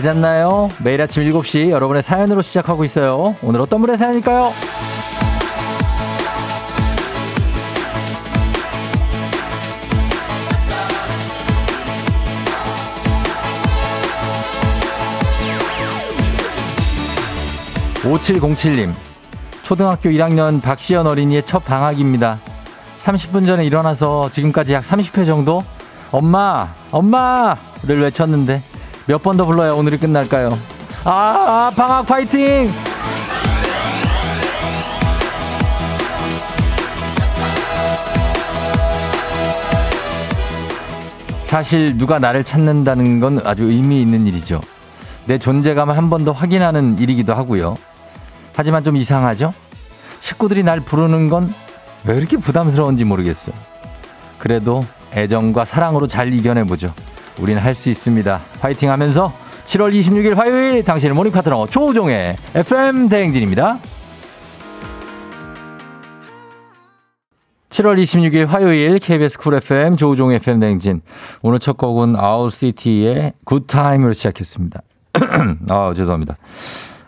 잘 0.00 0.14
잤나요? 0.14 0.70
매일 0.82 1.02
아침 1.02 1.22
7시 1.24 1.68
여러분의 1.68 2.02
사연으로 2.02 2.40
시작하고 2.40 2.84
있어요. 2.84 3.36
오늘 3.42 3.60
어떤 3.60 3.82
분의 3.82 3.98
사연일까요? 3.98 4.50
5707님, 18.02 18.94
초등학교 19.62 20.08
1학년 20.08 20.62
박시연 20.62 21.06
어린이의 21.06 21.44
첫 21.44 21.62
방학입니다. 21.66 22.38
30분 23.02 23.44
전에 23.44 23.66
일어나서 23.66 24.30
지금까지 24.30 24.72
약 24.72 24.82
30회 24.82 25.26
정도 25.26 25.62
엄마, 26.10 26.68
엄마를 26.90 28.00
외쳤는데 28.00 28.62
몇 29.10 29.18
번 29.24 29.36
더 29.36 29.44
불러야 29.44 29.72
오늘이 29.72 29.96
끝날까요? 29.98 30.56
아, 31.04 31.72
방학 31.74 32.06
파이팅! 32.06 32.70
사실 41.44 41.96
누가 41.96 42.18
나를 42.18 42.44
찾는다는 42.44 43.18
건 43.18 43.40
아주 43.44 43.64
의미 43.64 44.00
있는 44.00 44.26
일이죠. 44.26 44.60
내 45.26 45.38
존재감을 45.38 45.96
한 45.96 46.08
번 46.08 46.24
더 46.24 46.32
확인하는 46.32 46.98
일이기도 46.98 47.34
하고요. 47.34 47.76
하지만 48.54 48.84
좀 48.84 48.96
이상하죠? 48.96 49.52
식구들이 50.20 50.62
날 50.62 50.80
부르는 50.80 51.28
건 51.28 51.52
왜 52.04 52.16
이렇게 52.16 52.36
부담스러운지 52.38 53.04
모르겠어요. 53.04 53.54
그래도 54.38 54.82
애정과 55.14 55.64
사랑으로 55.66 56.06
잘 56.06 56.32
이겨내보죠. 56.32 56.94
우린 57.38 57.58
할수 57.58 57.90
있습니다. 57.90 58.40
화이팅 58.60 58.90
하면서 58.90 59.32
7월 59.64 59.92
26일 59.92 60.34
화요일 60.34 60.84
당신의 60.84 61.14
morning 61.14 61.32
파트너 61.32 61.66
조우종의 61.66 62.34
FM 62.54 63.08
대행진입니다. 63.08 63.78
7월 67.70 68.02
26일 68.02 68.46
화요일 68.46 68.98
KBS 68.98 69.38
Cool 69.38 69.54
FM 69.54 69.96
조우종 69.96 70.32
FM 70.32 70.58
대행진. 70.58 71.02
오늘 71.40 71.60
첫 71.60 71.76
곡은 71.76 72.16
아웃시티의 72.16 73.34
굿타임으로 73.44 74.12
시작했습니다. 74.12 74.82
아, 75.70 75.92
죄송합니다. 75.94 76.36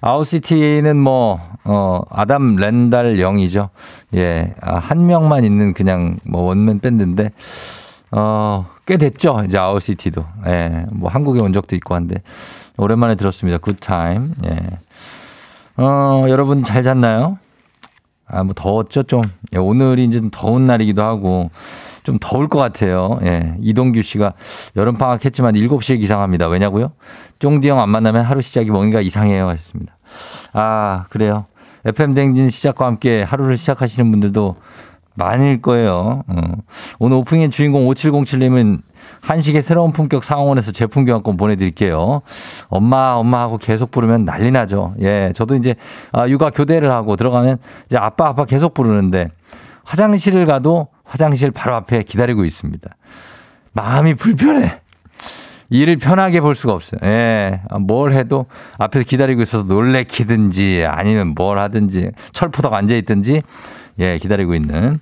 Owl 0.01 0.27
City는 0.27 0.97
뭐, 0.99 1.41
어, 1.65 2.03
Adam 2.11 2.57
Randal 2.57 3.19
Young이죠. 3.19 3.71
예, 4.15 4.55
아, 4.61 4.79
한 4.79 5.07
명만 5.07 5.45
있는 5.45 5.75
그냥 5.75 6.17
뭐 6.29 6.43
원맨 6.43 6.79
밴드인데, 6.79 7.31
어, 8.13 8.67
꽤 8.87 8.97
됐죠. 8.97 9.43
이제 9.47 9.59
Owl 9.59 9.78
City도. 9.78 10.25
예, 10.47 10.85
뭐 10.93 11.11
한국에 11.11 11.43
온 11.43 11.53
적도 11.53 11.75
있고 11.77 11.95
한데, 11.95 12.23
오랜만에 12.77 13.15
들었습니다. 13.15 13.59
Good 13.59 13.90
Time. 13.90 14.29
예. 14.47 14.57
어, 15.83 16.27
여러분 16.29 16.63
잘 16.65 16.83
잤나요? 16.83 17.39
아, 18.27 18.43
뭐 18.45 18.55
더웠죠, 18.55 19.05
좀. 19.05 19.21
예, 19.55 19.59
오늘이 19.59 20.05
이제 20.05 20.19
좀 20.21 20.31
더운 20.31 20.67
날이기도 20.67 21.03
하고, 21.03 21.51
좀 22.03 22.19
더울 22.21 22.49
것 22.49 22.59
같아요. 22.59 23.19
예. 23.23 23.55
이동규 23.61 24.03
씨가 24.03 24.33
여름 24.77 24.97
방학 24.97 25.25
했지만 25.25 25.55
7시에 25.55 25.99
기상합니다. 26.01 26.49
왜냐고요? 26.49 26.93
쫑디 27.39 27.69
형 27.69 27.79
안 27.79 27.89
만나면 27.91 28.25
하루 28.25 28.41
시작이 28.41 28.71
뭔가 28.71 29.01
이상해요. 29.01 29.49
하셨습니다. 29.49 29.97
아, 30.53 31.05
그래요. 31.11 31.47
FM댕진 31.85 32.51
시작과 32.51 32.87
함께 32.87 33.23
하루를 33.23 33.57
시작하시는 33.57 34.11
분들도 34.11 34.57
많을 35.15 35.61
거예요. 35.61 36.23
어. 36.27 36.43
오늘 36.99 37.17
오프닝의 37.19 37.51
주인공 37.51 37.87
5707님은 37.89 38.81
한식의 39.21 39.63
새로운 39.63 39.93
품격 39.93 40.25
상황원에서 40.25 40.73
제품 40.73 41.05
교환권 41.05 41.37
보내드릴게요. 41.37 42.21
엄마, 42.69 43.13
엄마 43.13 43.41
하고 43.41 43.57
계속 43.59 43.91
부르면 43.91 44.25
난리 44.25 44.51
나죠. 44.51 44.95
예, 45.01 45.33
저도 45.35 45.55
이제 45.55 45.75
아, 46.13 46.29
육아 46.29 46.51
교대를 46.51 46.91
하고 46.91 47.17
들어가면 47.17 47.59
이제 47.87 47.97
아빠, 47.97 48.29
아빠 48.29 48.45
계속 48.45 48.75
부르는데 48.75 49.29
화장실을 49.85 50.47
가도 50.47 50.89
화장실 51.05 51.51
바로 51.51 51.75
앞에 51.77 52.03
기다리고 52.03 52.45
있습니다. 52.45 52.89
마음이 53.73 54.15
불편해. 54.15 54.81
일을 55.71 55.97
편하게 55.97 56.43
볼 56.43 56.55
수가 56.55 56.75
없어요. 56.75 57.01
예. 57.05 57.63
뭘 57.81 58.13
해도 58.13 58.45
앞에서 58.79 59.05
기다리고 59.07 59.41
있어서 59.41 59.65
놀래키든지 59.65 60.85
아니면 60.87 61.29
뭘 61.35 61.59
하든지 61.59 62.11
철푸덕 62.33 62.75
앉아있든지 62.75 63.43
예, 63.99 64.19
기다리고 64.19 64.55
있는. 64.55 65.01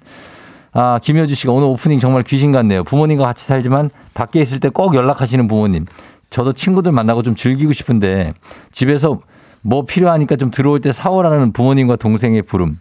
아, 0.73 0.99
김효주 1.03 1.34
씨가 1.34 1.53
오늘 1.53 1.67
오프닝 1.69 1.99
정말 1.99 2.23
귀신 2.23 2.53
같네요. 2.53 2.84
부모님과 2.84 3.25
같이 3.25 3.45
살지만 3.45 3.91
밖에 4.15 4.41
있을 4.41 4.61
때 4.61 4.69
꼭 4.69 4.95
연락하시는 4.95 5.49
부모님. 5.49 5.84
저도 6.31 6.53
친구들 6.53 6.93
만나고 6.93 7.23
좀 7.23 7.34
즐기고 7.34 7.73
싶은데 7.73 8.31
집에서 8.71 9.21
뭐 9.62 9.84
필요하니까 9.84 10.37
좀 10.37 10.51
들어올 10.51 10.81
때 10.81 10.93
사오라는 10.93 11.53
부모님과 11.53 11.97
동생의 11.97 12.43
부름. 12.43 12.78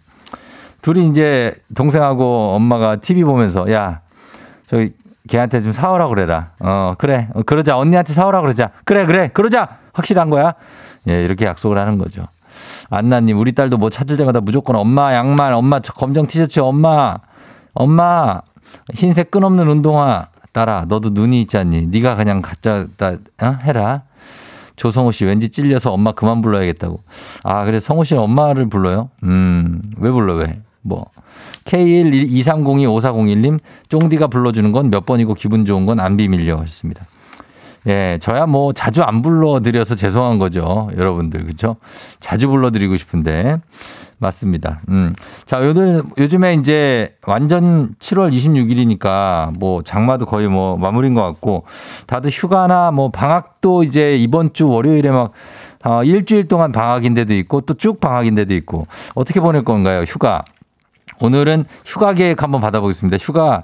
둘이 0.82 1.08
이제 1.08 1.52
동생하고 1.74 2.54
엄마가 2.54 2.96
TV 2.96 3.24
보면서 3.24 3.70
야, 3.72 4.00
저기 4.68 4.92
걔한테 5.28 5.60
좀 5.60 5.72
사오라 5.72 6.08
그래라. 6.08 6.52
어, 6.60 6.94
그래. 6.96 7.28
어, 7.34 7.42
그러자. 7.42 7.76
언니한테 7.76 8.12
사오라 8.14 8.40
그러자. 8.40 8.70
그래, 8.84 9.04
그래. 9.04 9.28
그러자. 9.28 9.78
확실한 9.92 10.30
거야. 10.30 10.54
예, 11.08 11.22
이렇게 11.24 11.44
약속을 11.44 11.76
하는 11.76 11.98
거죠. 11.98 12.22
안나님, 12.90 13.38
우리 13.38 13.52
딸도 13.52 13.78
뭐 13.78 13.88
찾을 13.88 14.16
때마다 14.16 14.40
무조건 14.40 14.76
엄마 14.76 15.14
양말, 15.14 15.52
엄마 15.52 15.78
검정 15.80 16.26
티셔츠, 16.26 16.60
엄마, 16.60 17.16
엄마 17.72 18.40
흰색 18.94 19.30
끈 19.30 19.44
없는 19.44 19.68
운동화 19.68 20.26
따라. 20.52 20.84
너도 20.88 21.10
눈이 21.10 21.40
있지 21.42 21.56
않니? 21.56 21.86
네가 21.86 22.16
그냥 22.16 22.42
갖다 22.42 22.84
어? 23.42 23.56
해라. 23.62 24.02
조성우 24.76 25.12
씨 25.12 25.24
왠지 25.24 25.50
찔려서 25.50 25.92
엄마 25.92 26.12
그만 26.12 26.42
불러야겠다고. 26.42 27.00
아, 27.44 27.64
그래 27.64 27.80
성우 27.80 28.04
씨는 28.04 28.22
엄마를 28.22 28.68
불러요? 28.68 29.10
음, 29.22 29.82
왜 29.98 30.10
불러 30.10 30.34
왜? 30.34 30.58
뭐 30.82 31.06
K123025401님 31.66 33.58
쫑디가 33.90 34.28
불러주는 34.28 34.72
건 34.72 34.88
몇 34.90 35.04
번이고 35.04 35.34
기분 35.34 35.64
좋은 35.66 35.84
건 35.86 36.00
안 36.00 36.16
비밀려 36.16 36.58
하셨습니다. 36.60 37.04
예, 37.86 38.18
저야 38.20 38.46
뭐 38.46 38.72
자주 38.72 39.02
안 39.02 39.22
불러드려서 39.22 39.94
죄송한 39.94 40.38
거죠. 40.38 40.90
여러분들, 40.96 41.44
그죠? 41.44 41.76
자주 42.20 42.48
불러드리고 42.48 42.96
싶은데. 42.96 43.58
맞습니다. 44.18 44.80
음. 44.90 45.14
자, 45.46 45.64
요들, 45.64 46.02
요즘에 46.18 46.52
이제 46.54 47.16
완전 47.26 47.94
7월 48.00 48.30
26일이니까 48.34 49.58
뭐 49.58 49.82
장마도 49.82 50.26
거의 50.26 50.46
뭐 50.46 50.76
마무리인 50.76 51.14
것 51.14 51.22
같고 51.22 51.64
다들 52.06 52.30
휴가나 52.30 52.90
뭐 52.90 53.10
방학도 53.10 53.82
이제 53.82 54.16
이번 54.16 54.52
주 54.52 54.68
월요일에 54.68 55.10
막 55.10 55.32
어, 55.84 56.04
일주일 56.04 56.48
동안 56.48 56.70
방학인데도 56.70 57.32
있고 57.36 57.62
또 57.62 57.72
쭉 57.72 57.98
방학인데도 57.98 58.54
있고 58.56 58.86
어떻게 59.14 59.40
보낼 59.40 59.64
건가요? 59.64 60.02
휴가. 60.02 60.44
오늘은 61.22 61.64
휴가 61.84 62.12
계획 62.14 62.42
한번 62.42 62.60
받아보겠습니다. 62.62 63.18
휴가, 63.18 63.62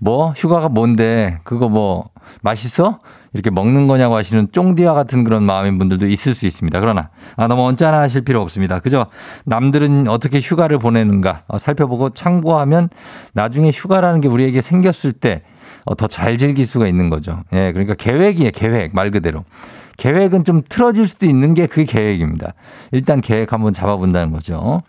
뭐, 0.00 0.32
휴가가 0.36 0.68
뭔데, 0.68 1.38
그거 1.44 1.68
뭐, 1.68 2.10
맛있어? 2.42 3.00
이렇게 3.32 3.50
먹는 3.50 3.86
거냐고 3.86 4.16
하시는 4.16 4.48
쫑디와 4.50 4.94
같은 4.94 5.24
그런 5.24 5.42
마음인 5.44 5.78
분들도 5.78 6.06
있을 6.06 6.34
수 6.34 6.46
있습니다. 6.46 6.80
그러나, 6.80 7.10
아, 7.36 7.46
너무 7.48 7.66
언짢아 7.66 8.00
하실 8.00 8.22
필요 8.22 8.40
없습니다. 8.40 8.80
그죠? 8.80 9.06
남들은 9.44 10.08
어떻게 10.08 10.40
휴가를 10.40 10.78
보내는가 10.78 11.42
어, 11.48 11.58
살펴보고 11.58 12.10
참고하면 12.10 12.88
나중에 13.32 13.70
휴가라는 13.70 14.20
게 14.20 14.28
우리에게 14.28 14.60
생겼을 14.60 15.12
때 15.12 15.42
더 15.94 16.08
잘 16.08 16.36
즐길 16.36 16.66
수가 16.66 16.86
있는 16.88 17.08
거죠. 17.10 17.42
예, 17.52 17.72
그러니까 17.72 17.94
계획이에요, 17.94 18.50
계획. 18.54 18.94
말 18.94 19.10
그대로. 19.10 19.44
계획은 19.96 20.44
좀 20.44 20.62
틀어질 20.68 21.08
수도 21.08 21.26
있는 21.26 21.54
게 21.54 21.66
그게 21.66 21.84
계획입니다. 21.84 22.52
일단 22.92 23.20
계획 23.20 23.52
한번 23.52 23.72
잡아본다는 23.72 24.30
거죠. 24.30 24.82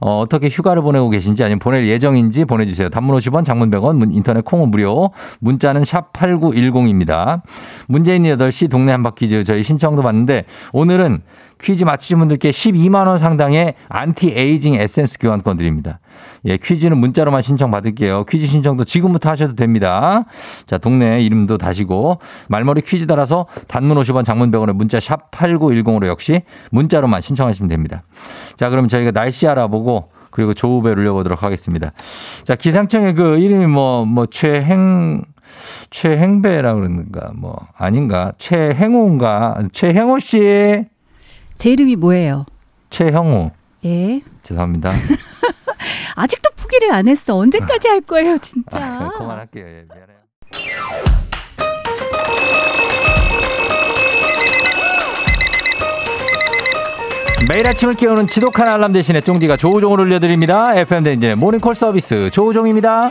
어, 0.00 0.18
어떻게 0.18 0.48
휴가를 0.48 0.82
보내고 0.82 1.10
계신지 1.10 1.44
아니면 1.44 1.60
보낼 1.60 1.86
예정인지 1.86 2.44
보내주세요. 2.44 2.88
단문 2.88 3.16
50원, 3.18 3.44
장문 3.44 3.70
100원, 3.70 4.12
인터넷 4.12 4.44
콩은 4.44 4.70
무료. 4.70 5.10
문자는 5.40 5.84
샵 5.84 6.12
8910입니다. 6.12 7.42
문제 7.86 8.16
있는 8.16 8.36
8시 8.36 8.68
동네 8.70 8.92
한바퀴즈 8.92 9.44
저희 9.44 9.62
신청도 9.62 10.02
받는데 10.02 10.44
오늘은 10.72 11.22
퀴즈 11.60 11.84
맞히신 11.84 12.18
분들께 12.18 12.50
12만 12.50 13.06
원 13.06 13.18
상당의 13.18 13.74
안티 13.88 14.32
에이징 14.34 14.74
에센스 14.74 15.18
교환권 15.18 15.56
드립니다. 15.56 16.00
예, 16.44 16.56
퀴즈는 16.56 16.98
문자로만 16.98 17.42
신청 17.42 17.70
받을게요. 17.70 18.24
퀴즈 18.24 18.46
신청도 18.46 18.84
지금부터 18.84 19.30
하셔도 19.30 19.54
됩니다. 19.54 20.24
자, 20.66 20.78
동네 20.78 21.20
이름도 21.22 21.58
다시고 21.58 22.18
말머리 22.48 22.82
퀴즈 22.82 23.06
달아서 23.06 23.46
단문 23.66 23.96
50원 23.98 24.24
장문 24.24 24.50
100원에 24.50 24.72
문자 24.72 25.00
샵 25.00 25.30
8910으로 25.30 26.06
역시 26.06 26.42
문자로만 26.70 27.20
신청하시면 27.20 27.68
됩니다. 27.68 28.02
자, 28.56 28.70
그럼 28.70 28.88
저희가 28.88 29.10
날씨 29.10 29.46
알아보고 29.46 30.10
그리고 30.30 30.54
조우배를 30.54 30.98
올려보도록 31.00 31.42
하겠습니다. 31.42 31.92
자, 32.44 32.54
기상청의 32.54 33.14
그 33.14 33.38
이름이 33.38 33.66
뭐, 33.66 34.04
뭐, 34.04 34.26
최행, 34.26 35.24
최행배라 35.90 36.74
그러는가, 36.74 37.32
뭐, 37.34 37.56
아닌가, 37.76 38.32
최행호인가, 38.38 39.62
최행호 39.72 40.18
씨. 40.18 40.84
제 41.58 41.70
이름이 41.70 41.96
뭐예요? 41.96 42.46
최형우. 42.90 43.50
예. 43.84 44.20
죄송합니다. 44.42 44.92
아직도 46.14 46.50
포기를 46.56 46.92
안 46.92 47.06
했어. 47.08 47.36
언제까지 47.36 47.88
할 47.88 48.00
거예요, 48.00 48.38
진짜. 48.38 48.78
아, 48.78 49.10
그만할게요. 49.18 49.66
예, 49.66 49.84
미안해요. 49.92 50.18
매일 57.48 57.66
아침을 57.66 57.94
깨우는 57.94 58.26
지독한 58.26 58.68
알람 58.68 58.92
대신에 58.92 59.20
쫑디가 59.20 59.56
조우종을 59.56 60.00
올려드립니다. 60.00 60.74
FM 60.76 61.04
대인제 61.04 61.34
모닝콜 61.34 61.74
서비스 61.74 62.30
조우종입니다. 62.30 63.10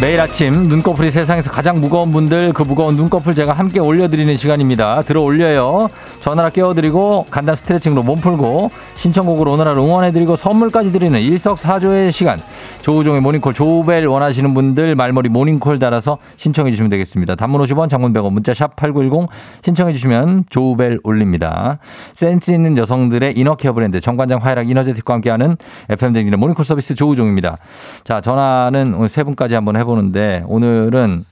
매일 0.00 0.20
아침 0.20 0.68
눈꺼풀이 0.68 1.10
세상에서 1.10 1.50
가장 1.50 1.80
무거운 1.80 2.12
분들 2.12 2.52
그 2.52 2.62
무거운 2.62 2.94
눈꺼풀 2.94 3.34
제가 3.34 3.52
함께 3.52 3.80
올려드리는 3.80 4.36
시간입니다. 4.36 5.02
들어 5.02 5.22
올려요. 5.22 5.90
전화라 6.20 6.50
깨워드리고 6.50 7.26
간단 7.30 7.56
스트레칭으로 7.56 8.04
몸 8.04 8.20
풀고 8.20 8.70
신청곡으로 8.94 9.54
오늘 9.54 9.66
하루 9.66 9.82
응원해드리고 9.82 10.36
선물까지 10.36 10.92
드리는 10.92 11.18
일석사조의 11.18 12.12
시간. 12.12 12.38
조우종의 12.82 13.22
모닝콜 13.22 13.54
조우벨 13.54 14.06
원하시는 14.06 14.54
분들 14.54 14.94
말머리 14.94 15.30
모닝콜 15.30 15.80
달아서 15.80 16.18
신청해 16.36 16.70
주시면 16.70 16.90
되겠습니다. 16.90 17.34
단문 17.34 17.60
50원 17.62 17.88
장문 17.88 18.12
100원 18.12 18.32
문자 18.32 18.54
샵 18.54 18.76
8910 18.76 19.28
신청해 19.64 19.92
주시면 19.92 20.44
조우벨 20.48 21.00
올립니다. 21.02 21.80
센스 22.14 22.52
있는 22.52 22.78
여성들의 22.78 23.36
inner 23.36 23.56
care 23.56 23.72
브랜드 23.72 24.00
정관장 24.00 24.38
화애락 24.42 24.70
이너제틱과 24.70 25.14
함께하는 25.14 25.56
FM 25.88 26.12
댕진의 26.12 26.38
모닝콜 26.38 26.64
서비스 26.64 26.94
조우종입니다. 26.94 27.58
자 28.04 28.20
전화는 28.20 28.94
오늘 28.94 29.08
세 29.08 29.24
분까지 29.24 29.56
한번 29.56 29.76
해보 29.76 29.87
는데 29.96 30.42
오늘은 30.46 31.24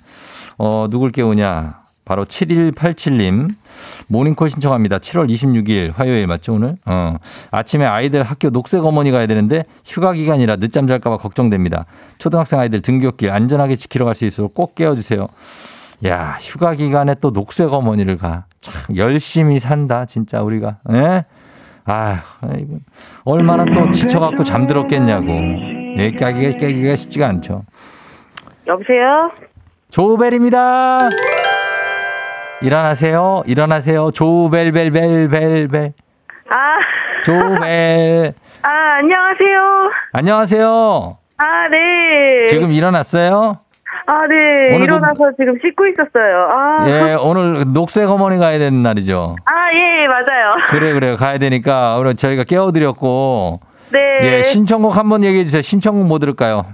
어 0.58 0.86
누굴 0.90 1.12
깨우냐 1.12 1.80
바로 2.04 2.24
7187님 2.24 3.48
모닝콜 4.08 4.48
신청합니다. 4.48 4.98
7월 4.98 5.28
26일 5.28 5.92
화요일 5.94 6.26
맞죠 6.28 6.54
오늘? 6.54 6.76
어. 6.86 7.16
아침에 7.50 7.84
아이들 7.84 8.22
학교 8.22 8.50
녹색 8.50 8.84
어머니 8.84 9.10
가야 9.10 9.26
되는데 9.26 9.64
휴가 9.84 10.12
기간이라 10.12 10.56
늦잠 10.56 10.86
잘까봐 10.86 11.16
걱정됩니다. 11.18 11.86
초등학생 12.18 12.60
아이들 12.60 12.80
등교길 12.82 13.30
안전하게 13.30 13.76
지키러 13.76 14.04
갈 14.04 14.14
수 14.14 14.24
있도록 14.26 14.54
꼭 14.54 14.74
깨워주세요. 14.76 15.26
야 16.06 16.38
휴가 16.40 16.74
기간에 16.74 17.16
또 17.20 17.32
녹색 17.32 17.72
어머니를 17.72 18.16
가. 18.18 18.44
참 18.60 18.74
열심히 18.96 19.58
산다 19.58 20.06
진짜 20.06 20.42
우리가. 20.42 20.76
예? 20.92 21.24
아 21.84 22.22
얼마나 23.24 23.64
또 23.64 23.90
지쳐갖고 23.90 24.44
잠들었겠냐고. 24.44 25.26
예, 25.98 26.10
깨기가, 26.10 26.58
깨기가 26.58 26.96
쉽지가 26.96 27.26
않죠. 27.28 27.62
여보세요? 28.66 29.30
조우벨입니다. 29.90 30.98
일어나세요. 32.62 33.42
일어나세요. 33.46 34.10
조우벨벨벨벨벨. 34.10 35.92
아, 36.48 36.78
조우벨. 37.24 38.34
아, 38.62 38.68
안녕하세요. 38.98 39.90
안녕하세요. 40.12 41.18
아, 41.38 41.68
네. 41.68 42.46
지금 42.46 42.72
일어났어요? 42.72 43.58
아, 44.06 44.26
네. 44.26 44.76
일어나서 44.76 45.32
지금 45.38 45.58
씻고 45.62 45.86
있었어요. 45.86 46.48
아. 46.50 46.84
예, 46.88 47.16
오늘 47.20 47.72
녹색 47.72 48.08
어머니 48.08 48.38
가야 48.38 48.58
되는 48.58 48.82
날이죠. 48.82 49.36
아, 49.44 49.72
예, 49.74 50.06
맞아요. 50.06 50.56
그래, 50.68 50.92
그래. 50.92 51.16
가야 51.16 51.38
되니까 51.38 51.96
오늘 51.98 52.14
저희가 52.14 52.44
깨워드렸고. 52.44 53.60
네. 53.92 53.98
예, 54.22 54.42
신청곡 54.42 54.96
한번 54.96 55.22
얘기해 55.24 55.44
주세요. 55.44 55.62
신청곡 55.62 56.06
뭐 56.06 56.18
들을까요? 56.18 56.64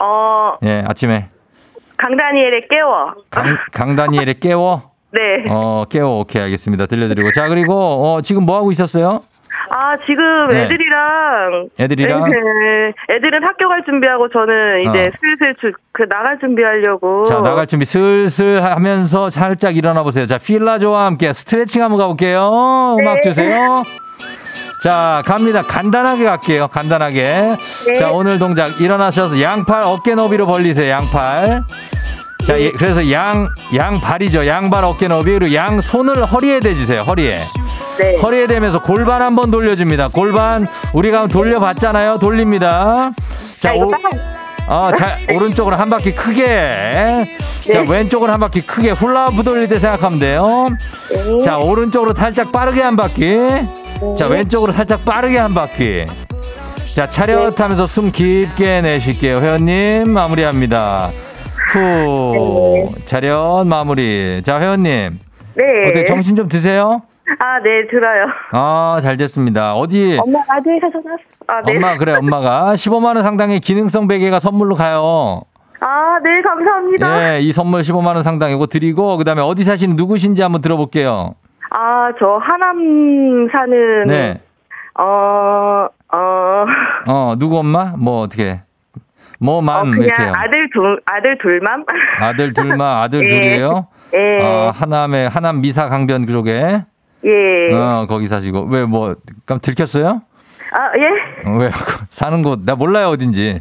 어, 0.00 0.54
예, 0.64 0.82
아침에. 0.86 1.28
강다니엘의 1.96 2.62
깨워. 2.70 3.14
강, 3.30 3.56
강다니엘의 3.72 4.40
깨워? 4.40 4.90
네. 5.12 5.44
어, 5.48 5.84
깨워. 5.88 6.20
오케이, 6.20 6.42
알겠습니다. 6.42 6.86
들려드리고. 6.86 7.30
자, 7.32 7.48
그리고, 7.48 7.74
어, 7.74 8.20
지금 8.22 8.44
뭐 8.44 8.56
하고 8.56 8.72
있었어요? 8.72 9.22
아, 9.70 9.96
지금 10.04 10.48
네. 10.48 10.64
애들이랑. 10.64 11.68
애들이랑? 11.78 12.30
네. 12.30 13.14
애들은 13.14 13.44
학교 13.44 13.68
갈 13.68 13.84
준비하고 13.84 14.28
저는 14.28 14.80
이제 14.80 15.06
어. 15.06 15.10
슬슬 15.18 15.54
주, 15.54 15.72
그 15.92 16.08
나갈 16.08 16.38
준비하려고. 16.40 17.24
자, 17.24 17.40
나갈 17.40 17.66
준비 17.66 17.84
슬슬 17.84 18.62
하면서 18.62 19.30
살짝 19.30 19.76
일어나 19.76 20.02
보세요. 20.02 20.26
자, 20.26 20.38
필라조와 20.38 21.06
함께 21.06 21.32
스트레칭 21.32 21.82
한번 21.82 21.98
가볼게요. 22.00 22.96
음악 22.98 23.14
네. 23.16 23.20
주세요. 23.22 23.84
자, 24.84 25.22
갑니다. 25.24 25.62
간단하게 25.62 26.24
갈게요. 26.24 26.68
간단하게. 26.68 27.56
네. 27.86 27.94
자, 27.98 28.10
오늘 28.10 28.38
동작 28.38 28.78
일어나셔서 28.82 29.40
양팔 29.40 29.82
어깨 29.82 30.14
너비로 30.14 30.46
벌리세요. 30.46 30.90
양팔. 30.90 31.64
자, 32.46 32.60
예, 32.60 32.70
그래서 32.70 33.10
양, 33.10 33.48
양발이죠. 33.74 34.46
양발 34.46 34.84
어깨 34.84 35.08
너비. 35.08 35.32
그리고 35.32 35.54
양 35.54 35.80
손을 35.80 36.26
허리에 36.26 36.60
대주세요. 36.60 37.00
허리에. 37.00 37.30
네. 37.98 38.18
허리에 38.20 38.46
대면서 38.46 38.82
골반 38.82 39.22
한번 39.22 39.50
돌려줍니다. 39.50 40.08
골반 40.08 40.66
우리가 40.92 41.28
돌려봤잖아요. 41.28 42.18
돌립니다. 42.18 43.12
자, 43.58 43.72
오- 43.72 43.90
딱. 43.90 44.00
어, 44.66 44.90
자, 44.94 45.16
오른쪽으로 45.34 45.76
한 45.76 45.88
바퀴 45.88 46.14
크게. 46.14 47.24
자, 47.72 47.80
네. 47.80 47.86
왼쪽으로 47.88 48.30
한 48.30 48.38
바퀴 48.38 48.60
크게 48.60 48.90
훌라후프 48.90 49.44
돌릴 49.44 49.66
때 49.66 49.78
생각하면 49.78 50.18
돼요. 50.18 50.66
네. 51.10 51.40
자, 51.40 51.56
오른쪽으로 51.56 52.12
살짝 52.14 52.52
빠르게 52.52 52.82
한 52.82 52.96
바퀴. 52.96 53.38
자, 54.18 54.26
왼쪽으로 54.26 54.72
살짝 54.72 55.04
빠르게 55.04 55.38
한 55.38 55.54
바퀴. 55.54 56.06
자, 56.94 57.08
차렷 57.08 57.60
하면서 57.60 57.86
숨 57.86 58.10
깊게 58.10 58.82
내쉴게요. 58.82 59.38
회원님, 59.38 60.10
마무리합니다. 60.10 61.10
후. 61.72 62.88
차렷 63.04 63.64
마무리. 63.66 64.42
자, 64.44 64.60
회원님. 64.60 65.18
네. 65.56 65.62
어떻게 65.88 66.04
정신 66.04 66.36
좀 66.36 66.48
드세요? 66.48 67.02
아, 67.38 67.58
네, 67.62 67.86
들어요. 67.90 68.26
아, 68.52 69.00
잘 69.02 69.16
됐습니다. 69.16 69.74
어디? 69.74 70.18
엄마 70.20 70.40
라디오에서 70.46 70.86
전화. 70.92 71.16
아, 71.48 71.62
네. 71.66 71.76
엄마, 71.76 71.96
그래, 71.96 72.14
엄마가 72.14 72.74
15만원 72.74 73.22
상당의 73.22 73.60
기능성 73.60 74.06
베개가 74.08 74.40
선물로 74.40 74.74
가요. 74.74 75.42
아, 75.80 76.18
네, 76.22 76.40
감사합니다. 76.42 77.34
예, 77.36 77.40
이 77.40 77.52
선물 77.52 77.80
15만 77.82 78.14
원 78.14 78.22
상당 78.22 78.50
이거 78.50 78.66
드리고 78.66 79.16
그 79.16 79.24
다음에 79.24 79.42
어디 79.42 79.64
사시는 79.64 79.96
누구신지 79.96 80.42
한번 80.42 80.62
들어볼게요. 80.62 81.34
아, 81.76 82.12
저 82.20 82.36
하남 82.36 83.48
사는 83.50 84.06
네. 84.06 84.40
어, 84.96 85.86
어, 86.12 86.64
어, 87.08 87.34
누구 87.36 87.58
엄마? 87.58 87.94
뭐 87.98 88.20
어떻게? 88.20 88.60
뭐맘 89.40 89.76
어, 89.76 89.82
그냥 89.82 90.02
이렇게 90.04 90.22
해요. 90.22 90.32
아들 90.36 90.70
둘 90.72 91.00
아들 91.04 91.38
둘만? 91.38 91.84
아들 92.20 92.52
둘만 92.52 92.80
아들 93.02 93.24
예. 93.24 93.28
둘이에요? 93.28 93.88
예. 94.14 94.38
어, 94.40 94.72
하남에 94.74 95.26
하남 95.26 95.60
미사 95.60 95.88
강변 95.88 96.26
그쪽에 96.26 96.84
예. 97.24 97.74
어, 97.74 98.06
거기 98.08 98.28
사시고 98.28 98.66
왜 98.70 98.82
뭐 98.86 99.16
깜 99.44 99.58
들켰어요? 99.60 100.20
아, 100.72 100.90
예. 100.96 101.48
어, 101.50 101.56
왜 101.58 101.70
사는 102.10 102.40
곳 102.42 102.60
나 102.64 102.76
몰라요 102.76 103.08
어딘지. 103.08 103.60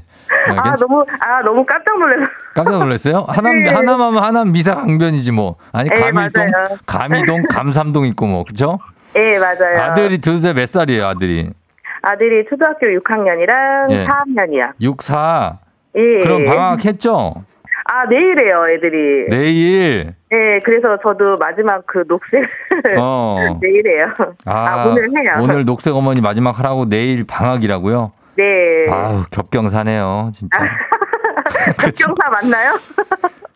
어, 0.49 0.53
아, 0.57 0.63
괜찮- 0.63 0.75
너무 0.87 1.05
아, 1.19 1.41
너무 1.43 1.65
깜짝 1.65 1.97
놀라서. 1.99 2.31
깜짝 2.53 2.79
놀랐어요? 2.79 3.25
하남 3.27 3.63
네. 3.63 3.69
하남하면 3.71 4.23
하남 4.23 4.51
미사 4.51 4.75
강변이지 4.75 5.31
뭐. 5.31 5.55
아니 5.71 5.89
예, 5.95 5.99
감일동 5.99 6.51
맞아요. 6.51 6.77
감이동 6.85 7.43
감삼동 7.49 8.05
있고 8.07 8.25
뭐 8.27 8.43
그죠? 8.43 8.79
예, 9.15 9.37
맞아요. 9.39 9.81
아들이 9.81 10.17
둘째 10.19 10.53
몇 10.53 10.67
살이에요 10.69 11.05
아들이? 11.05 11.49
아들이 12.01 12.45
초등학교 12.49 12.87
6학년이랑 12.87 13.91
예. 13.91 14.05
4학년이야. 14.05 14.71
6, 14.81 15.01
4. 15.01 15.59
예. 15.95 16.19
그럼 16.23 16.43
방학했죠? 16.43 17.33
아, 17.85 18.05
내일이에요, 18.09 18.65
애들이. 18.69 19.29
내일. 19.29 20.13
예, 20.31 20.59
그래서 20.63 20.97
저도 21.03 21.37
마지막 21.37 21.85
그 21.85 22.03
녹색 22.07 22.43
어. 22.97 23.37
내일이에요. 23.61 24.07
아, 24.45 24.85
오늘 24.87 25.09
해요. 25.11 25.33
오늘 25.41 25.63
녹색 25.65 25.93
어머니 25.95 26.19
마지막 26.21 26.57
하라고 26.59 26.89
내일 26.89 27.25
방학이라고요? 27.25 28.11
네. 28.35 28.87
아우, 28.89 29.23
겹경사네요, 29.29 30.31
진짜. 30.33 30.57
그쵸? 31.77 32.07
급경사 32.13 32.29
맞나요? 32.29 32.79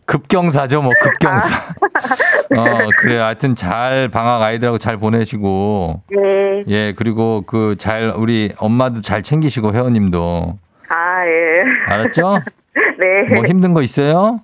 급경사죠, 0.05 0.81
뭐, 0.81 0.93
급경사. 1.01 1.55
아. 1.55 2.59
어, 2.59 2.89
그래. 2.97 3.17
하여튼 3.19 3.55
잘 3.55 4.07
방학 4.07 4.41
아이들하고 4.41 4.77
잘 4.77 4.97
보내시고. 4.97 6.01
네. 6.15 6.63
예, 6.67 6.93
그리고 6.93 7.43
그 7.45 7.75
잘, 7.77 8.13
우리 8.15 8.53
엄마도 8.57 9.01
잘 9.01 9.21
챙기시고, 9.21 9.73
회원님도. 9.73 10.57
아, 10.89 11.27
예. 11.27 11.63
알았죠? 11.87 12.39
네. 12.99 13.35
뭐 13.35 13.45
힘든 13.45 13.73
거 13.73 13.81
있어요? 13.81 14.39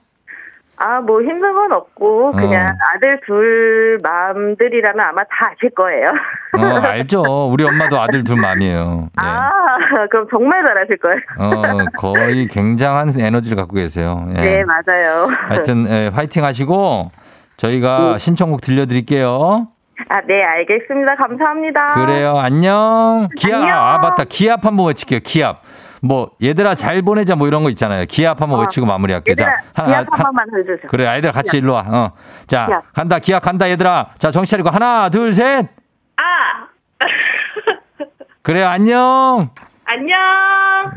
아, 0.77 0.99
뭐 1.01 1.21
힘든 1.21 1.53
건 1.53 1.71
없고 1.71 2.31
그냥 2.31 2.67
어. 2.67 2.77
아들 2.93 3.19
둘 3.25 3.99
마음들이라면 4.01 4.99
아마 4.99 5.23
다 5.23 5.51
아실 5.51 5.69
거예요. 5.69 6.11
어, 6.57 6.79
알죠. 6.87 7.21
우리 7.49 7.63
엄마도 7.63 8.01
아들 8.01 8.23
둘 8.23 8.37
맘이에요. 8.37 9.03
예. 9.05 9.21
아, 9.21 10.07
그럼 10.09 10.27
정말 10.29 10.63
잘하실 10.65 10.97
거예요. 10.97 11.19
어, 11.39 11.85
거의 11.97 12.47
굉장한 12.47 13.13
에너지를 13.17 13.55
갖고 13.55 13.75
계세요. 13.75 14.27
예. 14.35 14.41
네, 14.41 14.63
맞아요. 14.65 15.27
하여튼 15.47 15.87
예, 15.89 16.09
화이팅 16.13 16.43
하시고 16.43 17.11
네. 17.13 17.23
저희가 17.57 18.17
신청곡 18.17 18.61
들려드릴게요. 18.61 19.67
아, 20.09 20.21
네, 20.27 20.43
알겠습니다. 20.43 21.15
감사합니다. 21.15 21.93
그래요. 21.93 22.35
안녕. 22.37 23.29
기합 23.37 23.61
안녕. 23.61 23.77
아 23.77 23.99
맞다. 23.99 24.23
기합 24.27 24.65
한번 24.65 24.87
외칠게요. 24.87 25.19
기합. 25.23 25.61
뭐 26.03 26.31
얘들아 26.43 26.75
잘 26.75 27.01
보내자 27.01 27.37
뭐 27.37 27.47
이런 27.47 27.63
거 27.63 27.69
있잖아요. 27.69 28.05
기합 28.07 28.41
한번 28.41 28.59
어. 28.59 28.61
외치고 28.63 28.85
마무리할게요. 28.85 29.31
얘들아, 29.31 29.55
자, 29.73 29.85
기합 29.85 30.07
한 30.11 30.23
번만 30.23 30.45
해주세요. 30.53 30.89
그래 30.89 31.07
아이들 31.07 31.31
같이 31.31 31.57
일로 31.57 31.73
와. 31.75 31.85
어. 31.87 32.11
자 32.45 32.65
기합. 32.65 32.93
간다 32.93 33.19
기합 33.19 33.41
간다 33.41 33.69
얘들아. 33.69 34.09
자 34.17 34.29
정신 34.29 34.51
차리고 34.51 34.69
하나 34.69 35.07
둘 35.09 35.33
셋. 35.33 35.69
아! 36.17 36.67
그래 38.43 38.63
안녕. 38.63 39.49
안녕! 39.85 40.17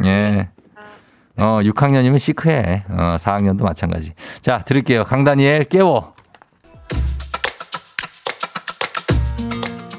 예. 0.05 0.49
어 1.37 1.61
6학년이면 1.63 2.19
시크해. 2.19 2.85
어 2.89 3.17
4학년도 3.21 3.63
마찬가지. 3.63 4.13
자 4.41 4.59
들을게요. 4.59 5.05
강다니엘 5.05 5.65
깨워. 5.65 6.15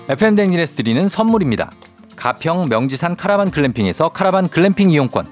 FM댕진에서 0.10 0.76
드리는 0.76 1.08
선물입니다. 1.08 1.70
가평 2.18 2.68
명지산 2.68 3.16
카라반 3.16 3.52
글램핑에서 3.52 4.10
카라반 4.10 4.50
글램핑 4.50 4.90
이용권. 4.90 5.28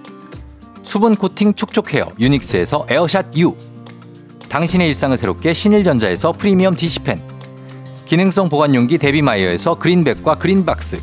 수분 0.84 1.16
코팅 1.16 1.56
촉촉 1.56 1.94
헤어 1.94 2.08
유닉스에서 2.20 2.86
에어샷 2.88 3.36
U. 3.38 3.58
당신의 4.50 4.88
일상을 4.90 5.18
새롭게 5.18 5.54
신일전자에서 5.54 6.32
프리미엄 6.34 6.76
DC팬. 6.76 7.20
기능성 8.06 8.50
보관용기 8.50 9.00
데비마이어에서 9.00 9.76
그린백과 9.76 10.36
그린박스. 10.36 11.02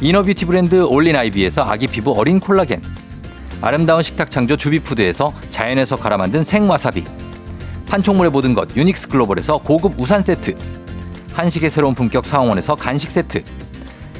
inner 0.00 0.21
beauty 0.21 0.46
브랜드 0.46 0.82
올린 0.82 1.14
아이비에서 1.16 1.62
아기 1.62 1.86
피부 1.86 2.12
어린 2.16 2.40
콜라겐. 2.40 2.82
아름다운 3.60 4.02
식탁 4.02 4.30
창조 4.30 4.56
주비푸드에서 4.56 5.34
자연에서 5.50 5.96
갈아 5.96 6.16
만든 6.16 6.42
생와사비. 6.44 7.04
판촉물의 7.86 8.32
모든 8.32 8.54
것 8.54 8.74
유닉스 8.74 9.08
글로벌에서 9.08 9.58
고급 9.58 10.00
우산 10.00 10.22
세트. 10.22 10.56
한식의 11.34 11.68
새로운 11.68 11.94
품격 11.94 12.24
사원에서 12.24 12.74
간식 12.74 13.10
세트. 13.10 13.44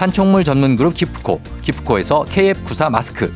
판촉물 0.00 0.44
전문 0.44 0.76
그룹 0.76 0.94
기프코, 0.94 1.42
기프코에서 1.60 2.24
KF94 2.24 2.88
마스크. 2.88 3.34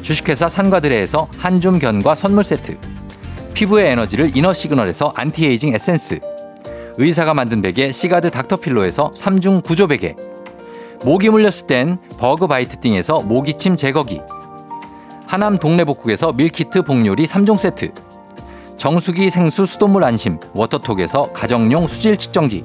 주식회사 0.00 0.48
산과들에에서 0.48 1.28
한줌 1.36 1.78
견과 1.78 2.14
선물 2.14 2.44
세트. 2.44 2.78
피부의 3.52 3.90
에너지를 3.90 4.34
이너 4.34 4.54
시그널에서 4.54 5.12
안티에이징 5.14 5.74
에센스. 5.74 6.18
의사가 6.96 7.34
만든 7.34 7.60
베개 7.60 7.92
시가드 7.92 8.30
닥터필로에서 8.30 9.10
3중 9.10 9.62
구조 9.62 9.86
베개. 9.86 10.16
모기 11.04 11.28
물렸을 11.28 11.66
땐 11.66 11.98
버그 12.16 12.46
바이트 12.46 12.80
띵에서 12.80 13.20
모기침 13.20 13.76
제거기. 13.76 14.22
하남 15.26 15.58
동네복국에서 15.58 16.32
밀키트 16.32 16.84
복요리 16.84 17.26
3종 17.26 17.58
세트. 17.58 17.92
정수기 18.78 19.28
생수 19.28 19.66
수돗물 19.66 20.04
안심 20.04 20.38
워터톡에서 20.54 21.32
가정용 21.34 21.86
수질 21.86 22.16
측정기. 22.16 22.64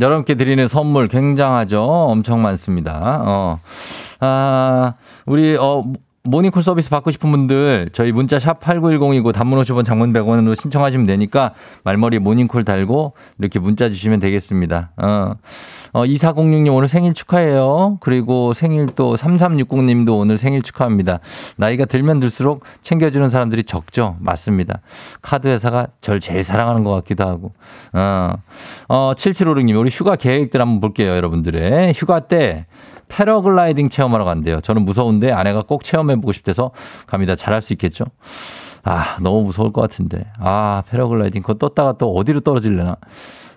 여러분께 0.00 0.34
드리는 0.34 0.68
선물 0.68 1.08
굉장하죠. 1.08 1.82
엄청 1.82 2.42
많습니다. 2.42 3.22
어. 3.24 3.58
아, 4.20 4.94
우리, 5.26 5.56
어, 5.56 5.84
모닝콜 6.26 6.62
서비스 6.62 6.90
받고 6.90 7.10
싶은 7.12 7.30
분들 7.30 7.90
저희 7.92 8.12
문자 8.12 8.38
샵 8.38 8.60
8910이고 8.60 9.32
단문 9.32 9.60
50원 9.62 9.84
장문 9.84 10.12
100원으로 10.12 10.60
신청하시면 10.60 11.06
되니까 11.06 11.54
말머리 11.84 12.18
모닝콜 12.18 12.64
달고 12.64 13.14
이렇게 13.38 13.58
문자 13.58 13.88
주시면 13.88 14.20
되겠습니다. 14.20 14.90
어. 14.96 15.34
어 15.92 16.04
2406님 16.04 16.74
오늘 16.74 16.88
생일 16.88 17.14
축하해요. 17.14 17.98
그리고 18.00 18.52
생일 18.52 18.86
또 18.86 19.16
3360님도 19.16 20.18
오늘 20.18 20.36
생일 20.36 20.60
축하합니다. 20.62 21.20
나이가 21.56 21.84
들면 21.84 22.20
들수록 22.20 22.64
챙겨주는 22.82 23.30
사람들이 23.30 23.64
적죠. 23.64 24.16
맞습니다. 24.20 24.80
카드 25.22 25.48
회사가 25.48 25.86
절 26.00 26.20
제일 26.20 26.42
사랑하는 26.42 26.84
것 26.84 26.90
같기도 26.92 27.24
하고. 27.24 27.52
어, 27.92 28.34
어 28.88 29.12
7756님 29.16 29.78
우리 29.78 29.90
휴가 29.90 30.16
계획들 30.16 30.60
한번 30.60 30.80
볼게요. 30.80 31.16
여러분들의 31.16 31.94
휴가 31.94 32.20
때 32.20 32.66
패러글라이딩 33.08 33.88
체험하러 33.88 34.24
간대요. 34.24 34.60
저는 34.60 34.84
무서운데 34.84 35.32
아내가 35.32 35.62
꼭 35.62 35.84
체험해보고 35.84 36.32
싶대서 36.32 36.70
갑니다. 37.06 37.36
잘할 37.36 37.62
수 37.62 37.72
있겠죠? 37.74 38.04
아, 38.84 39.16
너무 39.20 39.42
무서울 39.42 39.72
것 39.72 39.80
같은데. 39.80 40.24
아, 40.38 40.82
패러글라이딩. 40.90 41.42
그거 41.42 41.54
떴다가 41.54 41.92
또 41.98 42.12
어디로 42.14 42.40
떨어질려나. 42.40 42.96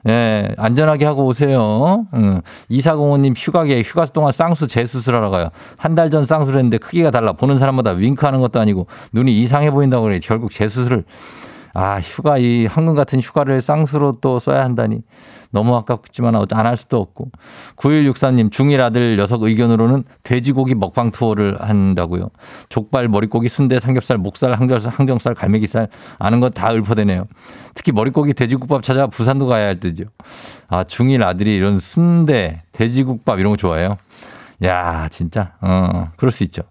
예, 0.07 0.47
안전하게 0.57 1.05
하고 1.05 1.25
오세요. 1.25 2.05
응. 2.13 2.41
이사공호님 2.69 3.33
휴가 3.35 3.63
계획, 3.65 3.85
휴가 3.85 4.05
동안 4.05 4.31
쌍수 4.31 4.67
재수술하러 4.67 5.29
가요. 5.29 5.49
한 5.77 5.93
달 5.95 6.09
전 6.09 6.25
쌍수를 6.25 6.57
했는데 6.59 6.77
크기가 6.77 7.11
달라. 7.11 7.33
보는 7.33 7.59
사람마다 7.59 7.91
윙크하는 7.91 8.39
것도 8.39 8.59
아니고 8.61 8.87
눈이 9.11 9.37
이상해 9.41 9.71
보인다고 9.71 10.03
그래. 10.05 10.19
결국 10.23 10.51
재수술을. 10.51 11.03
아, 11.73 11.99
휴가, 11.99 12.37
이 12.37 12.65
황금 12.65 12.95
같은 12.95 13.19
휴가를 13.19 13.61
쌍수로 13.61 14.13
또 14.21 14.39
써야 14.39 14.63
한다니. 14.63 15.01
너무 15.51 15.75
아깝지만 15.75 16.35
안 16.35 16.65
할 16.65 16.77
수도 16.77 16.97
없고. 16.97 17.31
9163님, 17.75 18.51
중1 18.51 18.79
아들 18.81 19.17
녀석 19.17 19.43
의견으로는 19.43 20.03
돼지고기 20.23 20.75
먹방 20.75 21.11
투어를 21.11 21.57
한다고요. 21.59 22.29
족발, 22.69 23.07
머릿고기, 23.07 23.49
순대, 23.49 23.79
삼겹살, 23.79 24.17
목살, 24.17 24.53
항정살, 24.53 24.91
항정살, 24.95 25.35
갈매기살 25.35 25.87
아는 26.17 26.39
것다 26.39 26.73
읊어대네요. 26.73 27.25
특히 27.73 27.91
머릿고기, 27.91 28.33
돼지국밥 28.33 28.83
찾아 28.83 29.07
부산도 29.07 29.47
가야 29.47 29.67
할 29.67 29.79
듯요. 29.79 30.05
아, 30.67 30.83
중1 30.83 31.23
아들이 31.23 31.55
이런 31.55 31.79
순대, 31.79 32.61
돼지국밥 32.73 33.39
이런 33.39 33.51
거 33.53 33.57
좋아해요. 33.57 33.97
야, 34.65 35.07
진짜. 35.09 35.53
어, 35.61 36.09
그럴 36.17 36.31
수 36.31 36.43
있죠. 36.43 36.63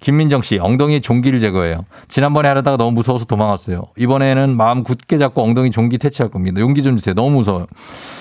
김민정 0.00 0.42
씨, 0.42 0.58
엉덩이 0.58 1.00
종기를 1.00 1.38
제거해요. 1.38 1.84
지난번에 2.08 2.48
하려다가 2.48 2.76
너무 2.76 2.92
무서워서 2.92 3.24
도망갔어요. 3.24 3.84
이번에는 3.96 4.56
마음 4.56 4.82
굳게 4.82 5.18
잡고 5.18 5.42
엉덩이 5.42 5.70
종기 5.70 5.98
퇴치할 5.98 6.30
겁니다. 6.30 6.60
용기 6.60 6.82
좀 6.82 6.96
주세요. 6.96 7.14
너무 7.14 7.30
무서워요. 7.38 7.66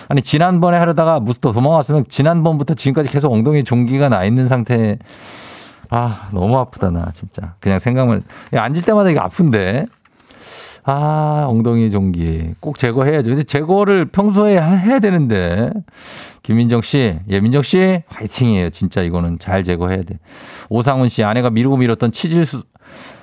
아니, 0.10 0.22
지난번에 0.22 0.77
하려다가 0.77 1.20
무스터 1.20 1.53
도망갔으면 1.53 2.05
지난번부터 2.08 2.75
지금까지 2.75 3.10
계속 3.10 3.34
엉덩이 3.34 3.63
종기가 3.63 4.10
나 4.10 4.25
있는 4.25 4.48
상태. 4.48 5.00
아, 5.89 6.29
너무 6.32 6.58
아프다, 6.60 6.91
나, 6.91 7.12
진짜. 7.13 7.55
그냥 7.60 7.79
생각만. 7.79 8.24
앉을 8.55 8.84
때마다 8.84 9.10
이게 9.10 9.20
아픈데. 9.20 9.88
아, 10.88 11.46
엉덩이 11.48 11.89
종기. 11.89 12.51
꼭 12.60 12.77
제거해야죠. 12.77 13.30
근데 13.32 13.44
제거를 13.44 14.06
평소에 14.06 14.54
해야 14.60 15.00
되는데. 15.00 15.72
김민정 16.44 16.82
씨, 16.84 17.18
예, 17.27 17.39
민정 17.39 17.63
씨, 17.63 18.04
화이팅이에요. 18.08 18.70
진짜 18.70 19.01
이거는 19.01 19.39
잘 19.39 19.63
제거해야 19.63 20.04
돼. 20.04 20.20
오상훈 20.70 21.10
씨, 21.10 21.24
아내가 21.24 21.50
미루고 21.50 21.77
미뤘던 21.77 22.12
치질수. 22.12 22.62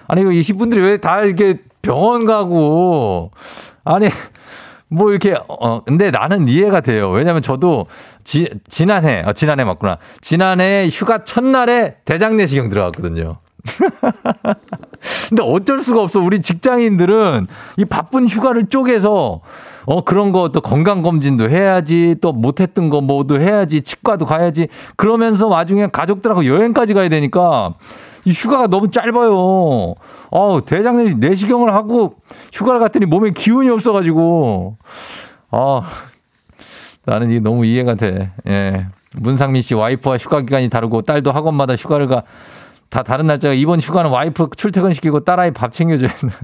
아니, 0.09 0.23
이거 0.23 0.33
이십 0.33 0.59
분들이 0.59 0.83
왜 0.83 0.97
다 0.99 1.23
이렇게 1.23 1.59
병원 1.83 2.25
가고. 2.27 3.31
아니, 3.85 4.09
뭐 4.89 5.11
이렇게, 5.13 5.37
어, 5.49 5.85
근데 5.85 6.11
나는 6.11 6.49
이해가 6.49 6.81
돼요. 6.81 7.11
왜냐면 7.11 7.43
저도 7.43 7.87
지, 8.25 8.51
지난해, 8.69 9.23
어, 9.25 9.33
지난해 9.35 9.63
맞구나. 9.63 9.99
지난해 10.21 10.89
휴가 10.93 11.23
첫날에 11.23 11.95
대장내시경 12.05 12.69
들어갔거든요. 12.71 13.37
근데 15.29 15.43
어쩔 15.43 15.83
수가 15.83 16.03
없어. 16.03 16.21
우리 16.21 16.41
직장인들은 16.41 17.47
이 17.79 17.85
바쁜 17.85 18.27
휴가를 18.29 18.67
쪼개서 18.67 19.41
어 19.85 20.05
그런 20.05 20.31
거 20.31 20.49
또 20.53 20.61
건강 20.61 21.03
검진도 21.03 21.49
해야지 21.51 22.15
또 22.21 22.33
못했던 22.33 22.89
거 22.89 23.01
뭐도 23.01 23.41
해야지 23.41 23.83
치과도 23.83 24.27
가야지 24.27 24.69
그러면서 24.97 25.49
나중에 25.49 25.89
가족들하고 25.89 26.47
여행까지 26.47 26.95
가야 26.95 27.09
되니까 27.09 27.75
이 28.25 28.31
휴가가 28.31 28.69
너무 28.69 28.91
짧아요. 28.91 29.95
어 30.31 30.61
대장내 30.65 31.15
내시경을 31.15 31.75
하고 31.75 32.15
휴가를 32.53 32.79
갔더니 32.81 33.07
몸에 33.07 33.31
기운이 33.31 33.69
없어가지고 33.71 34.77
아 35.51 35.83
나는 37.05 37.31
이게 37.31 37.41
너무 37.41 37.67
이해가 37.67 37.95
돼. 37.95 38.31
예. 38.49 38.87
문상민 39.17 39.61
씨 39.63 39.75
와이프와 39.75 40.17
휴가 40.19 40.41
기간이 40.41 40.71
다르고 40.71 41.03
딸도 41.03 41.33
학원마다 41.33 41.75
휴가를 41.75 42.07
가. 42.07 42.23
다 42.93 43.03
다른 43.03 43.27
날짜가 43.27 43.55
이번 43.55 43.81
휴가는 43.81 44.11
와이프 44.11 44.51
출퇴근시키고 44.55 45.21
딸아이 45.21 45.51
밥 45.53 45.73
챙겨줘야 45.73 46.11
된다. 46.11 46.37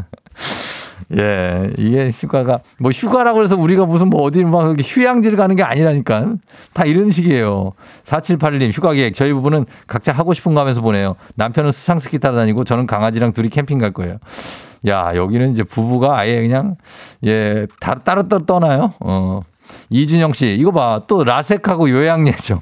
예, 1.19 1.71
이게 1.77 2.09
휴가가, 2.09 2.61
뭐 2.79 2.91
휴가라고 2.91 3.43
해서 3.43 3.55
우리가 3.55 3.85
무슨 3.85 4.09
뭐 4.09 4.23
어디 4.23 4.45
막 4.45 4.75
휴양지를 4.81 5.37
가는 5.37 5.55
게 5.57 5.63
아니라니까. 5.63 6.37
다 6.73 6.87
이런 6.87 7.11
식이에요. 7.11 7.73
4781님, 8.07 8.73
휴가 8.73 8.95
계획. 8.95 9.15
저희 9.15 9.31
부부는 9.35 9.67
각자 9.87 10.11
하고 10.13 10.33
싶은 10.33 10.55
거 10.55 10.61
하면서 10.61 10.81
보내요. 10.81 11.17
남편은 11.35 11.71
수상 11.71 11.99
스키 11.99 12.19
타러 12.19 12.35
다니고 12.35 12.65
저는 12.65 12.87
강아지랑 12.87 13.35
둘이 13.35 13.51
캠핑 13.51 13.77
갈 13.77 13.93
거예요. 13.93 14.17
야, 14.87 15.13
여기는 15.15 15.53
이제 15.53 15.63
부부가 15.63 16.19
아예 16.19 16.41
그냥, 16.41 16.77
예, 17.27 17.67
따로 17.79 18.01
따로 18.03 18.47
떠나요. 18.47 18.95
어. 19.01 19.43
이준영 19.91 20.33
씨, 20.33 20.57
이거 20.59 20.73
봐. 20.73 21.03
또 21.09 21.25
라섹하고 21.25 21.91
요양 21.91 22.27
예정. 22.27 22.61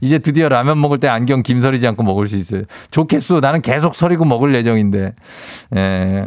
이제 0.00 0.18
드디어 0.18 0.48
라면 0.48 0.80
먹을 0.80 0.98
때 0.98 1.08
안경 1.08 1.42
김서리지 1.42 1.86
않고 1.86 2.02
먹을 2.02 2.28
수 2.28 2.36
있어요. 2.36 2.62
좋겠어. 2.90 3.40
나는 3.40 3.62
계속 3.62 3.94
서리고 3.94 4.24
먹을 4.24 4.54
예정인데. 4.54 5.14
예. 5.76 6.26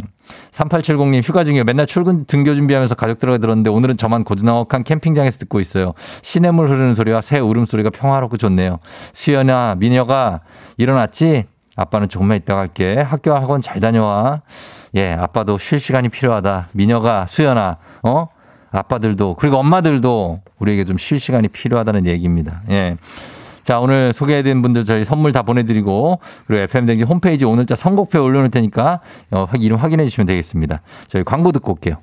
3870님 0.52 1.24
휴가 1.24 1.44
중이에요. 1.44 1.64
맨날 1.64 1.88
출근 1.88 2.26
등교 2.26 2.54
준비하면서 2.56 2.96
가족들과 2.96 3.38
들었는데 3.38 3.70
오늘은 3.70 3.98
저만 3.98 4.24
고즈넉한 4.24 4.84
캠핑장에서 4.84 5.40
듣고 5.40 5.60
있어요. 5.60 5.94
시냇물 6.22 6.70
흐르는 6.70 6.96
소리와 6.96 7.22
새 7.22 7.40
울음소리가 7.40 7.90
평화롭고 7.92 8.38
좋네요. 8.38 8.80
수연아, 9.14 9.76
미녀가 9.80 10.42
일어났지? 10.78 11.46
아빠는 11.76 12.10
조금만 12.10 12.38
이따 12.38 12.56
갈게. 12.56 13.00
학교 13.00 13.34
학원 13.34 13.62
잘 13.62 13.80
다녀와. 13.80 14.42
예, 14.96 15.14
아빠도 15.14 15.58
쉴 15.58 15.80
시간이 15.80 16.10
필요하다. 16.10 16.68
미녀가, 16.74 17.26
수연아, 17.28 17.78
어? 18.04 18.28
아빠들도, 18.72 19.36
그리고 19.36 19.58
엄마들도 19.58 20.42
우리에게 20.60 20.84
좀 20.84 20.98
쉴 20.98 21.20
시간이 21.20 21.48
필요하다는 21.48 22.06
얘기입니다. 22.06 22.62
예. 22.70 22.98
자, 23.64 23.80
오늘 23.80 24.14
소개해드린 24.14 24.62
분들 24.62 24.86
저희 24.86 25.06
선물 25.06 25.32
다 25.32 25.42
보내드리고, 25.44 26.20
그리고 26.48 26.64
FM댕지 26.64 27.04
홈페이지 27.04 27.46
오늘자 27.46 27.76
선곡표 27.76 28.24
올려놓을 28.24 28.50
테니까, 28.52 29.02
어, 29.32 29.48
이름 29.60 29.78
확인해 29.78 30.06
주시면 30.06 30.28
되겠습니다. 30.28 30.82
저희 31.08 31.24
광고 31.24 31.52
듣고 31.52 31.74
올게요. 31.74 31.98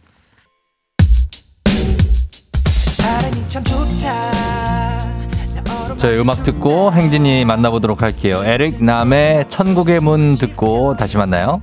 저희 5.98 6.18
음악 6.18 6.44
듣고 6.44 6.92
행진이 6.92 7.44
만나보도록 7.46 8.02
할게요. 8.02 8.42
에릭 8.44 8.84
남의 8.84 9.48
천국의 9.48 10.00
문 10.00 10.32
듣고 10.32 10.94
다시 10.96 11.16
만나요. 11.16 11.62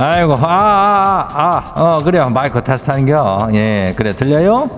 아이고, 0.00 0.34
아, 0.34 0.46
아, 0.46 1.28
아, 1.32 1.72
아, 1.74 1.96
어, 1.96 2.02
그래요. 2.04 2.30
마이크 2.30 2.62
테스트 2.62 2.88
하는겨. 2.88 3.48
예, 3.54 3.92
그래. 3.96 4.12
들려요? 4.12 4.70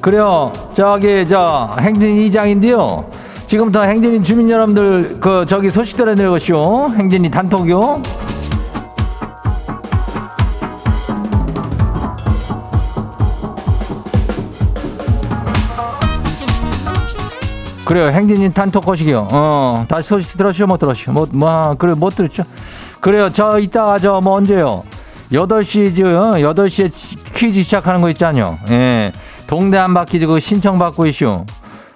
그래요. 0.00 0.52
저기, 0.72 1.26
저, 1.26 1.70
행진 1.80 2.16
이장인데요. 2.16 3.06
지금부터 3.46 3.82
행진이 3.82 4.22
주민 4.22 4.48
여러분들, 4.48 5.18
그, 5.18 5.44
저기 5.48 5.70
소식 5.70 5.96
것이요. 6.30 6.90
행진이 6.96 7.28
단톡이요. 7.28 8.02
그래요. 17.84 18.08
행진이 18.12 18.52
단톡 18.52 18.84
거시기요. 18.84 19.26
어, 19.32 19.84
다시 19.88 20.08
소식 20.08 20.36
들었시오? 20.38 20.66
못 20.66 20.76
들었시오? 20.78 21.12
못, 21.14 21.30
뭐, 21.32 21.74
그래, 21.74 21.94
못 21.94 22.14
들었죠? 22.14 22.44
그래요. 23.00 23.28
저 23.30 23.58
이따가 23.58 23.98
저 23.98 24.20
뭐 24.20 24.34
언제요? 24.34 24.82
8시, 25.32 25.94
저, 25.96 26.04
8시에 26.54 26.90
퀴즈 27.34 27.62
시작하는 27.62 28.00
거 28.00 28.08
있잖요. 28.10 28.58
예. 28.70 29.12
동네 29.46 29.76
한 29.78 29.94
바퀴 29.94 30.18
그 30.20 30.40
신청받고 30.40 31.06
이슈. 31.06 31.44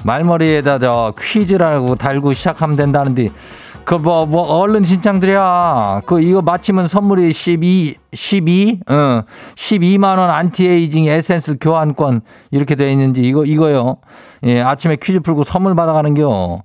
말머리에다 0.04 0.78
저 0.78 1.14
퀴즈라고 1.18 1.94
달고 1.94 2.32
시작하면 2.32 2.76
된다는데 2.76 3.30
그 3.84 3.94
뭐뭐 3.94 4.42
얼른 4.58 4.84
신청드려. 4.84 6.02
그 6.06 6.20
이거 6.20 6.42
맞히면 6.42 6.88
선물이 6.88 7.32
12 7.32 7.96
12 8.12 8.80
어. 8.88 9.22
12만 9.56 10.18
원 10.18 10.30
안티에이징 10.30 11.06
에센스 11.06 11.56
교환권 11.60 12.20
이렇게 12.50 12.74
돼 12.74 12.92
있는지 12.92 13.22
이거 13.22 13.44
이거요. 13.44 13.96
예, 14.44 14.60
아침에 14.60 14.96
퀴즈 15.02 15.20
풀고 15.20 15.44
선물 15.44 15.74
받아 15.74 15.92
가는겨. 15.94 16.62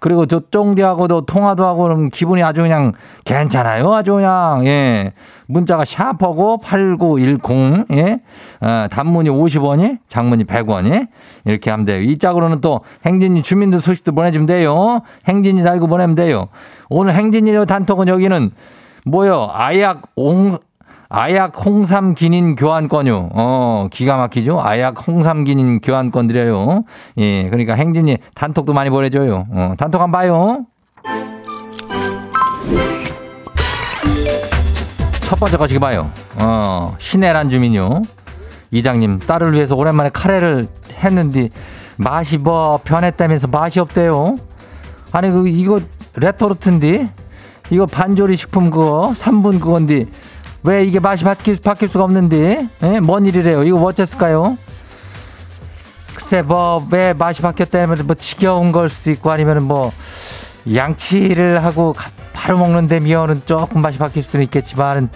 그리고 0.00 0.26
저 0.26 0.40
쫑디하고도 0.50 1.26
통화도 1.26 1.64
하고 1.64 1.82
그럼 1.84 2.08
기분이 2.08 2.42
아주 2.42 2.62
그냥 2.62 2.92
괜찮아요. 3.24 3.92
아주 3.92 4.14
그냥 4.14 4.66
예. 4.66 5.12
문자가 5.46 5.84
샤퍼고 5.84 6.58
8910 6.58 7.86
예. 7.92 8.20
어, 8.60 8.86
단문이 8.90 9.28
50원이 9.28 9.98
장문이 10.08 10.44
100원이 10.44 11.06
이렇게 11.44 11.70
하면 11.70 11.86
돼요. 11.86 12.00
이 12.00 12.18
짝으로는 12.18 12.62
또 12.62 12.80
행진이 13.04 13.42
주민들 13.42 13.80
소식도 13.80 14.12
보내주면 14.12 14.46
돼요. 14.46 15.02
행진이 15.28 15.62
달고 15.62 15.86
보내면 15.86 16.14
돼요. 16.14 16.48
오늘 16.88 17.14
행진이 17.14 17.66
단톡은 17.66 18.08
여기는 18.08 18.50
뭐요? 19.06 19.50
아약 19.52 20.02
옹 20.16 20.58
아약 21.12 21.66
홍삼 21.66 22.14
기닌 22.14 22.54
교환권요. 22.54 23.30
어, 23.32 23.88
기가 23.90 24.16
막히죠? 24.16 24.60
아약 24.60 25.08
홍삼 25.08 25.42
기닌 25.42 25.80
교환권 25.80 26.28
드려요. 26.28 26.84
예, 27.18 27.48
그러니까 27.50 27.74
행진이 27.74 28.18
단톡도 28.36 28.72
많이 28.72 28.90
보내줘요. 28.90 29.46
어, 29.50 29.74
단톡 29.76 30.00
한번 30.00 30.20
봐요. 30.20 30.66
첫 35.22 35.38
번째 35.40 35.56
거시기 35.56 35.80
봐요. 35.80 36.12
어, 36.36 36.94
신혜란 36.98 37.48
주민요. 37.48 38.02
이장님, 38.70 39.18
딸을 39.18 39.52
위해서 39.54 39.74
오랜만에 39.74 40.10
카레를 40.10 40.68
했는데 41.02 41.48
맛이 41.96 42.38
뭐 42.38 42.78
변했다면서 42.84 43.48
맛이 43.48 43.80
없대요. 43.80 44.36
아니, 45.10 45.28
그, 45.28 45.48
이거 45.48 45.80
레토르트인데? 46.14 47.10
이거 47.70 47.86
반조리 47.86 48.36
식품 48.36 48.70
그거 48.70 49.12
3분 49.16 49.60
그건데 49.60 50.06
왜 50.62 50.84
이게 50.84 51.00
맛이 51.00 51.24
바뀔, 51.24 51.56
바뀔 51.62 51.88
수가 51.88 52.04
없는데? 52.04 52.68
예? 52.82 53.00
뭔 53.00 53.26
일이래요? 53.26 53.62
이거 53.64 53.78
어쨌을까요? 53.82 54.58
글쎄 56.14 56.42
뭐 56.42 56.86
왜 56.90 57.12
맛이 57.14 57.40
바뀌었다면 57.42 58.06
뭐 58.06 58.14
지겨운 58.14 58.72
걸 58.72 58.88
수도 58.88 59.10
있고 59.10 59.30
아니면 59.30 59.64
뭐 59.64 59.92
양치를 60.72 61.64
하고 61.64 61.92
가- 61.94 62.10
바로 62.32 62.58
먹는데 62.58 63.00
미어는 63.00 63.42
조금 63.46 63.80
맛이 63.80 63.98
바뀔 63.98 64.22
수는 64.22 64.44
있겠지만 64.44 65.08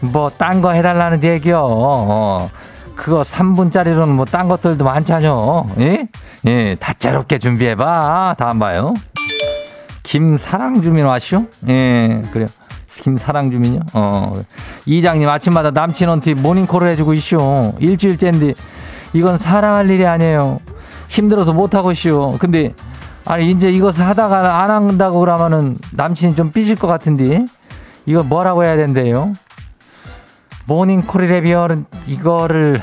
뭐 0.00 0.30
딴 0.30 0.62
거 0.62 0.72
해달라는 0.72 1.22
얘기요. 1.22 1.66
어. 1.68 2.50
그거 2.96 3.22
3분짜리로는 3.22 4.08
뭐 4.08 4.24
딴 4.24 4.48
것들도 4.48 4.84
많잖요. 4.84 5.66
예? 5.80 6.08
예, 6.46 6.74
다채롭게 6.78 7.38
준비해봐. 7.38 8.36
다음 8.38 8.58
봐요. 8.58 8.94
김사랑 10.02 10.82
주민 10.82 11.04
와시오? 11.06 11.44
예, 11.68 12.22
그래요. 12.32 12.48
김사랑 13.00 13.50
주민요? 13.50 13.80
어. 13.94 14.32
이장님 14.86 15.28
아침마다 15.28 15.70
남친한테 15.70 16.34
모닝콜을 16.34 16.88
해주고 16.88 17.14
있쇼. 17.14 17.74
일주일째인데 17.78 18.54
이건 19.14 19.38
사랑할 19.38 19.90
일이 19.90 20.06
아니에요. 20.06 20.58
힘들어서 21.08 21.52
못하고 21.52 21.92
있쇼. 21.92 22.36
근데 22.38 22.74
아니 23.24 23.50
이제 23.50 23.70
이것을 23.70 24.06
하다가 24.06 24.62
안 24.62 24.70
한다고 24.70 25.20
그러면은 25.20 25.76
남친이 25.92 26.34
좀 26.34 26.50
삐질 26.50 26.76
것 26.76 26.86
같은데 26.86 27.46
이거 28.04 28.22
뭐라고 28.22 28.64
해야 28.64 28.76
된대요? 28.76 29.32
모닝콜이래비어는 30.66 31.86
이거를 32.06 32.82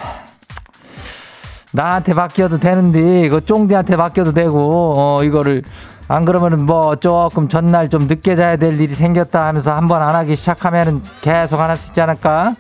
나한테 1.72 2.14
맡겨도 2.14 2.60
되는데 2.60 3.22
이거 3.22 3.40
쫑디한테 3.40 3.96
맡겨도 3.96 4.34
되고 4.34 4.94
어 4.98 5.24
이거를 5.24 5.64
안 6.12 6.26
그러면은 6.26 6.66
뭐 6.66 6.96
조금 6.96 7.48
전날 7.48 7.88
좀 7.88 8.08
늦게 8.08 8.36
자야 8.36 8.58
될 8.58 8.82
일이 8.82 8.94
생겼다 8.96 9.46
하면서 9.48 9.76
한 9.76 9.88
번 9.88 10.02
안 10.02 10.16
하기 10.16 10.36
시작하면은 10.36 11.02
계속 11.22 11.60
안 11.60 11.70
할 11.70 11.78
수 11.78 11.92
있지 11.92 12.02
않을까? 12.02 12.56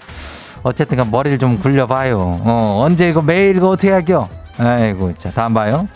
어쨌든 0.62 0.98
간 0.98 1.10
머리를 1.10 1.40
좀 1.40 1.60
굴려봐요. 1.60 2.18
어 2.44 2.82
언제 2.86 3.10
이거 3.10 3.22
매일 3.24 3.58
이거 3.58 3.70
어떻게 3.70 3.92
할게요? 3.92 4.30
아이고 4.60 5.14
자 5.18 5.32
다음 5.32 5.54
봐요. 5.56 5.88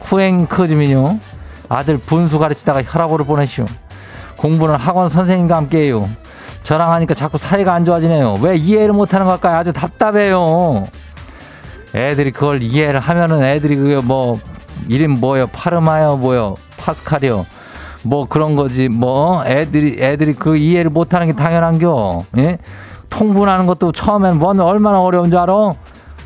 쿠앵크 0.00 0.68
주민요. 0.68 1.18
아들 1.68 1.96
분수 1.98 2.38
가르치다가 2.38 2.82
혈압으로 2.82 3.24
보내시오. 3.24 3.64
공부는 4.36 4.74
학원 4.76 5.08
선생님과 5.08 5.56
함께 5.56 5.78
해요. 5.78 6.08
저랑 6.62 6.92
하니까 6.92 7.14
자꾸 7.14 7.38
사이가 7.38 7.72
안 7.72 7.84
좋아지네요. 7.86 8.34
왜 8.42 8.56
이해를 8.56 8.92
못하는 8.92 9.24
걸까요? 9.26 9.56
아주 9.56 9.72
답답해요. 9.72 10.84
애들이 11.94 12.32
그걸 12.32 12.60
이해를 12.62 13.00
하면은 13.00 13.42
애들이 13.44 13.76
그게 13.76 13.96
뭐 13.96 14.38
이름 14.88 15.12
뭐요 15.20 15.46
파르마요 15.46 16.16
뭐요 16.18 16.54
파스칼이요. 16.86 17.44
뭐 18.04 18.26
그런 18.28 18.54
거지. 18.54 18.88
뭐 18.88 19.44
애들이 19.44 20.02
애들이 20.02 20.32
그 20.34 20.56
이해를 20.56 20.90
못하는 20.90 21.26
게 21.26 21.32
당연한겨. 21.32 22.24
예? 22.38 22.58
통분하는 23.10 23.66
것도 23.66 23.92
처음엔 23.92 24.38
뭔 24.38 24.60
얼마나 24.60 25.00
어려운 25.00 25.30
줄 25.30 25.40
알아? 25.40 25.72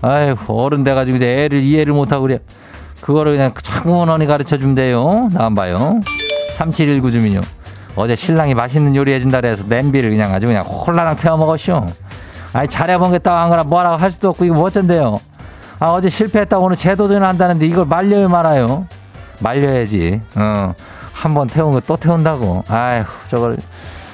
아이고 0.02 0.62
어른 0.62 0.84
돼가지고 0.84 1.16
이제 1.16 1.44
애를 1.44 1.58
이해를 1.58 1.94
못하고 1.94 2.22
그래. 2.22 2.38
그거를 3.00 3.32
그냥 3.32 3.52
창문원이 3.60 4.26
가르쳐 4.26 4.58
주면 4.58 4.74
돼요. 4.74 5.28
나안 5.32 5.54
봐요. 5.54 6.00
3719 6.56 7.10
주민요. 7.10 7.40
어제 7.96 8.14
신랑이 8.14 8.54
맛있는 8.54 8.94
요리 8.94 9.12
해준다 9.12 9.40
그래서 9.40 9.64
냄비를 9.66 10.10
그냥 10.10 10.32
아주 10.32 10.46
그냥 10.46 10.64
홀라당 10.64 11.16
태워 11.16 11.36
먹었쇼. 11.38 11.86
아니 12.52 12.68
잘해보겠다고 12.68 13.36
한 13.36 13.48
거라 13.48 13.64
뭐라고 13.64 13.96
할 13.96 14.12
수도 14.12 14.30
없고 14.30 14.44
이거 14.44 14.54
뭐 14.54 14.64
어쩐데요. 14.64 15.18
아 15.78 15.86
어제 15.92 16.08
실패했다고 16.10 16.62
오늘 16.64 16.76
재도전을 16.76 17.26
한다는데 17.26 17.66
이걸 17.66 17.86
말려요 17.86 18.28
말아요. 18.28 18.86
말려야지. 19.40 20.20
어. 20.36 20.74
한번 21.12 21.48
태운 21.48 21.72
거또 21.72 21.96
태운다고. 21.96 22.64
아휴 22.68 23.04
저걸 23.28 23.56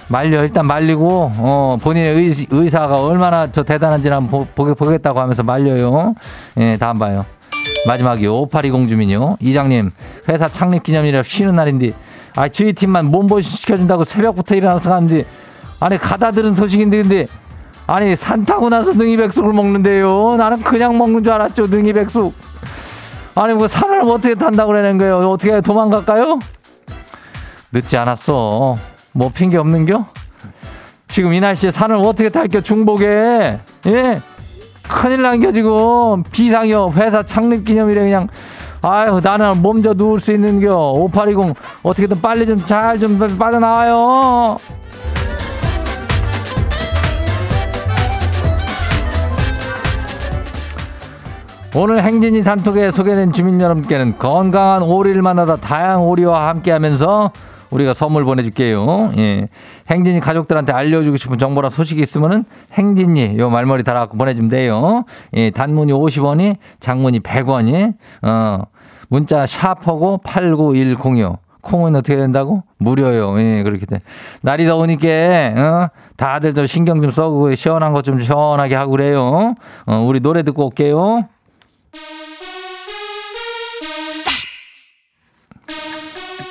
말려 0.08 0.42
일단 0.42 0.66
말리고 0.66 1.30
어 1.36 1.78
본인의 1.80 2.14
의, 2.14 2.46
의 2.50 2.68
사가 2.68 3.02
얼마나 3.02 3.50
저 3.50 3.62
대단한지 3.62 4.08
한번 4.08 4.48
보, 4.54 4.74
보겠다고 4.74 5.20
하면서 5.20 5.42
말려요. 5.42 6.14
예, 6.58 6.76
다음 6.76 6.98
봐요. 6.98 7.24
마지막이요. 7.86 8.34
5820 8.34 8.88
주민요. 8.88 9.36
이장님, 9.40 9.90
회사 10.28 10.48
창립 10.48 10.82
기념일이라 10.82 11.22
쉬는 11.22 11.54
날인데, 11.54 11.92
아, 12.34 12.48
저희 12.48 12.72
팀만 12.72 13.06
몸보신 13.06 13.56
시켜준다고 13.56 14.04
새벽부터 14.04 14.54
일어나서 14.54 14.90
가는데, 14.90 15.24
아니, 15.80 15.96
가다 15.98 16.32
들은 16.32 16.54
소식인데, 16.54 17.02
근데, 17.02 17.26
아니, 17.86 18.16
산 18.16 18.44
타고 18.44 18.68
나서 18.68 18.92
능이백숙을 18.92 19.52
먹는데요. 19.52 20.36
나는 20.36 20.62
그냥 20.62 20.98
먹는 20.98 21.22
줄 21.22 21.32
알았죠, 21.32 21.68
능이백숙. 21.68 22.34
아니, 23.37 23.55
뭐, 23.55 23.68
산을 23.68 24.01
어떻게 24.03 24.35
탄다고 24.35 24.72
그러는 24.72 24.99
거예요? 24.99 25.18
어떻게 25.31 25.61
도망갈까요? 25.61 26.40
늦지 27.72 27.96
않았어. 27.96 28.77
뭐, 29.12 29.31
핑계 29.33 29.57
없는겨? 29.59 30.07
지금 31.09 31.33
이 31.33 31.40
날씨에 31.40 31.70
산을 31.70 31.96
어떻게 31.96 32.29
탈겨, 32.29 32.61
중복에. 32.61 33.61
예? 33.87 34.20
큰일 34.88 35.22
난겨 35.22 35.53
지금 35.53 36.22
비상이요 36.31 36.92
회사 36.94 37.22
창립 37.22 37.64
기념일에 37.64 38.03
그냥 38.03 38.29
아유 38.83 39.20
나는 39.22 39.61
몸져 39.61 39.94
누울 39.94 40.20
수 40.20 40.33
있는겨 40.33 40.92
5820 40.92 41.57
어떻게든 41.83 42.20
빨리 42.20 42.46
좀 42.46 42.57
잘좀 42.64 43.18
빠져나와요 43.38 44.59
오늘 51.78 52.02
행진이 52.02 52.42
단톡에 52.42 52.90
소개된 52.90 53.32
주민 53.32 53.60
여러분께는 53.60 54.16
건강한 54.18 54.82
오리를 54.82 55.20
만나다 55.20 55.56
다양한 55.56 55.98
오리와 55.98 56.48
함께 56.48 56.72
하면서 56.72 57.32
우리가 57.68 57.92
선물 57.92 58.24
보내줄게요. 58.24 59.12
예. 59.18 59.48
행진이 59.90 60.20
가족들한테 60.20 60.72
알려주고 60.72 61.18
싶은 61.18 61.36
정보나 61.36 61.68
소식이 61.68 62.00
있으면은 62.00 62.46
행진이 62.72 63.36
요 63.36 63.50
말머리 63.50 63.82
달아갖고 63.82 64.16
보내주면 64.16 64.48
돼요. 64.48 65.04
예. 65.34 65.50
단문이 65.50 65.92
50원이, 65.92 66.56
장문이 66.80 67.20
100원이, 67.20 67.92
어, 68.22 68.62
문자 69.08 69.44
샤퍼고 69.44 70.22
89106. 70.24 71.40
콩은 71.60 71.94
어떻게 71.94 72.16
된다고? 72.16 72.62
무료요. 72.78 73.38
예, 73.40 73.62
그렇게 73.64 73.84
돼. 73.84 73.98
날이 74.40 74.64
더우니까, 74.64 75.08
어, 75.56 75.88
다들 76.16 76.54
좀 76.54 76.66
신경 76.66 77.02
좀 77.02 77.10
써고 77.10 77.54
시원한 77.54 77.92
거좀 77.92 78.20
시원하게 78.20 78.76
하고 78.76 78.92
그래요. 78.92 79.54
어, 79.84 80.04
우리 80.06 80.20
노래 80.20 80.42
듣고 80.42 80.66
올게요. 80.66 81.26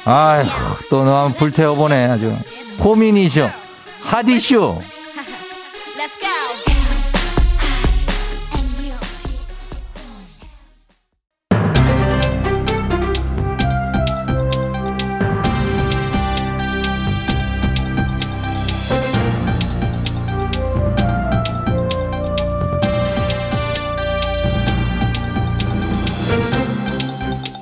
아휴, 0.06 0.46
또 0.90 1.04
너무 1.04 1.34
불태워보네, 1.34 2.06
아주. 2.06 2.36
고민이쇼. 2.80 3.50
하디쇼. 4.04 4.80
Go. 6.22 6.56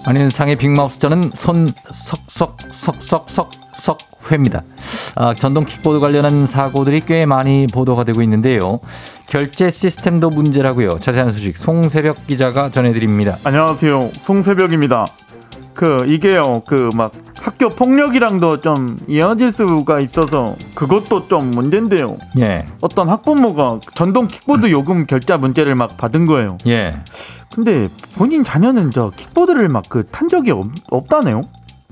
안윤상의 0.06 0.58
빅마우스 0.58 1.00
저는 1.00 1.32
손석 1.34 2.23
석석석석석 2.34 3.98
회입니다. 4.32 4.64
아, 5.16 5.34
전동 5.36 5.66
킥보드 5.66 6.00
관련한 6.00 6.48
사고들이 6.48 7.02
꽤 7.02 7.26
많이 7.26 7.68
보도가 7.72 8.04
되고 8.04 8.22
있는데요. 8.24 8.80
결제 9.28 9.70
시스템도 9.70 10.30
문제라고요. 10.32 11.00
자세한 11.00 11.32
소식 11.32 11.58
송새벽 11.58 12.26
기자가 12.28 12.70
전해드립니다. 12.70 13.38
안녕하세요. 13.44 14.10
송새벽입니다. 14.24 15.06
그 15.74 16.06
이게요. 16.08 16.64
그 16.68 16.90
막 16.96 17.12
학교 17.42 17.70
폭력이랑도 17.70 18.62
좀 18.62 18.96
이어질 19.08 19.52
수가 19.52 20.00
있어서 20.00 20.56
그것도 20.76 21.28
좀 21.28 21.52
문제인데요. 21.52 22.18
예, 22.40 22.64
어떤 22.80 23.10
학부모가 23.10 23.80
전동 23.96 24.28
킥보드 24.28 24.72
요금 24.72 25.06
결제 25.08 25.36
문제를 25.36 25.76
막 25.76 25.98
받은 25.98 26.26
거예요. 26.26 26.58
예. 26.68 26.96
근데 27.54 27.90
본인 28.16 28.44
자녀는 28.44 28.92
저 28.92 29.12
킥보드를 29.16 29.68
막 29.70 29.84
그 29.90 30.04
탄 30.10 30.30
적이 30.30 30.52
없, 30.52 30.68
없다네요. 30.90 31.42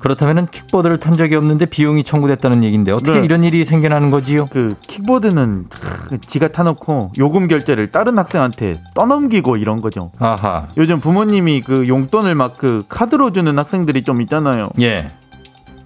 그렇다면 0.02 0.48
킥보드를 0.50 1.00
탄 1.00 1.16
적이 1.16 1.36
없는데 1.36 1.66
비용이 1.68 2.04
청구됐다는 2.04 2.64
얘기인데 2.64 2.92
어떻게 2.92 3.20
네. 3.20 3.26
이런 3.26 3.44
일이 3.44 3.64
생겨나는 3.64 4.10
거지요? 4.12 4.48
그 4.52 4.76
킥보드는 4.88 5.68
크, 5.70 6.20
지가 6.22 6.50
타놓고 6.50 7.12
요금 7.20 7.48
결제를 7.48 7.92
다른 7.92 8.18
학생한테 8.18 8.82
떠넘기고 8.96 9.58
이런 9.58 9.80
거죠. 9.82 10.12
아하, 10.20 10.68
요즘 10.78 11.00
부모님이 11.00 11.62
그 11.62 11.88
용돈을 11.88 12.36
막 12.36 12.52
그 12.58 12.84
카드로 12.90 13.32
주는 13.32 13.58
학생들이 13.58 14.04
좀 14.04 14.22
있잖아요. 14.22 14.70
예. 14.82 15.12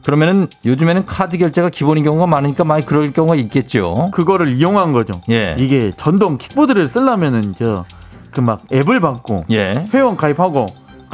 그러면은 0.03 0.47
요즘에는 0.65 1.05
카드 1.05 1.37
결제가 1.37 1.69
기본인 1.69 2.03
경우가 2.03 2.27
많으니까 2.27 2.63
많이 2.63 2.85
그럴 2.85 3.11
경우가 3.13 3.35
있겠죠. 3.35 4.09
그거를 4.13 4.53
이용한 4.53 4.91
거죠. 4.93 5.13
예, 5.29 5.55
이게 5.57 5.91
전동 5.95 6.37
킥보드를 6.37 6.89
쓰려면은 6.89 7.53
저 7.57 7.85
그 8.31 8.41
막 8.41 8.61
앱을 8.73 8.99
받고 8.99 9.45
예. 9.51 9.73
회원 9.93 10.17
가입하고 10.17 10.65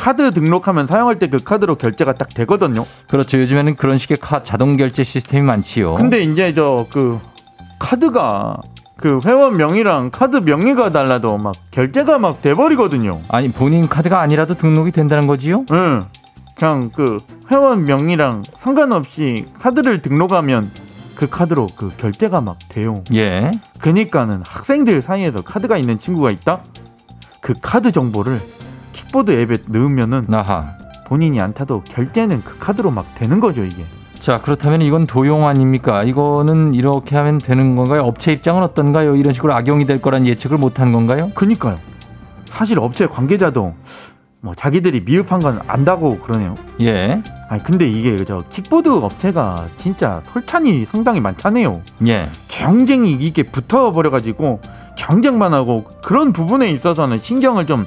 카드 0.02 0.32
등록하면 0.34 0.88
사용할 0.88 1.20
때 1.20 1.28
그 1.28 1.38
카드로 1.44 1.76
결제가 1.76 2.14
딱 2.14 2.30
되거든요. 2.34 2.86
그렇죠. 3.08 3.40
요즘에는 3.40 3.76
그런 3.76 3.98
식의 3.98 4.18
카 4.18 4.42
자동 4.44 4.76
결제 4.76 5.04
시스템이 5.04 5.44
많지요. 5.46 5.96
근데 5.96 6.22
이제 6.24 6.54
저 6.54 6.88
그 6.90 7.20
카드가 7.80 8.58
그 8.98 9.20
회원 9.26 9.58
명의랑 9.58 10.10
카드 10.12 10.38
명의가 10.38 10.92
달라도 10.92 11.38
막 11.38 11.54
결제가 11.72 12.18
막 12.20 12.42
돼버리거든요. 12.42 13.22
아니 13.30 13.50
본인 13.52 13.88
카드가 13.88 14.20
아니라도 14.22 14.56
등록이 14.56 14.92
된다는 14.92 15.28
거지요? 15.28 15.66
응. 15.72 16.06
그냥 16.56 16.90
그 16.94 17.20
회원 17.50 17.86
명의랑 17.86 18.44
상관없이 18.60 19.46
카드를 19.60 20.02
등록하면 20.02 20.70
그 21.16 21.30
카드로 21.30 21.68
그 21.76 21.90
결제가 21.98 22.42
막 22.42 22.58
돼요. 22.70 23.04
예. 23.14 23.52
그니까는 23.80 24.42
학생들 24.46 25.02
사이에서 25.02 25.42
카드가 25.42 25.78
있는 25.78 25.98
친구가 25.98 26.30
있다? 26.32 26.62
그 27.40 27.54
카드 27.62 27.92
정보를 27.92 28.40
킥보드 29.12 29.32
앱에 29.32 29.58
넣으면은 29.67 30.26
나하. 30.30 30.78
본인이 31.06 31.41
안 31.41 31.54
타도 31.54 31.84
결제는 31.84 32.43
그 32.45 32.58
카드로 32.58 32.91
막 32.91 33.13
되는 33.15 33.41
거죠 33.41 33.65
이게. 33.65 33.84
자 34.17 34.39
그렇다면 34.39 34.82
이건 34.82 35.06
도용 35.06 35.47
아닙니까? 35.47 36.04
이거는 36.04 36.74
이렇게 36.74 37.17
하면 37.17 37.38
되는 37.38 37.76
건가요? 37.76 38.04
업체 38.04 38.32
입장은 38.32 38.63
어떤가요? 38.63 39.17
이런 39.17 39.34
식으로 39.34 39.54
악용이 39.54 39.86
될 39.86 40.02
거란 40.02 40.26
예측을 40.26 40.58
못한 40.58 40.93
건가요? 40.93 41.30
그니까요. 41.36 41.78
사실 42.45 42.80
업체 42.80 43.06
관계자도 43.06 43.74
뭐 44.39 44.56
자기들이 44.56 45.02
미흡한 45.02 45.41
건 45.41 45.60
안다고 45.67 46.19
그러네요. 46.19 46.56
예. 46.82 47.21
아니 47.50 47.62
근데 47.63 47.89
이게 47.89 48.24
저 48.24 48.45
킥보드 48.50 48.88
업체가 48.88 49.65
진짜 49.76 50.21
설찬이 50.26 50.86
상당히 50.86 51.19
많다네요. 51.19 51.82
예. 52.08 52.30
경쟁이 52.47 53.12
이게 53.12 53.43
붙어 53.43 53.91
버려 53.91 54.10
가지고 54.10 54.62
경쟁만 54.97 55.54
하고 55.54 55.84
그런 56.02 56.32
부분에 56.32 56.71
있어서는 56.71 57.17
신경을 57.17 57.65
좀 57.65 57.86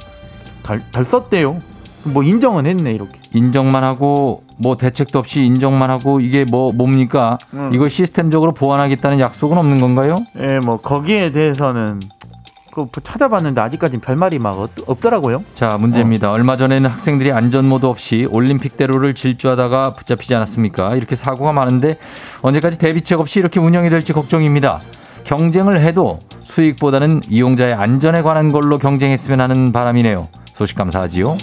덜덜 0.64 1.05
썼대요. 1.05 1.62
뭐 2.05 2.22
인정은 2.22 2.66
했네 2.66 2.92
이렇게. 2.92 3.20
인정만 3.33 3.85
하고 3.85 4.42
뭐 4.59 4.77
대책도 4.77 5.18
없이 5.18 5.44
인정만 5.44 5.90
하고 5.90 6.20
이게 6.20 6.44
뭐 6.44 6.72
뭡니까? 6.72 7.38
음. 7.55 7.70
이걸 7.72 7.88
시스템적으로 7.88 8.53
보완하겠다는 8.53 9.20
약속은 9.20 9.57
없는 9.57 9.81
건가요? 9.81 10.16
예, 10.38 10.59
뭐 10.59 10.79
거기에 10.79 11.31
대해서는 11.31 12.00
그 12.74 12.88
찾아봤는데 13.03 13.61
아직까진 13.61 14.00
별말이 14.00 14.40
막 14.40 14.59
없, 14.59 14.70
없더라고요. 14.87 15.44
자 15.55 15.79
문제입니다. 15.79 16.33
얼마 16.33 16.57
전에는 16.57 16.90
학생들이 16.90 17.31
안전 17.31 17.68
모드 17.68 17.87
없이 17.87 18.27
올림픽대로를 18.31 19.14
질주하다가 19.14 19.94
붙잡히지 19.94 20.35
않았습니까? 20.35 20.96
이렇게 20.96 21.14
사고가 21.14 21.53
많은데 21.53 21.96
언제까지 22.42 22.79
대비책 22.79 23.20
없이 23.20 23.38
이렇게 23.38 23.61
운영이 23.61 23.90
될지 23.90 24.12
걱정입니다. 24.12 24.81
경쟁을 25.22 25.81
해도 25.81 26.18
수익보다는 26.42 27.22
이용자의 27.29 27.72
안전에 27.74 28.22
관한 28.22 28.50
걸로 28.53 28.79
경쟁했으면 28.79 29.40
하는 29.40 29.72
바람이네요. 29.72 30.29
소식 30.54 30.76
감사하지요. 30.76 31.36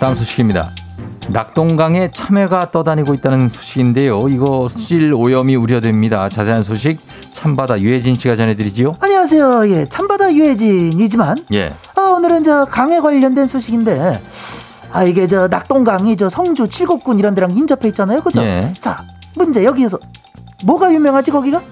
다음 0.00 0.14
소식입니다. 0.14 0.70
낙동강에 1.30 2.10
참외가 2.12 2.70
떠다니고 2.70 3.14
있다는 3.14 3.48
소식인데요. 3.48 4.28
이거 4.28 4.68
수질 4.68 5.12
오염이 5.12 5.56
우려됩니다. 5.56 6.28
자세한 6.28 6.62
소식 6.62 7.00
참바다 7.32 7.80
유혜진 7.80 8.14
씨가 8.16 8.36
전해드리지요. 8.36 8.96
안녕하세요. 9.00 9.70
예, 9.70 9.86
참바다 9.88 10.34
유해진이지만 10.34 11.36
예, 11.52 11.72
어, 11.96 12.00
오늘은 12.16 12.44
저 12.44 12.64
강에 12.64 13.00
관련된 13.00 13.46
소식인데 13.46 14.20
아 14.90 15.04
이게 15.04 15.26
저 15.26 15.48
낙동강이 15.48 16.16
저 16.16 16.28
성주 16.28 16.68
칠곡군 16.68 17.18
이런 17.18 17.34
데랑 17.34 17.50
인접해 17.56 17.88
있잖아요. 17.88 18.22
그죠? 18.22 18.40
예. 18.42 18.72
자 18.80 19.04
문제 19.36 19.64
여기에서 19.64 19.98
뭐가 20.64 20.92
유명하지 20.92 21.30
거기가? 21.30 21.62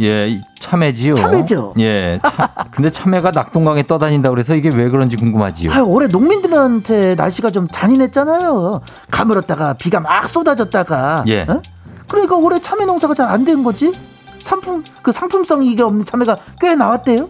예, 0.00 0.28
이 0.28 0.40
참외지요. 0.58 1.14
참외죠. 1.14 1.74
예. 1.78 2.18
참- 2.22 2.48
근데 2.70 2.90
참외가 2.90 3.30
낙동강에 3.30 3.86
떠다닌다 3.86 4.30
그래서 4.30 4.54
이게 4.54 4.70
왜 4.70 4.88
그런지 4.88 5.16
궁금하지요. 5.16 5.70
아유 5.72 5.82
올해 5.84 6.06
농민들한테 6.06 7.14
날씨가 7.14 7.50
좀 7.50 7.68
잔인했잖아요. 7.70 8.80
가물었다가 9.10 9.74
비가 9.74 10.00
막 10.00 10.26
쏟아졌다가. 10.28 11.24
예. 11.28 11.42
어? 11.42 11.60
그러니까 12.08 12.36
올해 12.36 12.58
참외 12.60 12.86
농사가 12.86 13.12
잘 13.14 13.28
안 13.28 13.44
된 13.44 13.62
거지. 13.62 13.92
상품 14.40 14.82
그 15.02 15.12
상품성이 15.12 15.70
이게 15.70 15.82
없는 15.82 16.04
참외가 16.06 16.36
꽤 16.60 16.74
나왔대요. 16.74 17.28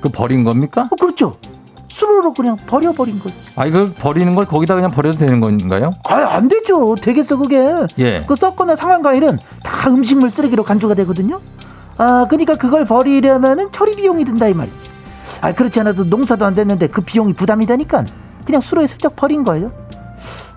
그 0.00 0.08
버린 0.10 0.44
겁니까? 0.44 0.88
어 0.90 0.96
그렇죠. 0.96 1.36
수로로 1.98 2.32
그냥 2.32 2.56
버려버린 2.66 3.18
거지. 3.18 3.50
아, 3.56 3.66
이걸 3.66 3.92
버리는 3.92 4.32
걸 4.36 4.44
거기다 4.44 4.76
그냥 4.76 4.90
버려도 4.92 5.18
되는 5.18 5.40
건가요? 5.40 5.94
아안 6.04 6.46
되죠. 6.46 6.94
되겠어 6.94 7.36
그게. 7.36 7.60
예. 7.98 8.24
그 8.24 8.36
썩거나 8.36 8.76
상한 8.76 9.02
과일은 9.02 9.38
다 9.64 9.90
음식물 9.90 10.30
쓰레기로 10.30 10.62
간주가 10.62 10.94
되거든요. 10.94 11.40
아 11.96 12.26
그러니까 12.30 12.54
그걸 12.54 12.86
버리려면은 12.86 13.72
처리 13.72 13.96
비용이 13.96 14.24
든다 14.24 14.46
이 14.46 14.54
말이지. 14.54 14.90
아 15.40 15.52
그렇지 15.52 15.80
않아도 15.80 16.04
농사도 16.04 16.44
안 16.44 16.54
됐는데 16.54 16.86
그 16.86 17.00
비용이 17.00 17.32
부담이 17.32 17.66
되니까 17.66 18.04
그냥 18.46 18.60
수로에 18.60 18.86
슬쩍 18.86 19.16
버린 19.16 19.42
거예요. 19.42 19.72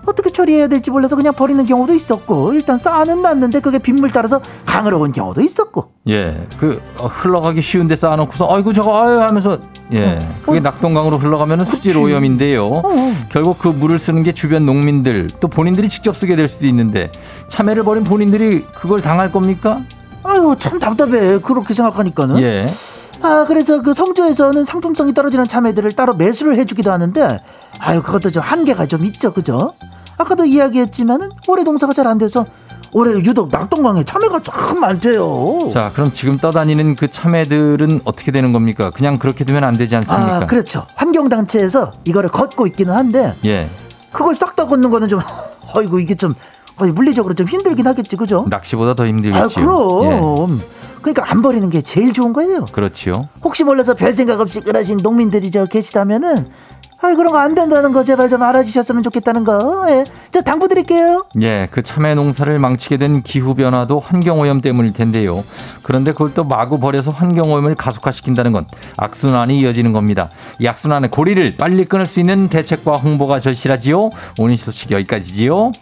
어떻게 0.04 0.30
처리해야 0.30 0.68
될지 0.68 0.90
몰라서 0.90 1.16
그냥 1.16 1.32
버리는 1.34 1.64
경우도 1.64 1.94
있었고 1.94 2.54
일단 2.54 2.78
쌓아는 2.78 3.22
놨는데 3.22 3.60
그게 3.60 3.78
빗물 3.78 4.10
따라서 4.10 4.40
강으로 4.66 5.00
온 5.00 5.12
경우도 5.12 5.40
있었고 5.40 5.90
예. 6.08 6.46
그 6.58 6.80
어, 6.98 7.06
흘러가기 7.06 7.62
쉬운데 7.62 7.94
쌓아놓고서 7.96 8.48
아이고 8.50 8.72
저거 8.72 9.02
아유 9.04 9.20
하면서 9.20 9.58
예. 9.92 10.18
그게 10.44 10.60
낙동강으로 10.60 11.18
흘러가면은 11.18 11.64
수질. 11.64 11.92
오염인데요. 11.96 12.66
어. 12.66 12.82
결국 13.30 13.58
그 13.58 13.68
물을 13.68 13.98
쓰는 13.98 14.22
게 14.22 14.32
주변 14.32 14.64
농민들 14.64 15.28
또 15.40 15.48
본인들이 15.48 15.88
직접 15.88 16.16
쓰게 16.16 16.36
될 16.36 16.48
수도 16.48 16.66
있는데 16.66 17.10
참외를 17.48 17.84
버린 17.84 18.02
본인들이 18.02 18.64
그걸 18.72 19.02
당할 19.02 19.30
겁니까? 19.30 19.82
아유 20.22 20.56
참 20.58 20.78
답답해 20.78 21.38
그렇게 21.40 21.74
생각하니까는 21.74 22.40
예. 22.40 22.66
아 23.22 23.44
그래서 23.46 23.80
그 23.82 23.94
성주에서는 23.94 24.64
상품성이 24.64 25.14
떨어지는 25.14 25.46
참외들을 25.46 25.92
따로 25.92 26.14
매수를 26.14 26.58
해주기도 26.58 26.90
하는데 26.90 27.40
아유 27.78 28.02
그것도 28.02 28.30
좀 28.30 28.42
한계가 28.42 28.86
좀 28.86 29.04
있죠 29.06 29.32
그죠 29.32 29.74
아까도 30.18 30.44
이야기했지만은 30.44 31.30
올해 31.48 31.62
농사가 31.62 31.92
잘 31.92 32.06
안 32.06 32.18
돼서 32.18 32.44
올해 32.94 33.12
유독 33.12 33.48
낙동강에 33.50 34.04
참외가 34.04 34.40
참 34.42 34.80
많대요 34.80 35.70
자, 35.72 35.90
그럼 35.94 36.12
지금 36.12 36.36
떠다니는 36.36 36.96
그 36.96 37.10
참외들은 37.10 38.02
어떻게 38.04 38.32
되는 38.32 38.52
겁니까? 38.52 38.90
그냥 38.90 39.18
그렇게 39.18 39.44
두면 39.44 39.64
안 39.64 39.78
되지 39.78 39.96
않습니까? 39.96 40.36
아 40.36 40.46
그렇죠 40.46 40.86
환경단체에서 40.96 41.92
이거를 42.04 42.28
걷고 42.28 42.66
있기는 42.66 42.92
한데 42.92 43.34
예. 43.44 43.68
그걸 44.10 44.34
싹 44.34 44.56
다 44.56 44.66
걷는 44.66 44.90
거는 44.90 45.08
좀 45.08 45.20
어이구 45.74 46.00
이게 46.00 46.14
좀 46.16 46.34
물리적으로 46.76 47.34
좀 47.34 47.46
힘들긴 47.46 47.86
하겠지 47.86 48.16
그죠 48.16 48.44
낚시보다 48.50 48.94
더아 48.94 49.06
힘들겠지요. 49.06 49.64
그럼 49.64 50.60
예. 50.60 50.81
그러니까 51.02 51.30
안 51.30 51.42
버리는 51.42 51.68
게 51.68 51.82
제일 51.82 52.12
좋은 52.12 52.32
거예요 52.32 52.66
그렇지요. 52.72 53.28
혹시 53.42 53.64
몰라서 53.64 53.94
별 53.94 54.12
생각 54.12 54.40
없이 54.40 54.60
끓하신 54.60 54.98
농민들이 55.02 55.50
저 55.50 55.66
계시다면은 55.66 56.48
아 57.04 57.16
그런 57.16 57.32
거 57.32 57.38
안 57.38 57.56
된다는 57.56 57.90
거 57.92 58.04
제발 58.04 58.30
좀 58.30 58.40
알아주셨으면 58.44 59.02
좋겠다는 59.02 59.42
거. 59.42 59.84
예. 59.90 60.04
저 60.30 60.40
당부 60.40 60.68
드릴게요. 60.68 61.26
예, 61.42 61.66
그 61.72 61.82
참외 61.82 62.14
농사를 62.14 62.56
망치게 62.60 62.96
된 62.98 63.22
기후 63.22 63.56
변화도 63.56 63.98
환경 63.98 64.38
오염 64.38 64.60
때문일 64.60 64.92
텐데요. 64.92 65.42
그런데 65.82 66.12
그걸 66.12 66.32
또 66.32 66.44
마구 66.44 66.78
버려서 66.78 67.10
환경 67.10 67.50
오염을 67.52 67.74
가속화시킨다는 67.74 68.52
건 68.52 68.66
악순환이 68.96 69.58
이어지는 69.58 69.92
겁니다. 69.92 70.30
이 70.60 70.68
악순환의 70.68 71.10
고리를 71.10 71.56
빨리 71.56 71.84
끊을 71.86 72.06
수 72.06 72.20
있는 72.20 72.48
대책과 72.48 72.98
홍보가 72.98 73.40
절실하지요. 73.40 74.10
오늘 74.38 74.56
소식 74.56 74.92
여기까지지요. 74.92 75.72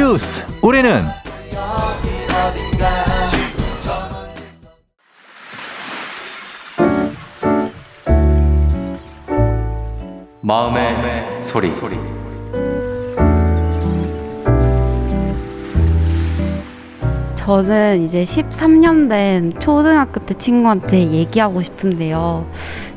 듀스 0.00 0.46
우리는 0.62 1.04
마음의 10.40 11.42
소리. 11.42 11.70
저는 17.34 18.02
이제 18.02 18.24
13년 18.24 19.10
된 19.10 19.52
초등학교 19.60 20.24
때 20.24 20.32
친구한테 20.32 21.10
얘기하고 21.10 21.60
싶은데요. 21.60 22.46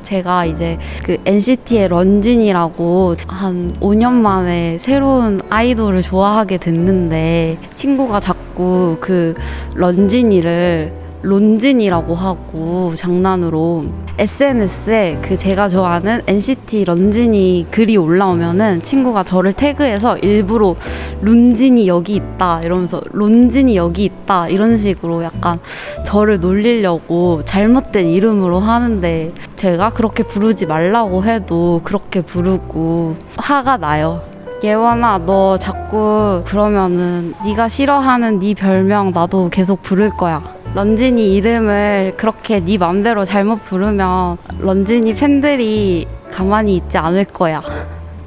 제가 0.04 0.46
이제 0.46 0.78
그 1.04 1.18
NCT의 1.26 1.88
런진이라고 1.88 3.16
한 3.28 3.70
5년 3.80 4.13
만에 4.13 4.78
새로운 4.78 5.39
아이돌을 5.50 6.02
좋아하게 6.02 6.58
됐는데 6.58 7.58
친구가 7.76 8.20
자꾸 8.20 8.98
그 9.00 9.34
런진이를 9.76 11.03
론진이라고 11.24 12.16
하고 12.16 12.94
장난으로 12.96 13.86
SNS에 14.20 15.20
그 15.24 15.38
제가 15.38 15.70
좋아하는 15.70 16.22
NCT 16.28 16.86
런진이 16.86 17.68
글이 17.72 17.98
올라오면은 17.98 18.84
친구가 18.84 19.24
저를 19.24 19.54
태그해서 19.54 20.18
일부러 20.18 20.76
룬진이 21.22 21.88
여기 21.88 22.16
있다 22.16 22.62
이러면서 22.62 23.02
론진이 23.12 23.76
여기 23.76 24.04
있다 24.04 24.50
이런 24.50 24.78
식으로 24.78 25.24
약간 25.24 25.60
저를 26.06 26.40
놀리려고 26.40 27.42
잘못된 27.46 28.08
이름으로 28.08 28.60
하는데 28.60 29.32
제가 29.56 29.90
그렇게 29.92 30.24
부르지 30.24 30.66
말라고 30.66 31.24
해도 31.24 31.82
그렇게 31.84 32.22
부르고 32.22 33.16
화가 33.38 33.78
나요. 33.78 34.22
예원아 34.64 35.24
너 35.26 35.58
자꾸 35.58 36.44
그러면은 36.46 37.34
네가 37.44 37.68
싫어하는 37.68 38.40
네 38.40 38.54
별명 38.54 39.12
나도 39.12 39.50
계속 39.50 39.82
부를 39.82 40.10
거야. 40.10 40.42
런진이 40.76 41.36
이름을 41.36 42.14
그렇게 42.18 42.60
네 42.60 42.80
맘대로 42.80 43.26
잘못 43.26 43.64
부르면 43.64 44.38
런진이 44.60 45.14
팬들이 45.14 46.08
가만히 46.32 46.78
있지 46.78 46.98
않을 46.98 47.26
거야. 47.26 47.62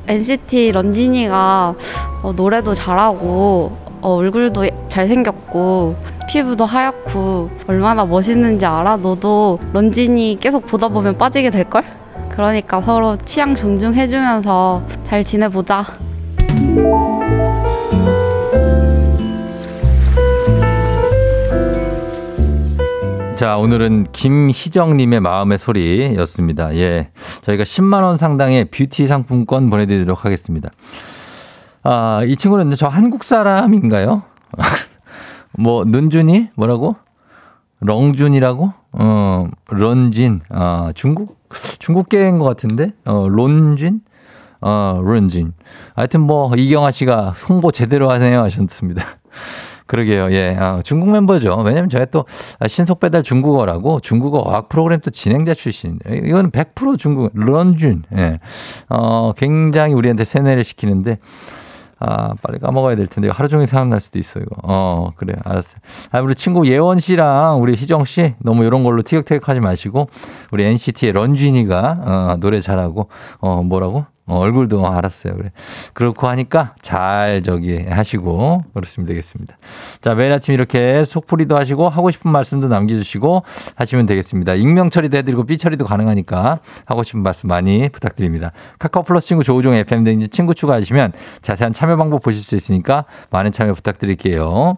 NCT 0.07 0.71
런진이가 0.71 1.75
어, 2.23 2.33
노래도 2.37 2.73
잘하고 2.73 3.77
어, 4.01 4.15
얼굴도 4.15 4.65
잘생겼고 4.89 5.97
피부도 6.29 6.65
하얗고 6.65 7.51
얼마나 7.67 8.05
멋있는지 8.05 8.65
알아? 8.65 8.99
너도 8.99 9.59
런진이 9.73 10.39
계속 10.41 10.67
보다 10.67 10.87
보면 10.87 11.19
빠지게 11.19 11.51
될걸? 11.51 11.83
그러니까 12.31 12.81
서로 12.81 13.17
취향 13.17 13.57
존중해주면서 13.57 14.83
잘 15.03 15.25
지내보자. 15.25 15.85
자, 23.37 23.59
오늘은 23.59 24.07
김희정님의 24.12 25.20
마음의 25.20 25.59
소리였습니다. 25.59 26.75
예. 26.77 27.11
저희가 27.42 27.64
10만원 27.64 28.16
상당의 28.16 28.64
뷰티 28.70 29.07
상품권 29.07 29.68
보내드리도록 29.68 30.25
하겠습니다. 30.25 30.70
아, 31.83 32.22
이 32.27 32.35
친구는 32.35 32.70
저 32.77 32.88
한국 32.88 33.25
사람인가요? 33.25 34.22
뭐, 35.53 35.85
눈준이? 35.85 36.49
뭐라고? 36.55 36.96
렁준이라고? 37.81 38.72
어, 38.92 39.49
런진. 39.68 40.40
아, 40.49 40.92
중국? 40.94 41.38
중국계인 41.79 42.38
것 42.38 42.46
같은데? 42.46 42.94
어, 43.05 43.29
론진? 43.29 44.01
어, 44.62 44.99
런진. 45.05 45.53
하여튼 45.94 46.22
뭐, 46.22 46.51
이경아 46.57 46.90
씨가 46.90 47.35
홍보 47.51 47.70
제대로 47.70 48.11
하세요 48.11 48.42
하셨습니다. 48.44 49.05
그러게요. 49.87 50.33
예. 50.33 50.57
아, 50.59 50.81
중국 50.85 51.11
멤버죠. 51.11 51.57
왜냐면 51.64 51.88
제가 51.88 52.07
또 52.07 52.25
신속 52.66 53.01
배달 53.01 53.22
중국어라고 53.22 54.01
중국어 54.01 54.40
어학 54.40 54.68
프로그램 54.68 55.01
또 55.01 55.11
진행자 55.11 55.55
출신. 55.55 55.99
이거는 56.09 56.51
100% 56.51 56.99
중국 56.99 57.31
런준. 57.35 58.03
예. 58.16 58.40
어, 58.88 59.33
굉장히 59.37 59.94
우리한테 59.94 60.25
세뇌를 60.25 60.64
시키는데 60.64 61.18
아, 61.99 62.35
빨리 62.42 62.59
까먹어야 62.59 62.94
될 62.94 63.07
텐데 63.07 63.31
하루 63.31 63.49
종일 63.49 63.66
생각날 63.66 64.01
수도 64.01 64.18
있어 64.18 64.40
이거. 64.40 64.57
어, 64.62 65.12
그래. 65.16 65.35
알았어요. 65.44 65.77
아, 66.11 66.20
우리 66.20 66.35
친구 66.35 66.66
예원 66.66 66.99
씨랑 66.99 67.62
우리 67.62 67.75
희정 67.75 68.05
씨 68.05 68.35
너무 68.40 68.64
이런 68.64 68.83
걸로 68.83 69.03
티격태격하지 69.03 69.61
마시고 69.61 70.09
우리 70.53 70.64
NCT의 70.64 71.12
런쥔이가 71.12 71.99
어, 72.05 72.37
노래 72.40 72.61
잘하고 72.61 73.09
어, 73.38 73.62
뭐라고? 73.62 74.05
어, 74.27 74.39
얼굴도 74.39 74.89
알았어요. 74.89 75.37
그래. 75.37 75.53
그렇고 75.93 76.27
하니까 76.27 76.75
잘 76.83 77.43
저기 77.45 77.85
하시고 77.85 78.65
그렇으면 78.75 79.07
되겠습니다. 79.07 79.57
자, 80.01 80.15
매일 80.15 80.33
아침 80.33 80.53
이렇게 80.53 81.05
속풀이도 81.05 81.57
하시고 81.57 81.89
하고 81.89 82.11
싶은 82.11 82.33
말씀도 82.33 82.67
남겨주시고 82.67 83.45
하시면 83.77 84.07
되겠습니다. 84.07 84.55
익명 84.55 84.91
처리도 84.91 85.17
해드리고 85.19 85.45
삐 85.45 85.59
처리도 85.59 85.85
가능하니까 85.85 86.59
하고 86.87 87.03
싶은 87.05 87.23
말씀 87.23 87.49
많이 87.49 87.89
부탁드립니다. 87.89 88.51
카카오 88.81 89.05
플러스 89.05 89.29
친구 89.29 89.45
조우종 89.45 89.75
FM 89.75 90.03
댕지 90.03 90.29
친구 90.29 90.55
추가하시면 90.55 91.12
자세한 91.43 91.73
참여 91.73 91.97
방법 91.97 92.23
보실 92.23 92.43
수 92.43 92.57
있으니까 92.57 93.05
많은 93.31 93.53
참여 93.53 93.75
부탁드릴게요. 93.75 94.77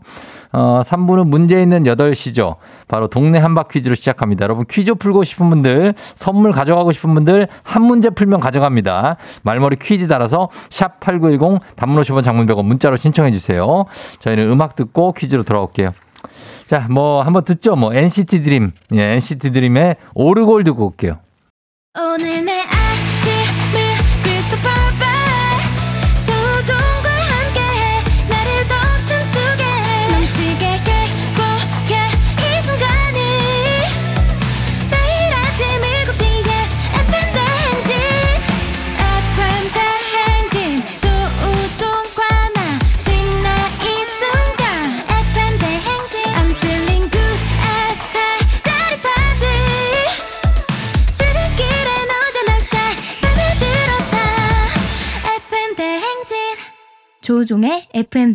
어, 0.53 0.83
3부는 0.85 1.29
문제 1.29 1.61
있는 1.61 1.85
8시죠. 1.85 2.57
바로 2.89 3.09
동네 3.09 3.39
한바 3.39 3.65
퀴즈로 3.65 3.95
시작합니다. 3.95 4.45
여러분 4.45 4.65
퀴즈 4.69 4.95
풀고 4.95 5.25
싶은 5.25 5.51
분들, 5.51 5.95
선물 6.15 6.53
가져가고 6.53 6.93
싶은 6.93 7.15
분들 7.15 7.49
한 7.63 7.83
문제 7.83 8.11
풀면 8.11 8.41
가져갑니다. 8.41 9.17
말머리 9.43 9.77
퀴즈 9.77 10.09
달아서 10.09 10.49
샵 10.71 11.01
8910 11.01 11.61
단문 11.77 12.03
50원 12.03 12.25
장문 12.25 12.47
100원 12.47 12.65
문자로 12.65 12.97
신청해 12.97 13.33
주세요. 13.33 13.85
저희는 14.21 14.49
음악 14.51 14.77
듣고 14.77 15.13
퀴즈로 15.13 15.43
돌아올게요. 15.43 15.93
자, 16.67 16.87
뭐 16.91 17.23
한번 17.23 17.45
듣죠. 17.45 17.77
뭐 17.77 17.95
NCT 17.95 18.43
드림. 18.43 18.73
예, 18.95 19.13
NCT 19.15 19.53
드림의 19.53 19.97
오르골 20.15 20.65
듣고 20.65 20.87
올게요. 20.87 21.19
오늘 21.99 22.45
내 22.45 22.58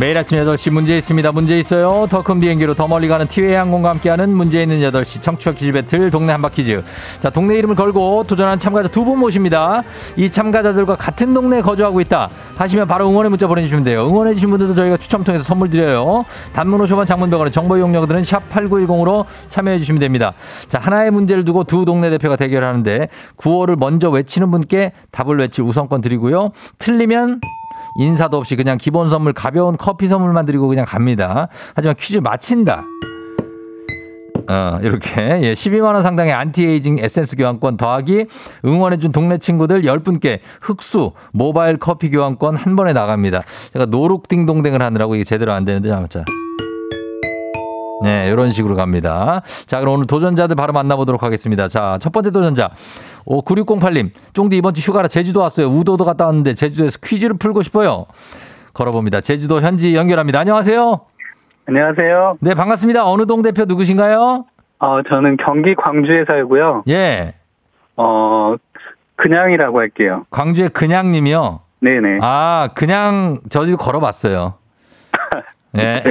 매일 0.00 0.16
아침 0.16 0.38
8시 0.38 0.70
문제 0.72 0.96
있습니다. 0.96 1.30
문제 1.32 1.58
있어요. 1.58 2.06
더 2.08 2.22
큰 2.22 2.40
비행기로 2.40 2.72
더 2.72 2.88
멀리 2.88 3.06
가는 3.06 3.26
티웨이 3.26 3.52
항공과 3.52 3.90
함께하는 3.90 4.34
문제 4.34 4.62
있는 4.62 4.80
8시 4.80 5.20
청취자 5.20 5.52
퀴즈 5.52 5.72
배틀 5.72 6.10
동네 6.10 6.32
한바 6.32 6.48
퀴즈. 6.48 6.82
자, 7.20 7.28
동네 7.28 7.58
이름을 7.58 7.76
걸고 7.76 8.24
도전하는 8.24 8.58
참가자 8.58 8.88
두 8.88 9.04
분 9.04 9.18
모십니다. 9.18 9.82
이 10.16 10.30
참가자들과 10.30 10.96
같은 10.96 11.34
동네에 11.34 11.60
거주하고 11.60 12.00
있다 12.00 12.30
하시면 12.56 12.88
바로 12.88 13.10
응원의 13.10 13.28
문자 13.28 13.46
보내주시면 13.46 13.84
돼요. 13.84 14.06
응원해주신 14.06 14.48
분들도 14.48 14.74
저희가 14.74 14.96
추첨 14.96 15.22
통해서 15.22 15.44
선물 15.44 15.68
드려요. 15.68 16.24
단문 16.54 16.80
50원 16.80 17.06
장문병원의 17.06 17.52
정보 17.52 17.76
이용료들은 17.76 18.22
샵 18.22 18.48
8910으로 18.48 19.26
참여해주시면 19.50 20.00
됩니다. 20.00 20.32
자, 20.70 20.78
하나의 20.78 21.10
문제를 21.10 21.44
두고 21.44 21.64
두 21.64 21.84
동네 21.84 22.08
대표가 22.08 22.36
대결하는데 22.36 23.08
구호를 23.36 23.76
먼저 23.76 24.08
외치는 24.08 24.50
분께 24.50 24.92
답을 25.10 25.38
외칠 25.38 25.62
우선권 25.64 26.00
드리고요. 26.00 26.52
틀리면 26.78 27.40
인사도 28.00 28.38
없이 28.38 28.56
그냥 28.56 28.78
기본 28.78 29.10
선물 29.10 29.34
가벼운 29.34 29.76
커피 29.76 30.06
선물만 30.06 30.46
드리고 30.46 30.68
그냥 30.68 30.86
갑니다. 30.86 31.48
하지만 31.74 31.94
퀴즈 31.96 32.18
맞힌다. 32.18 32.84
어, 34.48 34.80
이렇게 34.82 35.40
예, 35.42 35.52
12만 35.52 35.94
원 35.94 36.02
상당의 36.02 36.32
안티에이징 36.32 36.98
에센스 36.98 37.36
교환권 37.36 37.76
더하기 37.76 38.26
응원해 38.64 38.96
준 38.96 39.12
동네 39.12 39.38
친구들 39.38 39.82
10분께 39.82 40.40
흑수 40.62 41.12
모바일 41.32 41.76
커피 41.76 42.10
교환권 42.10 42.56
한 42.56 42.74
번에 42.74 42.92
나갑니다. 42.92 43.42
제가 43.74 43.86
no 43.86 43.94
look 43.94 44.12
딩동댕을 44.12 44.80
하느라고 44.82 45.14
이게 45.14 45.24
제대로 45.24 45.52
안 45.52 45.64
되는데 45.64 45.90
잠깐 45.90 46.24
네, 48.02 48.30
이런 48.30 48.48
식으로 48.48 48.76
갑니다. 48.76 49.42
자, 49.66 49.78
그럼 49.78 49.96
오늘 49.96 50.06
도전자들 50.06 50.56
바로 50.56 50.72
만나보도록 50.72 51.22
하겠습니다. 51.22 51.68
자, 51.68 51.98
첫 52.00 52.12
번째 52.12 52.30
도전자. 52.30 52.70
오, 53.24 53.42
9608님. 53.42 54.10
쫑디 54.32 54.56
이번 54.56 54.74
주 54.74 54.88
휴가라 54.88 55.08
제주도 55.08 55.40
왔어요. 55.40 55.68
우도도 55.68 56.04
갔다 56.04 56.26
왔는데 56.26 56.54
제주도에서 56.54 56.98
퀴즈를 57.02 57.36
풀고 57.38 57.62
싶어요. 57.62 58.06
걸어봅니다. 58.72 59.20
제주도 59.20 59.60
현지 59.60 59.94
연결합니다. 59.96 60.40
안녕하세요. 60.40 61.00
안녕하세요. 61.66 62.38
네, 62.40 62.54
반갑습니다. 62.54 63.06
어느 63.06 63.26
동 63.26 63.42
대표 63.42 63.64
누구신가요? 63.64 64.44
어, 64.78 65.02
저는 65.08 65.36
경기 65.36 65.74
광주에 65.74 66.24
살고요. 66.26 66.84
예. 66.88 67.34
어, 67.96 68.54
그냥이라고 69.16 69.78
할게요. 69.78 70.24
광주의 70.30 70.68
그냥님이요. 70.70 71.60
네네. 71.80 72.18
아, 72.22 72.68
그냥 72.74 73.40
저도 73.50 73.76
걸어봤어요. 73.76 74.54
예. 75.78 76.02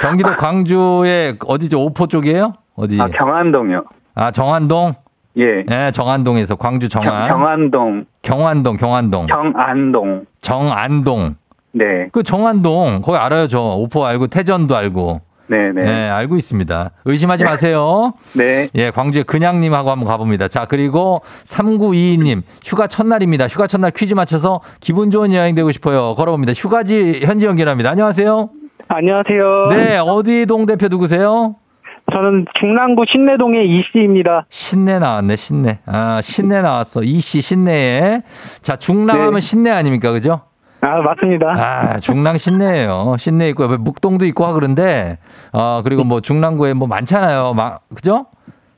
경기도 0.00 0.36
광주의 0.36 1.36
어디죠? 1.46 1.80
오포 1.84 2.08
쪽이에요? 2.08 2.54
어디? 2.74 3.00
아, 3.00 3.06
경안동요. 3.08 3.84
아, 4.14 4.30
정안동? 4.30 4.94
예. 5.38 5.64
예, 5.70 5.90
정안동에서 5.92 6.56
광주 6.56 6.88
정안. 6.88 7.28
경, 7.28 7.38
경안동. 7.38 8.04
경안동, 8.22 8.76
경안동. 8.76 9.26
경안동. 9.26 10.26
정안동. 10.40 11.36
네. 11.72 12.08
그 12.12 12.22
정안동 12.22 13.00
거기 13.02 13.16
알아요 13.16 13.48
저 13.48 13.60
오포 13.60 14.04
알고 14.04 14.26
태전도 14.26 14.76
알고 14.76 15.22
네 15.46 15.72
네. 15.74 15.82
네 15.84 16.08
알고 16.10 16.36
있습니다 16.36 16.90
의심하지 17.06 17.44
마세요 17.44 18.12
네. 18.34 18.68
예 18.74 18.90
광주의 18.90 19.24
그냥님하고 19.24 19.90
한번 19.90 20.06
가봅니다 20.06 20.48
자 20.48 20.66
그리고 20.66 21.22
3922님 21.44 22.42
휴가 22.62 22.86
첫날입니다 22.86 23.48
휴가 23.48 23.66
첫날 23.66 23.90
퀴즈 23.90 24.12
맞춰서 24.14 24.60
기분 24.80 25.10
좋은 25.10 25.32
여행 25.32 25.54
되고 25.54 25.72
싶어요 25.72 26.14
걸어봅니다 26.14 26.52
휴가지 26.52 27.20
현지 27.24 27.46
연결합니다 27.46 27.90
안녕하세요 27.90 28.50
안녕하세요. 28.88 29.68
네 29.70 29.96
어디 29.96 30.44
동 30.44 30.66
대표 30.66 30.88
누구세요 30.88 31.54
저는 32.12 32.46
중랑구 32.58 33.04
신내동의 33.08 33.68
이씨입니다. 33.68 34.46
신내 34.50 34.98
나왔네 34.98 35.36
신내 35.36 35.78
아 35.86 36.20
신내 36.22 36.60
나왔어 36.62 37.02
이씨 37.02 37.40
신내에 37.40 38.22
자 38.60 38.76
중랑하면 38.76 39.34
네. 39.34 39.40
신내 39.40 39.70
아닙니까 39.70 40.12
그죠 40.12 40.42
아, 40.84 41.00
맞습니다. 41.00 41.46
아, 41.56 41.98
중랑 42.00 42.38
신내예요. 42.38 43.14
신내 43.16 43.50
있고 43.50 43.68
묵동도 43.68 44.24
있고 44.26 44.44
하 44.44 44.52
그런데 44.52 45.18
어 45.52 45.80
그리고 45.84 46.02
뭐 46.02 46.20
중랑구에 46.20 46.74
뭐 46.74 46.88
많잖아요. 46.88 47.54
막 47.54 47.82
그죠? 47.94 48.26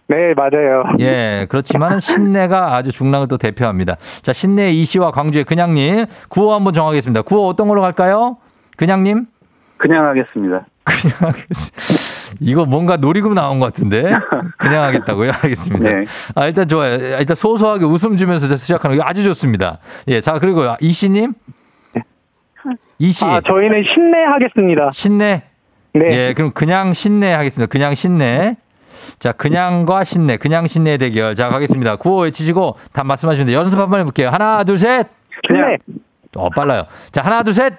네, 0.07 0.35
맞아요. 0.35 0.85
예, 1.01 1.47
그렇지만은 1.49 2.01
신내가 2.01 2.75
아주 2.75 2.92
중랑을 2.92 3.27
또 3.27 3.38
대표합니다. 3.38 3.97
자, 4.20 4.35
신내 4.35 4.70
이씨와 4.73 5.12
광주의 5.12 5.44
그냥님 5.44 6.05
구호 6.29 6.53
한번 6.53 6.75
정하겠습니다. 6.75 7.23
구호 7.23 7.49
어떤 7.49 7.68
걸로 7.68 7.81
갈까요? 7.81 8.37
그냥님? 8.76 9.26
그냥 9.78 10.05
하겠습니다. 10.05 10.66
그냥 10.85 11.16
하겠습니다. 11.32 12.03
이거 12.41 12.64
뭔가 12.66 12.97
놀이금 12.97 13.35
나온 13.35 13.59
것 13.61 13.66
같은데 13.66 14.03
그냥 14.59 14.85
하겠다고요? 14.85 15.32
알겠습니다. 15.43 15.89
네. 15.91 16.05
아 16.35 16.47
일단 16.47 16.68
좋아요. 16.68 16.95
일단 17.18 17.35
소소하게 17.37 17.85
웃음 17.85 18.16
주면서 18.16 18.55
시작하는 18.57 18.97
게 18.97 19.03
아주 19.05 19.22
좋습니다. 19.24 19.78
예, 20.09 20.20
자 20.20 20.39
그리고 20.39 20.62
이씨님, 20.80 21.35
이씨. 22.99 23.24
아, 23.24 23.41
저희는 23.47 23.85
신내 23.95 24.24
하겠습니다. 24.24 24.91
신내. 24.93 25.43
네. 25.95 26.01
예, 26.11 26.35
그럼 26.35 26.53
그냥 26.53 26.93
신내 26.93 27.32
하겠습니다. 27.32 27.70
그냥 27.70 27.95
신내. 27.95 28.57
자, 29.18 29.32
그냥과 29.32 30.05
신내, 30.05 30.39
그냥 30.39 30.66
신내 30.66 30.97
대결. 30.97 31.35
자, 31.35 31.49
가겠습니다. 31.51 31.97
구호 31.97 32.22
외치시고 32.22 32.76
답 32.93 33.07
말씀하시면 33.07 33.47
돼요. 33.49 33.59
연습 33.59 33.78
한 33.78 33.91
번 33.91 34.01
해볼게요. 34.01 34.30
하나, 34.30 34.64
둘, 34.64 34.78
셋. 34.78 35.07
신내. 35.47 35.76
어, 36.37 36.49
빨라요. 36.51 36.85
자, 37.12 37.22
하나, 37.22 37.43
둘, 37.43 37.53
셋. 37.55 37.74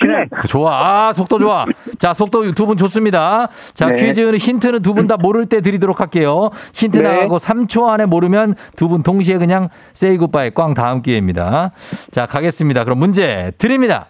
신내. 0.00 0.24
그, 0.40 0.48
좋아. 0.48 1.08
아, 1.08 1.12
속도 1.12 1.38
좋아. 1.38 1.64
자, 1.98 2.14
속도 2.14 2.50
두 2.52 2.66
분 2.66 2.76
좋습니다. 2.76 3.48
자, 3.74 3.86
네. 3.86 3.94
퀴즈는 3.94 4.38
힌트는 4.38 4.82
두 4.82 4.94
분 4.94 5.06
다 5.06 5.16
모를 5.16 5.46
때 5.46 5.60
드리도록 5.60 6.00
할게요. 6.00 6.50
힌트 6.72 6.98
네. 6.98 7.02
나가고 7.12 7.38
3초 7.38 7.86
안에 7.88 8.06
모르면 8.06 8.54
두 8.76 8.88
분 8.88 9.02
동시에 9.02 9.38
그냥 9.38 9.68
세이 9.94 10.16
굿바이 10.18 10.50
꽝 10.52 10.74
다음 10.74 11.02
기회입니다. 11.02 11.70
자, 12.10 12.26
가겠습니다. 12.26 12.84
그럼 12.84 12.98
문제 12.98 13.52
드립니다. 13.58 14.06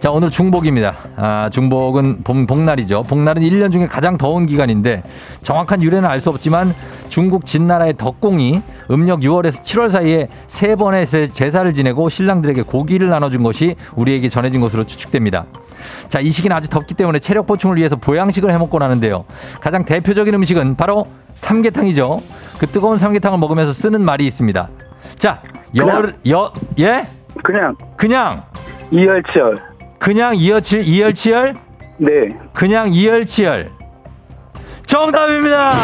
자, 0.00 0.12
오늘 0.12 0.30
중복입니다. 0.30 0.94
아, 1.16 1.50
중복은 1.50 2.22
봄, 2.22 2.46
복날이죠. 2.46 3.02
복날은 3.02 3.42
1년 3.42 3.72
중에 3.72 3.88
가장 3.88 4.16
더운 4.16 4.46
기간인데 4.46 5.02
정확한 5.42 5.82
유래는 5.82 6.08
알 6.08 6.20
수 6.20 6.30
없지만 6.30 6.72
중국 7.08 7.44
진나라의 7.44 7.96
덕공이 7.96 8.62
음력 8.92 9.20
6월에서 9.20 9.60
7월 9.62 9.88
사이에 9.90 10.28
세 10.46 10.76
번의 10.76 11.06
제- 11.06 11.30
제사를 11.32 11.72
지내고 11.74 12.08
신랑들에게 12.08 12.62
고기를 12.62 13.08
나눠준 13.08 13.42
것이 13.42 13.74
우리에게 13.96 14.28
전해진 14.28 14.60
것으로 14.60 14.84
추측됩니다. 14.84 15.46
자, 16.08 16.20
이 16.20 16.30
시기는 16.30 16.56
아주 16.56 16.68
덥기 16.68 16.94
때문에 16.94 17.18
체력 17.18 17.46
보충을 17.48 17.76
위해서 17.76 17.96
보양식을 17.96 18.52
해 18.52 18.58
먹곤 18.58 18.82
하는데요. 18.82 19.24
가장 19.60 19.84
대표적인 19.84 20.32
음식은 20.34 20.76
바로 20.76 21.06
삼계탕이죠. 21.34 22.20
그 22.58 22.66
뜨거운 22.66 22.98
삼계탕을 22.98 23.38
먹으면서 23.38 23.72
쓰는 23.72 24.02
말이 24.04 24.26
있습니다. 24.26 24.68
자, 25.18 25.40
열, 25.76 26.16
여, 26.28 26.52
예? 26.78 27.06
그냥 27.42 27.76
그냥, 27.96 28.42
이열치열. 28.90 29.56
그냥 29.98 30.36
이열치, 30.36 30.80
이열치열? 30.80 31.54
네. 31.98 32.10
그냥 32.52 32.92
이열치열. 32.92 33.70
정답입니다. 34.86 35.72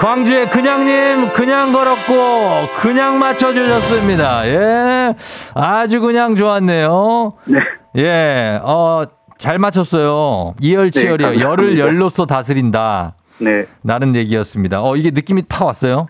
광주의 0.00 0.48
그냥님 0.50 1.28
그냥 1.34 1.72
걸었고 1.72 2.66
그냥 2.80 3.18
맞춰주셨습니다. 3.18 4.46
예, 4.48 5.14
아주 5.54 6.00
그냥 6.00 6.34
좋았네요. 6.34 7.34
네. 7.46 7.60
예, 7.96 8.60
어, 8.62 9.02
잘 9.38 9.58
맞췄어요. 9.58 10.54
이열치열이요. 10.60 11.30
네. 11.30 11.40
열을 11.40 11.78
열로써 11.78 12.26
다스린다. 12.26 13.14
네. 13.38 13.66
라는 13.84 14.14
얘기였습니다. 14.16 14.82
어, 14.82 14.96
이게 14.96 15.10
느낌이 15.10 15.42
팍 15.48 15.64
왔어요? 15.64 16.06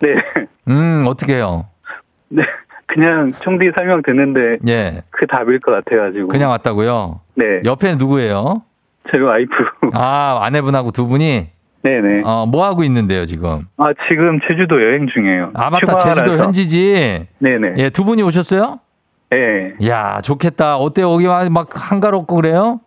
네. 0.00 0.08
음, 0.68 1.04
어떻게 1.06 1.36
해요? 1.36 1.66
네. 2.28 2.42
그냥 2.86 3.32
총디 3.40 3.72
설명 3.74 4.02
듣는데 4.02 4.58
예, 4.68 5.02
그 5.10 5.26
답일 5.26 5.60
것 5.60 5.72
같아가지고. 5.72 6.28
그냥 6.28 6.50
왔다고요? 6.50 7.20
네. 7.34 7.44
옆에는 7.64 7.98
누구예요? 7.98 8.62
저희 9.10 9.20
와이프. 9.22 9.52
아, 9.94 10.40
아내분하고 10.42 10.90
두 10.90 11.06
분이? 11.06 11.48
네네. 11.82 12.22
어, 12.24 12.46
뭐 12.46 12.64
하고 12.64 12.82
있는데요, 12.84 13.26
지금? 13.26 13.66
아, 13.76 13.92
지금 14.08 14.40
제주도 14.48 14.82
여행 14.82 15.06
중이에요. 15.06 15.50
아, 15.54 15.68
맞다. 15.70 15.92
휴가라서. 15.92 16.14
제주도 16.14 16.42
현지지? 16.42 17.26
네네. 17.38 17.74
예, 17.78 17.90
두 17.90 18.04
분이 18.04 18.22
오셨어요? 18.22 18.80
네. 19.30 19.74
야 19.88 20.20
좋겠다. 20.22 20.76
어때요? 20.76 21.08
거기 21.10 21.26
막- 21.26 21.50
막 21.50 21.68
한가롭고 21.72 22.36
그래요? 22.36 22.80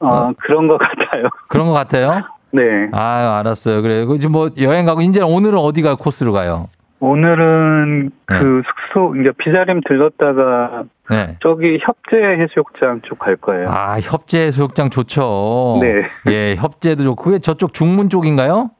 어, 0.00 0.32
그런 0.38 0.66
것 0.68 0.78
같아요. 0.78 1.28
그런 1.48 1.68
것 1.68 1.72
같아요? 1.72 2.22
네. 2.50 2.62
아 2.92 3.38
알았어요. 3.38 3.80
그래. 3.82 4.04
그 4.04 4.18
지금 4.18 4.32
뭐 4.32 4.50
여행 4.60 4.84
가고, 4.84 5.00
이제 5.00 5.20
오늘은 5.22 5.56
어디 5.58 5.80
가 5.82 5.94
코스로 5.94 6.32
가요? 6.32 6.68
오늘은 7.02 8.10
네. 8.28 8.38
그 8.38 8.62
숙소, 8.64 9.16
이제 9.16 9.32
비자림 9.36 9.80
들렀다가 9.88 10.84
네. 11.10 11.36
저기 11.40 11.80
협재 11.82 12.16
해수욕장 12.16 13.00
쪽 13.02 13.18
갈 13.18 13.34
거예요. 13.34 13.66
아, 13.68 13.98
협재 14.00 14.46
해수욕장 14.46 14.88
좋죠. 14.88 15.80
네. 15.82 16.04
예, 16.32 16.54
협재도 16.54 17.02
좋고. 17.02 17.22
그게 17.24 17.38
저쪽 17.40 17.74
중문 17.74 18.08
쪽인가요? 18.08 18.70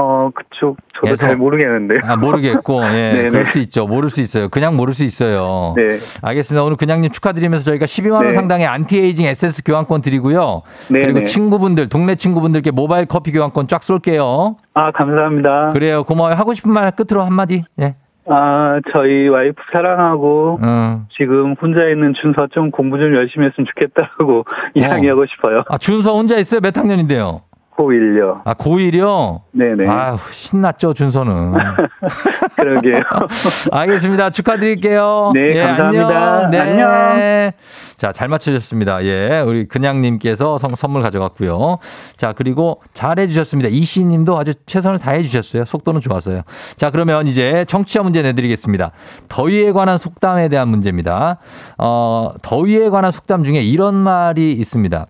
어, 0.00 0.30
그쪽 0.32 0.76
저도 0.94 1.06
계속- 1.06 1.16
잘 1.16 1.36
모르겠는데. 1.36 1.96
아, 2.04 2.16
모르겠고. 2.16 2.84
예. 2.92 3.28
그럴 3.32 3.46
수 3.46 3.58
있죠. 3.58 3.86
모를 3.86 4.10
수 4.10 4.20
있어요. 4.20 4.48
그냥 4.48 4.76
모를 4.76 4.94
수 4.94 5.02
있어요. 5.02 5.74
네. 5.76 5.98
알겠습니다. 6.22 6.62
오늘 6.64 6.76
그냥 6.76 7.00
님 7.00 7.10
축하드리면서 7.10 7.64
저희가 7.64 7.86
12만 7.86 8.12
원 8.12 8.28
네. 8.28 8.32
상당의 8.34 8.66
안티에이징 8.66 9.26
에센스 9.26 9.62
교환권 9.64 10.02
드리고요. 10.02 10.62
네네. 10.88 11.04
그리고 11.06 11.22
친구분들, 11.24 11.88
동네 11.88 12.14
친구분들께 12.14 12.70
모바일 12.70 13.06
커피 13.06 13.32
교환권 13.32 13.66
쫙 13.66 13.82
쏠게요. 13.82 14.56
아, 14.74 14.90
감사합니다. 14.92 15.70
그래요. 15.72 16.04
고마워요. 16.04 16.34
하고 16.34 16.54
싶은 16.54 16.70
말 16.72 16.88
끝으로 16.92 17.22
한 17.24 17.32
마디. 17.34 17.64
예. 17.80 17.96
아, 18.30 18.78
저희 18.92 19.26
와이프 19.28 19.56
사랑하고 19.72 20.58
어. 20.62 21.06
지금 21.16 21.54
혼자 21.60 21.80
있는 21.88 22.12
준서 22.20 22.48
좀 22.52 22.70
공부 22.70 22.98
좀 22.98 23.14
열심히 23.16 23.46
했으면 23.46 23.66
좋겠다고 23.66 24.44
이야기하고 24.76 25.24
싶어요. 25.26 25.64
아, 25.68 25.78
준서 25.78 26.12
혼자 26.14 26.36
있어요? 26.36 26.60
몇 26.60 26.76
학년인데요? 26.76 27.40
고1요. 27.78 28.40
아, 28.44 28.54
고1이요? 28.54 29.42
네네. 29.52 29.88
아유, 29.88 30.16
신났죠, 30.32 30.94
준서는. 30.94 31.52
그러게요. 32.56 33.02
알겠습니다. 33.70 34.30
축하드릴게요. 34.30 35.30
네, 35.34 35.52
예, 35.54 35.62
감사합니다. 35.62 36.34
안녕. 36.46 36.50
네. 36.50 36.58
안녕. 36.60 37.50
자, 37.96 38.12
잘 38.12 38.28
맞춰주셨습니다. 38.28 39.04
예, 39.04 39.42
우리 39.46 39.66
그냥님께서 39.68 40.58
성- 40.58 40.74
선물 40.76 41.02
가져갔고요. 41.02 41.78
자, 42.16 42.32
그리고 42.32 42.82
잘 42.94 43.18
해주셨습니다. 43.20 43.68
이씨 43.70 44.04
님도 44.04 44.36
아주 44.38 44.54
최선을 44.66 44.98
다해 44.98 45.22
주셨어요. 45.22 45.64
속도는 45.64 46.00
좋았어요. 46.00 46.42
자, 46.76 46.90
그러면 46.90 47.26
이제 47.28 47.64
청취자 47.68 48.02
문제 48.02 48.22
내드리겠습니다. 48.22 48.90
더위에 49.28 49.70
관한 49.72 49.98
속담에 49.98 50.48
대한 50.48 50.68
문제입니다. 50.68 51.38
어, 51.78 52.32
더위에 52.42 52.88
관한 52.90 53.12
속담 53.12 53.44
중에 53.44 53.60
이런 53.62 53.94
말이 53.94 54.52
있습니다. 54.52 55.06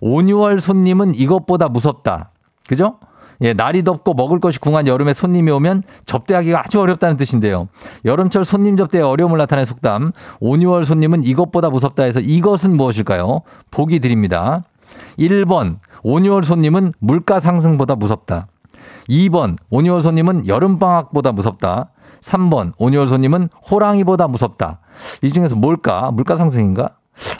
온유월 0.00 0.60
손님은 0.60 1.14
이것보다 1.14 1.68
무섭다. 1.68 2.30
그죠? 2.68 2.98
예, 3.40 3.52
날이 3.52 3.82
덥고 3.82 4.14
먹을 4.14 4.40
것이 4.40 4.58
궁한 4.58 4.86
여름에 4.86 5.12
손님이 5.12 5.50
오면 5.50 5.82
접대하기가 6.06 6.60
아주 6.60 6.80
어렵다는 6.80 7.16
뜻인데요. 7.16 7.68
여름철 8.04 8.44
손님 8.44 8.76
접대에 8.76 9.02
어려움을 9.02 9.38
나타낸 9.38 9.64
속담. 9.64 10.12
온유월 10.40 10.84
손님은 10.84 11.24
이것보다 11.24 11.70
무섭다 11.70 12.04
해서 12.04 12.20
이것은 12.20 12.76
무엇일까요? 12.76 13.42
보기 13.70 14.00
드립니다. 14.00 14.62
1번, 15.18 15.76
온유월 16.02 16.44
손님은 16.44 16.92
물가 16.98 17.40
상승보다 17.40 17.96
무섭다. 17.96 18.46
2번, 19.08 19.56
온유월 19.70 20.00
손님은 20.00 20.46
여름방학보다 20.46 21.32
무섭다. 21.32 21.90
3번, 22.22 22.72
온유월 22.78 23.06
손님은 23.06 23.48
호랑이보다 23.70 24.28
무섭다. 24.28 24.80
이 25.22 25.30
중에서 25.30 25.56
뭘까? 25.56 26.10
물가 26.12 26.36
상승인가? 26.36 26.90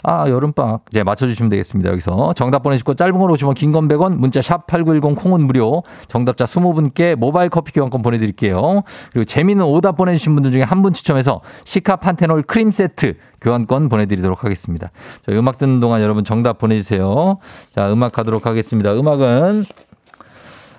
아, 0.03 0.29
여름방학. 0.29 0.85
이제 0.91 1.03
맞춰주시면 1.03 1.49
되겠습니다. 1.49 1.91
여기서. 1.91 2.33
정답 2.33 2.63
보내시고 2.63 2.93
짧은 2.93 3.17
걸 3.17 3.29
오시면 3.31 3.53
긴건 3.55 3.87
100원, 3.87 4.15
문자 4.15 4.41
샵 4.41 4.67
8910 4.67 5.15
콩은 5.15 5.45
무료. 5.45 5.83
정답자 6.07 6.45
20분께 6.45 7.15
모바일 7.15 7.49
커피 7.49 7.71
교환권 7.73 8.01
보내드릴게요. 8.01 8.83
그리고 9.11 9.25
재미있는 9.25 9.65
오답 9.65 9.97
보내주신 9.97 10.35
분들 10.35 10.51
중에 10.51 10.61
한 10.63 10.81
분 10.85 10.93
추첨해서 10.93 11.41
시카 11.63 11.95
판테놀 11.95 12.43
크림 12.43 12.69
세트 12.69 13.15
교환권 13.41 13.89
보내드리도록 13.89 14.43
하겠습니다. 14.43 14.91
자, 15.25 15.31
음악 15.31 15.57
듣는 15.57 15.79
동안 15.79 16.01
여러분 16.01 16.23
정답 16.23 16.57
보내주세요. 16.59 17.37
자, 17.73 17.91
음악 17.91 18.11
가도록 18.11 18.45
하겠습니다. 18.45 18.93
음악은, 18.93 19.65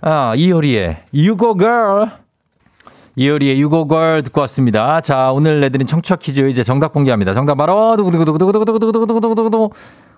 아, 0.03 0.35
이효리의 0.37 0.99
You 1.15 1.37
Go 1.37 1.57
Girl. 1.57 2.26
이효리의 3.17 3.61
유고걸 3.61 4.23
듣고 4.25 4.43
왔습니다. 4.43 5.01
자, 5.01 5.33
오늘 5.33 5.61
내드린 5.61 5.87
청취자 5.87 6.17
퀴즈 6.17 6.49
이제 6.51 6.63
정답 6.63 6.93
공개합니다. 6.93 7.33
정답 7.33 7.55
바로 7.57 7.97
두구두구두구두구두구두구두구두구두구두구 7.97 9.71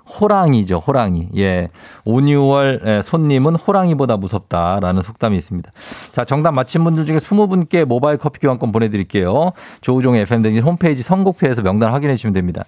호랑이죠, 0.09 0.79
호랑이. 0.79 1.29
예. 1.37 1.69
온유월 2.05 2.81
예, 2.87 3.03
손님은 3.03 3.57
호랑이보다 3.57 4.17
무섭다라는 4.17 5.03
속담이 5.03 5.37
있습니다. 5.37 5.71
자, 6.13 6.25
정답 6.25 6.53
맞힌 6.53 6.83
분들 6.83 7.05
중에 7.05 7.19
20분께 7.19 7.85
모바일 7.85 8.17
커피 8.17 8.41
교환권 8.41 8.73
보내드릴게요. 8.73 9.53
조우종의 9.81 10.23
FM등진 10.23 10.63
홈페이지 10.63 11.03
선곡표에서 11.03 11.63
명단 11.63 11.93
확인해 11.93 12.17
주시면 12.17 12.33
됩니다. 12.33 12.65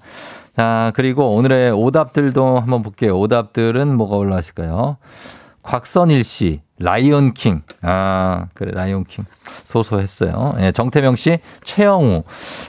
자, 0.54 0.92
그리고 0.94 1.34
오늘의 1.34 1.72
오답들도 1.72 2.58
한번 2.60 2.82
볼게요. 2.82 3.18
오답들은 3.18 3.96
뭐가 3.96 4.16
올라왔을까요? 4.16 4.98
곽선일 5.62 6.24
씨, 6.24 6.62
라이온 6.78 7.34
킹. 7.34 7.62
아, 7.82 8.46
그래, 8.54 8.72
라이온 8.72 9.04
킹. 9.04 9.24
소소했어요. 9.64 10.54
예, 10.60 10.72
정태명 10.72 11.16
씨, 11.16 11.38
최영우. 11.64 12.22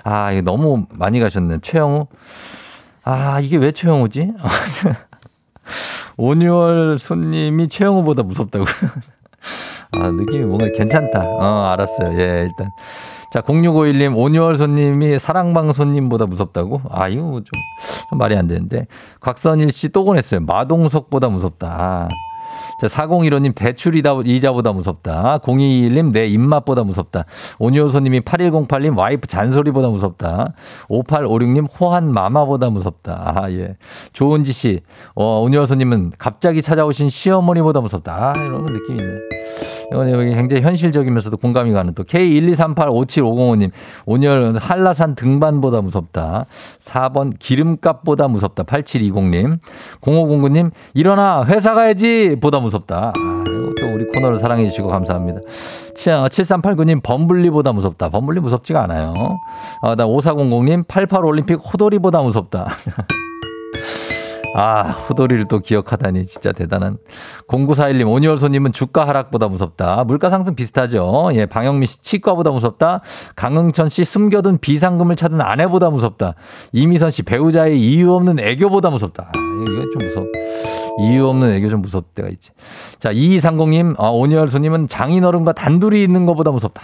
아, 0.04 0.32
이거 0.32 0.42
너무 0.42 0.86
많이 0.92 1.20
가셨네. 1.20 1.60
최영우. 1.62 2.08
아, 3.04 3.40
이게 3.40 3.58
왜 3.58 3.72
최영우지? 3.72 4.34
온유월 6.18 7.00
손님이 7.00 7.70
최영우보다 7.70 8.24
무섭다고. 8.24 8.66
아, 9.94 10.10
느낌이 10.10 10.46
뭔가 10.46 10.66
괜찮다. 10.78 11.20
어, 11.26 11.66
알았어요. 11.72 12.20
예, 12.20 12.48
일단. 12.50 12.70
자, 13.34 13.40
0651님, 13.42 14.18
온유월 14.18 14.58
손님이 14.58 15.18
사랑방 15.18 15.72
손님보다 15.74 16.26
무섭다고? 16.26 16.82
아, 16.90 17.08
이거 17.08 17.22
좀, 17.22 17.46
좀 18.10 18.18
말이 18.20 18.36
안 18.36 18.48
되는데. 18.48 18.88
곽선일 19.22 19.72
씨 19.72 19.90
또 19.90 20.04
보냈어요. 20.04 20.42
마동석보다 20.42 21.30
무섭다. 21.30 21.68
아. 21.70 22.08
자, 22.82 22.88
4015님 22.88 23.54
대출이다, 23.54 24.22
이자보다 24.26 24.74
무섭다. 24.74 25.38
0221님 25.44 26.12
내 26.12 26.26
입맛보다 26.26 26.84
무섭다. 26.84 27.26
온유호소님이 27.60 28.22
8108님 28.22 28.98
와이프 28.98 29.28
잔소리보다 29.28 29.90
무섭다. 29.90 30.56
5856님 30.90 31.68
호한 31.80 32.12
마마보다 32.12 32.72
무섭다. 32.72 33.36
아, 33.36 33.52
예. 33.52 33.76
조은지 34.14 34.52
씨, 34.52 34.82
어, 35.14 35.42
온유호소님은 35.42 36.14
갑자기 36.18 36.64
찾아오신 36.64 37.10
시어머니보다 37.10 37.82
무섭다. 37.82 38.16
아, 38.16 38.34
이런 38.36 38.66
느낌이 38.66 39.00
있네. 39.00 39.20
이건 39.92 40.08
굉장히 40.36 40.62
현실적이면서도 40.62 41.38
공감이 41.38 41.74
가는 41.74 41.94
또 41.94 42.04
K123857505님 42.04 43.72
온열 44.06 44.56
한라산 44.58 45.16
등반보다 45.16 45.82
무섭다. 45.82 46.46
4번 46.80 47.34
기름값보다 47.38 48.28
무섭다. 48.30 48.64
8720님 48.64 49.60
0509님 50.02 50.72
일어나 50.94 51.44
회사 51.46 51.74
가야지 51.74 52.38
보다 52.40 52.60
무섭다. 52.60 53.12
아, 53.16 53.44
또 53.46 53.94
우리 53.94 54.06
코너를 54.14 54.40
사랑해 54.40 54.68
주시고 54.70 54.88
감사합니다. 54.88 55.42
7389님 55.94 57.04
범블리보다 57.04 57.74
무섭다. 57.74 58.10
범블리 58.10 58.40
무섭지가 58.40 58.84
않아요. 58.84 59.14
아, 59.82 59.96
나 59.96 60.06
5400님 60.06 60.88
88 60.88 61.26
올림픽 61.26 61.56
호돌이보다 61.56 62.22
무섭다. 62.22 62.68
아, 64.54 64.82
호돌이를 64.82 65.48
또 65.48 65.60
기억하다니 65.60 66.26
진짜 66.26 66.52
대단한. 66.52 66.98
0941님, 67.48 68.08
오니얼소님은 68.12 68.74
주가 68.74 69.08
하락보다 69.08 69.48
무섭다. 69.48 70.04
물가 70.04 70.30
상승 70.30 70.56
비슷하죠. 70.56 71.30
예, 71.34 71.46
방영미 71.46 71.86
씨 71.86 72.02
치과보다 72.02 72.52
무섭다. 72.52 73.02
강흥천 73.36 73.90
씨 73.90 74.04
숨겨둔 74.04 74.58
비상금을 74.60 75.16
찾은 75.16 75.40
아내보다 75.40 75.90
무섭다. 75.90 76.36
이미선 76.74 77.12
씨 77.12 77.24
배우자의 77.24 77.80
이유 77.80 78.14
없는 78.14 78.40
애교보다 78.40 78.90
무섭다. 78.90 79.32
아, 79.34 79.40
이거 79.68 79.82
좀 79.92 80.08
무섭. 80.08 80.24
이유 81.00 81.28
없는 81.28 81.52
애교 81.54 81.70
좀 81.70 81.82
무섭 81.82 82.14
때가 82.14 82.28
있지. 82.30 82.52
자, 83.00 83.12
2230님, 83.14 83.96
아, 84.00 84.10
오니얼소님은 84.10 84.88
장인어른과 84.88 85.54
단둘이 85.54 86.04
있는 86.04 86.26
것보다 86.26 86.52
무섭다. 86.52 86.82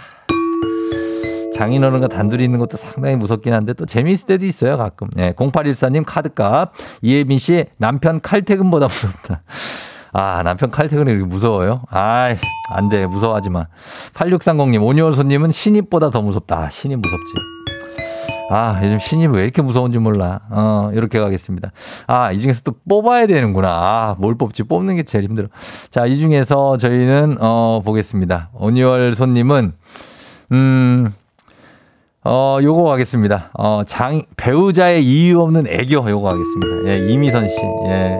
장인어른과 1.58 2.06
단둘이 2.06 2.44
있는 2.44 2.60
것도 2.60 2.76
상당히 2.76 3.16
무섭긴 3.16 3.52
한데 3.52 3.72
또 3.72 3.84
재미있을 3.84 4.26
때도 4.26 4.46
있어요, 4.46 4.76
가끔. 4.76 5.08
예, 5.18 5.32
0814님 5.32 6.04
카드값. 6.06 6.72
이혜빈 7.02 7.38
씨 7.38 7.64
남편 7.78 8.20
칼퇴근보다 8.20 8.86
무섭다. 8.86 9.42
아, 10.12 10.42
남편 10.44 10.70
칼퇴근이 10.70 11.10
이렇게 11.10 11.26
무서워요? 11.26 11.82
아이, 11.90 12.36
안 12.70 12.88
돼. 12.88 13.06
무서워하지 13.06 13.50
마. 13.50 13.66
8630님, 14.14 14.82
오니월 14.82 15.12
손님은 15.12 15.50
신입보다 15.50 16.10
더 16.10 16.22
무섭다. 16.22 16.58
아, 16.58 16.70
신입 16.70 17.00
무섭지. 17.00 17.32
아, 18.50 18.80
요즘 18.82 18.98
신입 18.98 19.32
왜 19.32 19.42
이렇게 19.42 19.60
무서운지 19.60 19.98
몰라. 19.98 20.40
어, 20.50 20.90
이렇게 20.94 21.18
가겠습니다. 21.18 21.72
아, 22.06 22.32
이 22.32 22.38
중에서 22.38 22.62
또 22.62 22.72
뽑아야 22.88 23.26
되는구나. 23.26 23.68
아, 23.68 24.16
뭘 24.18 24.36
뽑지? 24.36 24.62
뽑는 24.62 24.96
게 24.96 25.02
제일 25.02 25.24
힘들어. 25.24 25.48
자, 25.90 26.06
이 26.06 26.16
중에서 26.18 26.78
저희는, 26.78 27.38
어, 27.40 27.82
보겠습니다. 27.84 28.50
오니월 28.54 29.14
손님은, 29.14 29.74
음, 30.52 31.12
어, 32.30 32.58
요거 32.62 32.82
가겠습니다. 32.82 33.48
어, 33.54 33.84
장, 33.86 34.20
배우자의 34.36 35.02
이유 35.02 35.40
없는 35.40 35.66
애교 35.66 36.10
요거 36.10 36.28
가겠습니다. 36.28 36.90
예, 36.90 37.10
이미선 37.10 37.48
씨. 37.48 37.56
예. 37.86 38.18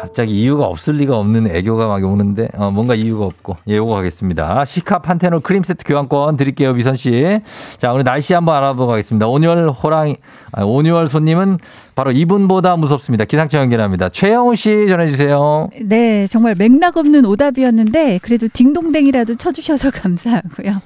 갑자기 0.00 0.40
이유가 0.40 0.64
없을 0.64 0.94
리가 0.94 1.18
없는 1.18 1.54
애교가 1.54 1.88
막 1.88 2.02
오는데 2.02 2.48
어, 2.56 2.70
뭔가 2.70 2.94
이유가 2.94 3.26
없고 3.26 3.56
예, 3.68 3.76
요거 3.76 3.92
가겠습니다. 3.96 4.64
시카 4.64 5.00
판테놀 5.00 5.40
크림 5.40 5.62
세트 5.62 5.84
교환권 5.84 6.38
드릴게요, 6.38 6.72
미선 6.72 6.96
씨. 6.96 7.40
자, 7.76 7.92
오늘 7.92 8.04
날씨 8.04 8.32
한번 8.32 8.54
알아보고 8.54 8.86
가겠습니다. 8.86 9.26
온유월 9.26 9.68
호랑이 9.70 10.16
아, 10.52 10.64
온유월 10.64 11.08
손님은 11.08 11.58
바로 11.98 12.12
이분보다 12.12 12.76
무섭습니다. 12.76 13.24
기상청 13.24 13.60
연결합니다. 13.62 14.08
최영우 14.08 14.54
씨 14.54 14.86
전해 14.86 15.10
주세요. 15.10 15.68
네, 15.82 16.28
정말 16.28 16.54
맥락 16.56 16.96
없는 16.96 17.24
오답이었는데 17.24 18.20
그래도 18.22 18.46
딩동댕이라도 18.52 19.34
쳐주셔서 19.34 19.90
감사하고요. 19.98 20.80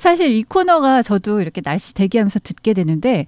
사실 0.00 0.32
이 0.32 0.42
코너가 0.42 1.02
저도 1.02 1.40
이렇게 1.40 1.60
날씨 1.60 1.94
대기하면서 1.94 2.40
듣게 2.40 2.74
되는데 2.74 3.26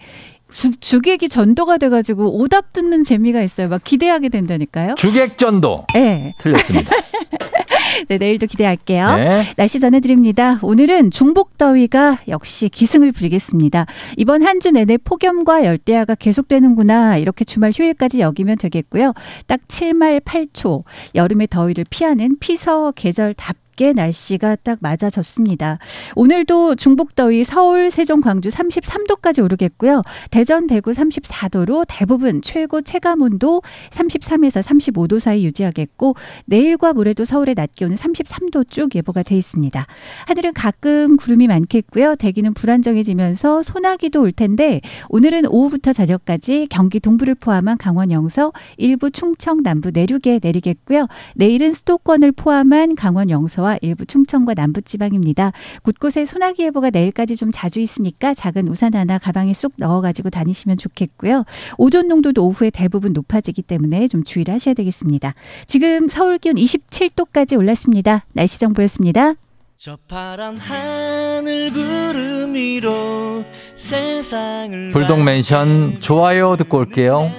주, 0.55 0.71
주객이 0.79 1.29
전도가 1.29 1.79
돼가지고 1.79 2.39
오답 2.39 2.73
듣는 2.73 3.03
재미가 3.03 3.43
있어요. 3.43 3.69
막 3.69 3.83
기대하게 3.83 4.29
된다니까요. 4.29 4.95
주객 4.97 5.37
전도. 5.37 5.85
네. 5.93 6.33
틀렸습니다. 6.39 6.91
네, 8.09 8.19
내일도 8.19 8.47
기대할게요. 8.47 9.17
네. 9.17 9.45
날씨 9.57 9.81
전해드립니다. 9.81 10.59
오늘은 10.63 11.11
중복 11.11 11.59
더위가 11.59 12.21
역시 12.29 12.69
기승을 12.69 13.13
부리겠습니다. 13.13 13.87
이번 14.17 14.43
한 14.43 14.55
주 14.61 14.71
내내 14.71 14.97
폭염과 14.99 15.65
열대야가 15.65 16.15
계속되는구나 16.15 17.19
이렇게 17.19 17.45
주말 17.45 17.73
휴일까지 17.75 18.21
여기면 18.21 18.57
되겠고요. 18.59 19.13
딱 19.47 19.61
7말 19.69 20.21
8초 20.21 20.85
여름의 21.15 21.49
더위를 21.49 21.85
피하는 21.91 22.39
피서 22.39 22.93
계절 22.93 23.35
답 23.35 23.57
게 23.77 23.93
날씨가 23.93 24.57
딱 24.57 24.79
맞아졌습니다. 24.81 25.79
오늘도 26.15 26.77
중복 26.77 27.15
더위 27.15 27.45
서울, 27.45 27.91
세종, 27.91 28.21
광주 28.21 28.49
33도까지 28.49 29.43
오르겠고요. 29.43 30.03
대전, 30.31 30.67
대구 30.67 30.93
34도로 30.93 31.85
대부분 31.89 32.43
최고 32.43 32.83
체감 32.83 33.23
온도 33.23 33.63
33에서 33.91 34.63
35도 34.63 35.19
사이 35.19 35.45
유지하겠고 35.45 36.15
내일과 36.47 36.93
모레도 36.93 37.25
서울의 37.25 37.55
낮 37.55 37.73
기온은 37.73 37.97
33도 37.97 38.69
쭉 38.71 38.95
예보가 38.95 39.23
돼 39.23 39.37
있습니다. 39.37 39.87
하늘은 40.27 40.53
가끔 40.55 41.17
구름이 41.17 41.49
많겠고요. 41.49 42.17
대기는 42.17 42.55
불안정해지면서 42.55 43.63
소나기도 43.63 44.23
올 44.23 44.33
텐데 44.33 44.81
오늘은 45.09 45.47
오후부터 45.47 45.93
저녁까지 45.93 46.69
경기 46.71 47.01
동부를 47.01 47.35
포함한 47.35 47.79
강원 47.79 48.11
영서, 48.11 48.53
일부 48.77 49.11
충청 49.11 49.63
남부 49.63 49.91
내륙에 49.91 50.41
내리겠고요. 50.43 51.07
내일은 51.35 51.73
수도권을 51.73 52.33
포함한 52.33 52.95
강원 52.95 53.31
영서 53.31 53.64
와 53.65 53.79
일부 53.81 54.05
충청과 54.05 54.53
남부 54.53 54.83
지방입니다. 54.83 55.53
곳곳에 55.83 56.27
소나기 56.27 56.65
예보가 56.65 56.91
내일까지 56.91 57.35
좀 57.37 57.51
자주 57.51 57.81
있으니까 57.81 58.35
작은 58.35 58.69
우산 58.69 58.95
하나 58.95 59.19
가방에 59.19 59.55
쏙 59.55 59.73
넣어가지고 59.77 60.29
다니시면 60.29 60.77
좋겠고요. 60.77 61.45
오존 61.79 62.09
농도도 62.09 62.47
오후에 62.47 62.69
대부분 62.69 63.15
높아지기 63.15 63.63
때문에 63.63 64.09
좀 64.09 64.23
주의를 64.23 64.53
하셔야 64.53 64.75
되겠습니다. 64.75 65.35
지금 65.67 66.09
서울 66.09 66.37
기온 66.37 66.57
27도까지 66.57 67.57
올랐습니다. 67.59 68.27
날씨 68.35 68.61
정보였습니다. 68.61 69.35
저 69.77 69.97
파란 70.09 70.57
하늘 70.59 71.73
구름 71.73 72.55
위로 72.55 73.45
세상을 73.77 74.93
불독맨션 74.93 76.01
좋아요 76.01 76.57
듣고 76.57 76.79
올게요. 76.79 77.31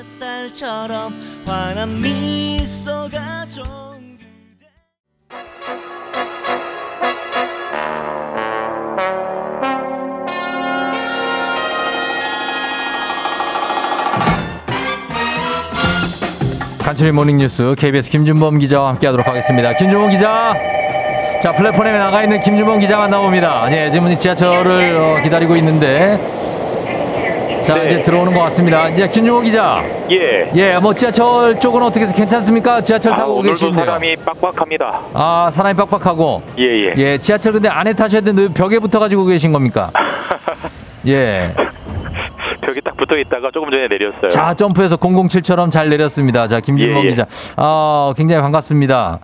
간추리 16.86 17.12
모닝뉴스 17.14 17.74
KBS 17.80 18.12
김준범 18.12 18.60
기자와 18.60 18.90
함께하도록 18.90 19.26
하겠습니다. 19.28 19.74
김준범 19.74 20.12
기자. 20.12 20.54
자 21.42 21.52
플랫폼에 21.52 21.92
나가 21.92 22.22
있는 22.22 22.40
김준범 22.40 22.78
기자 22.80 22.98
만나봅니다. 23.00 23.66
예, 23.72 23.90
지금 23.92 24.16
지하철을 24.16 24.96
어, 24.96 25.20
기다리고 25.24 25.56
있는데 25.56 26.20
자 27.64 27.82
이제 27.82 28.04
들어오는 28.04 28.32
것 28.36 28.40
같습니다. 28.42 28.88
이제 28.90 29.08
김준범 29.08 29.46
기자. 29.46 29.84
예. 30.12 30.52
예, 30.54 30.78
뭐 30.78 30.94
지하철 30.94 31.60
쪽은 31.60 31.82
어떻게 31.82 32.06
괜찮습니까? 32.06 32.82
지하철 32.82 33.14
아, 33.14 33.16
타고 33.16 33.42
계신데요. 33.42 33.84
사람이 33.84 34.16
빡빡합니다. 34.18 35.00
아 35.16 35.50
사람이 35.56 35.76
빡빡하고. 35.76 36.44
예, 36.60 36.64
예. 36.64 36.94
예, 36.98 37.18
지하철 37.18 37.54
근데 37.54 37.68
안에 37.68 37.94
타셔야 37.94 38.22
되는데 38.22 38.54
벽에 38.54 38.78
붙어 38.78 39.00
가지고 39.00 39.26
계신 39.26 39.52
겁니까? 39.52 39.90
예. 41.08 41.52
벽에 42.62 42.82
딱 42.82 42.96
붙어 42.98 43.18
있다가 43.18 43.50
조금 43.54 43.70
전에 43.72 43.88
내렸어요. 43.88 44.28
자, 44.30 44.54
점프해서 44.54 44.98
007처럼 44.98 45.72
잘 45.72 45.90
내렸습니다. 45.90 46.48
자, 46.48 46.60
김준범 46.60 47.02
예, 47.04 47.06
예. 47.06 47.10
기자. 47.10 47.26
아, 47.58 48.14
굉장히 48.18 48.42
반갑습니다. 48.42 49.20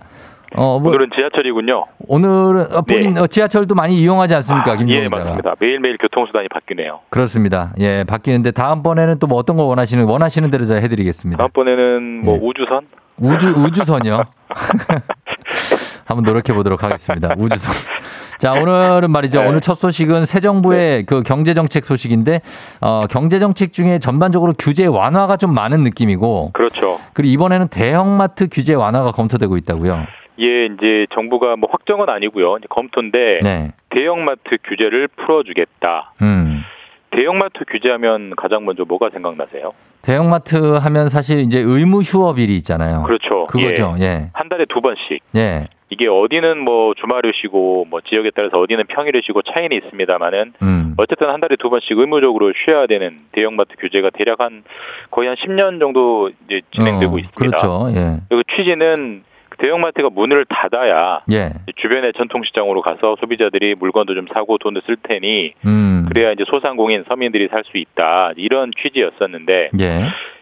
어, 0.54 0.78
뭐, 0.78 0.90
오늘은 0.90 1.08
지하철이군요. 1.16 1.84
오늘은 2.08 2.76
어, 2.76 2.82
본인 2.82 3.16
어, 3.16 3.26
지하철도 3.26 3.74
많이 3.74 3.96
이용하지 3.96 4.34
않습니까, 4.34 4.76
김준범 4.76 4.94
예, 5.02 5.04
기자가? 5.08 5.24
맞습니다. 5.24 5.54
매일매일 5.58 5.96
교통수단이 5.98 6.48
바뀌네요. 6.48 7.00
그렇습니다. 7.08 7.72
예, 7.78 8.04
바뀌는데 8.04 8.50
다음번에는 8.50 9.18
또 9.18 9.26
뭐 9.26 9.38
어떤 9.38 9.56
거 9.56 9.62
원하시는 9.64 10.04
원하시는 10.04 10.50
대로 10.50 10.64
제가 10.66 10.80
해드리겠습니다. 10.80 11.38
다음번에는 11.38 12.24
뭐 12.24 12.34
예. 12.36 12.40
우주선? 12.42 12.86
우주 13.18 13.48
우주선이요. 13.50 14.22
한번 16.04 16.24
노력해 16.24 16.52
보도록 16.52 16.82
하겠습니다. 16.82 17.34
우주선. 17.38 17.72
자, 18.42 18.54
오늘은 18.54 19.12
말이죠. 19.12 19.40
네. 19.40 19.48
오늘 19.48 19.60
첫 19.60 19.74
소식은 19.74 20.24
새 20.24 20.40
정부의 20.40 21.04
그 21.04 21.22
경제 21.22 21.54
정책 21.54 21.84
소식인데 21.84 22.40
어, 22.80 23.06
경제 23.08 23.38
정책 23.38 23.72
중에 23.72 24.00
전반적으로 24.00 24.52
규제 24.58 24.84
완화가 24.84 25.36
좀 25.36 25.54
많은 25.54 25.84
느낌이고 25.84 26.50
그렇죠. 26.52 26.98
그리고 27.12 27.32
이번에는 27.34 27.68
대형마트 27.68 28.48
규제 28.50 28.74
완화가 28.74 29.12
검토되고 29.12 29.56
있다고요. 29.58 30.08
예, 30.40 30.64
이제 30.64 31.06
정부가 31.14 31.54
뭐 31.54 31.68
확정은 31.70 32.08
아니고요. 32.08 32.56
이제 32.56 32.66
검토인데 32.68 33.40
네. 33.44 33.70
대형마트 33.90 34.58
규제를 34.64 35.06
풀어주겠다. 35.06 36.14
음. 36.22 36.64
대형마트 37.12 37.64
규제하면 37.70 38.34
가장 38.36 38.64
먼저 38.64 38.84
뭐가 38.84 39.10
생각나세요? 39.10 39.72
대형마트 40.02 40.56
하면 40.56 41.08
사실 41.08 41.40
이제 41.40 41.60
의무 41.60 42.00
휴업일이 42.00 42.56
있잖아요. 42.56 43.04
그렇죠. 43.04 43.44
그거죠. 43.44 43.94
예. 44.00 44.30
한 44.32 44.48
달에 44.48 44.64
두 44.64 44.80
번씩. 44.80 45.22
예. 45.36 45.68
이게 45.90 46.08
어디는 46.08 46.58
뭐 46.58 46.94
주말을 46.94 47.32
쉬고 47.34 47.84
뭐 47.88 48.00
지역에 48.00 48.30
따라서 48.34 48.58
어디는 48.58 48.86
평일을 48.86 49.20
쉬고 49.22 49.42
차이는 49.42 49.76
있습니다만은 49.76 50.54
음. 50.62 50.94
어쨌든 50.96 51.28
한 51.28 51.38
달에 51.38 51.56
두 51.56 51.68
번씩 51.68 51.98
의무적으로 51.98 52.52
쉬어야 52.64 52.86
되는 52.86 53.18
대형마트 53.32 53.76
규제가 53.78 54.08
대략 54.10 54.40
한 54.40 54.64
거의 55.10 55.28
한 55.28 55.36
10년 55.36 55.78
정도 55.78 56.30
이제 56.46 56.62
진행되고 56.74 57.14
어, 57.14 57.18
있습니다. 57.18 57.34
그렇죠. 57.36 57.88
예. 57.94 58.20
그 58.30 58.42
취지는 58.56 59.22
대형마트가 59.62 60.10
문을 60.10 60.44
닫아야 60.46 61.22
예. 61.30 61.52
주변의 61.76 62.14
전통시장으로 62.14 62.82
가서 62.82 63.16
소비자들이 63.20 63.76
물건도 63.76 64.14
좀 64.14 64.26
사고 64.34 64.58
돈도 64.58 64.80
쓸 64.86 64.96
테니 64.96 65.54
음. 65.64 66.06
그래야 66.08 66.32
이제 66.32 66.44
소상공인 66.48 67.04
서민들이 67.08 67.48
살 67.48 67.62
수 67.62 67.78
있다 67.78 68.32
이런 68.36 68.72
취지였었는데 68.82 69.70
예. 69.78 70.00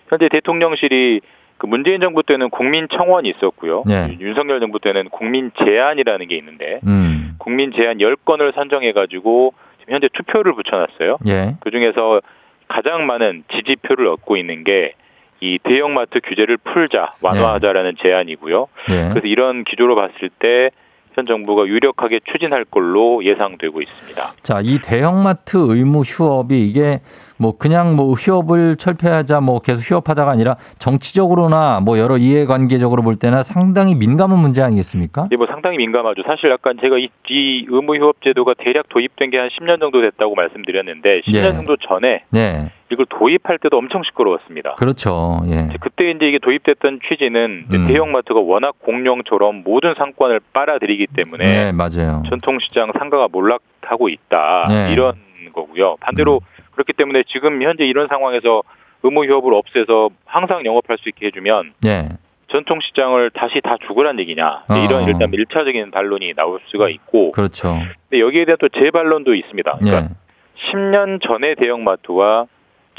현재 0.09 0.29
대통령실이 0.31 1.21
그 1.59 1.67
문재인 1.67 2.01
정부 2.01 2.23
때는 2.23 2.49
국민 2.49 2.89
청원이 2.89 3.29
있었고요. 3.29 3.85
예. 3.91 4.17
윤석열 4.19 4.59
정부 4.61 4.81
때는 4.81 5.11
국민 5.11 5.51
제안이라는 5.63 6.27
게 6.29 6.37
있는데 6.37 6.81
음. 6.87 7.35
국민 7.37 7.73
제안 7.73 7.99
10건을 7.99 8.55
선정해 8.55 8.93
가지고 8.93 9.53
지금 9.81 9.93
현재 9.95 10.09
투표를 10.15 10.55
붙여놨어요. 10.55 11.19
예. 11.27 11.57
그 11.61 11.71
중에서 11.71 12.23
가장 12.69 13.05
많은 13.05 13.45
지지표를 13.53 14.07
얻고 14.07 14.39
있는 14.39 14.65
게 14.65 14.95
이 15.41 15.59
대형마트 15.63 16.21
규제를 16.23 16.59
풀자 16.59 17.15
완화하자라는 17.23 17.95
제안이고요. 18.03 18.67
예. 18.91 19.09
그래서 19.11 19.27
이런 19.27 19.65
기조로 19.65 19.95
봤을 19.95 20.31
때 20.39 20.71
현 21.15 21.27
정부가 21.27 21.67
유력하게 21.67 22.21
추진할 22.31 22.65
걸로 22.65 23.25
예상되고 23.25 23.83
있습니다. 23.83 24.33
자, 24.43 24.61
이 24.63 24.79
대형마트 24.81 25.57
의무 25.57 26.03
휴업이 26.03 26.65
이게 26.67 27.01
뭐 27.41 27.57
그냥 27.59 27.97
뭐 27.97 28.13
휴업을 28.13 28.77
철폐하자 28.77 29.41
뭐 29.41 29.59
계속 29.59 29.83
휴업하자가 29.83 30.31
아니라 30.31 30.57
정치적으로나 30.79 31.81
뭐 31.81 31.99
여러 31.99 32.17
이해관계적으로 32.19 33.03
볼 33.03 33.17
때나 33.17 33.43
상당히 33.43 33.95
민감한 33.97 34.39
문제 34.39 34.63
아니겠습니까? 34.63 35.27
네, 35.31 35.37
뭐 35.37 35.47
상당히 35.47 35.79
민감하죠. 35.79 36.23
사실 36.27 36.51
약간 36.51 36.77
제가 36.81 36.99
이, 36.99 37.09
이 37.29 37.67
의무 37.69 37.97
휴업 37.97 38.23
제도가 38.23 38.55
대략 38.59 38.89
도입된 38.89 39.31
게 39.31 39.41
한 39.41 39.49
10년 39.49 39.81
정도 39.81 40.03
됐다고 40.03 40.35
말씀드렸는데 40.35 41.23
10년 41.23 41.35
예. 41.35 41.53
정도 41.55 41.77
전에 41.77 42.25
네. 42.31 42.71
이걸 42.93 43.07
도입할 43.09 43.59
때도 43.59 43.79
엄청 43.79 44.03
시끄러웠습니다. 44.03 44.75
그렇죠. 44.75 45.41
예. 45.47 45.69
그때 45.81 46.11
이제 46.11 46.27
이게 46.29 46.39
도입됐던 46.39 47.01
취지는 47.09 47.67
음. 47.73 47.87
대형마트가 47.89 48.41
워낙 48.41 48.75
공룡처럼 48.81 49.63
모든 49.65 49.95
상권을 49.97 50.41
빨아들이기 50.53 51.07
때문에 51.17 51.49
네, 51.49 51.73
맞아요. 51.73 52.23
전통시장 52.29 52.93
상가가 52.99 53.29
몰락하고 53.31 54.09
있다 54.09 54.67
네. 54.69 54.93
이런 54.93 55.15
거고요. 55.55 55.97
반대로 56.01 56.41
그렇기 56.81 56.93
때문에 56.95 57.25
지금 57.29 57.63
현재 57.63 57.85
이런 57.85 58.09
상황에서 58.09 58.63
의무 59.03 59.25
휴업을 59.25 59.55
없애서 59.55 60.11
항상 60.25 60.65
영업할 60.65 60.99
수 60.99 61.09
있게 61.09 61.27
해주면 61.27 61.73
예. 61.87 62.09
전통 62.49 62.81
시장을 62.81 63.31
다시 63.31 63.61
다 63.61 63.77
죽으란 63.87 64.19
얘기냐 64.21 64.65
어. 64.69 64.77
이런 64.77 65.07
일단 65.07 65.33
일차적인 65.33 65.91
반론이 65.91 66.35
나올 66.35 66.61
수가 66.67 66.89
있고 66.89 67.33
그렇죠. 67.33 67.79
근데 68.09 68.21
여기에 68.21 68.45
대한 68.47 68.59
또 68.61 68.69
재반론도 68.69 69.35
있습니다. 69.35 69.79
그러니까 69.79 70.11
예. 70.11 70.73
10년 70.73 71.23
전의 71.23 71.57
대형마트와 71.57 72.47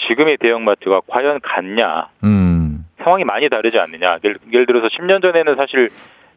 지금의 0.08 0.38
대형마트가 0.38 1.02
과연 1.08 1.40
같냐 1.42 2.10
음. 2.24 2.86
상황이 3.04 3.24
많이 3.24 3.50
다르지 3.50 3.78
않느냐. 3.80 4.20
예를, 4.24 4.38
예를 4.54 4.66
들어서 4.66 4.88
10년 4.88 5.22
전에는 5.22 5.56
사실 5.56 5.90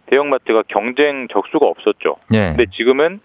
대형마트가 0.07 0.64
경쟁 0.68 1.28
적수가 1.28 1.64
없었죠. 1.66 2.16
예. 2.32 2.55
근데 2.57 2.66
지금은 2.72 3.20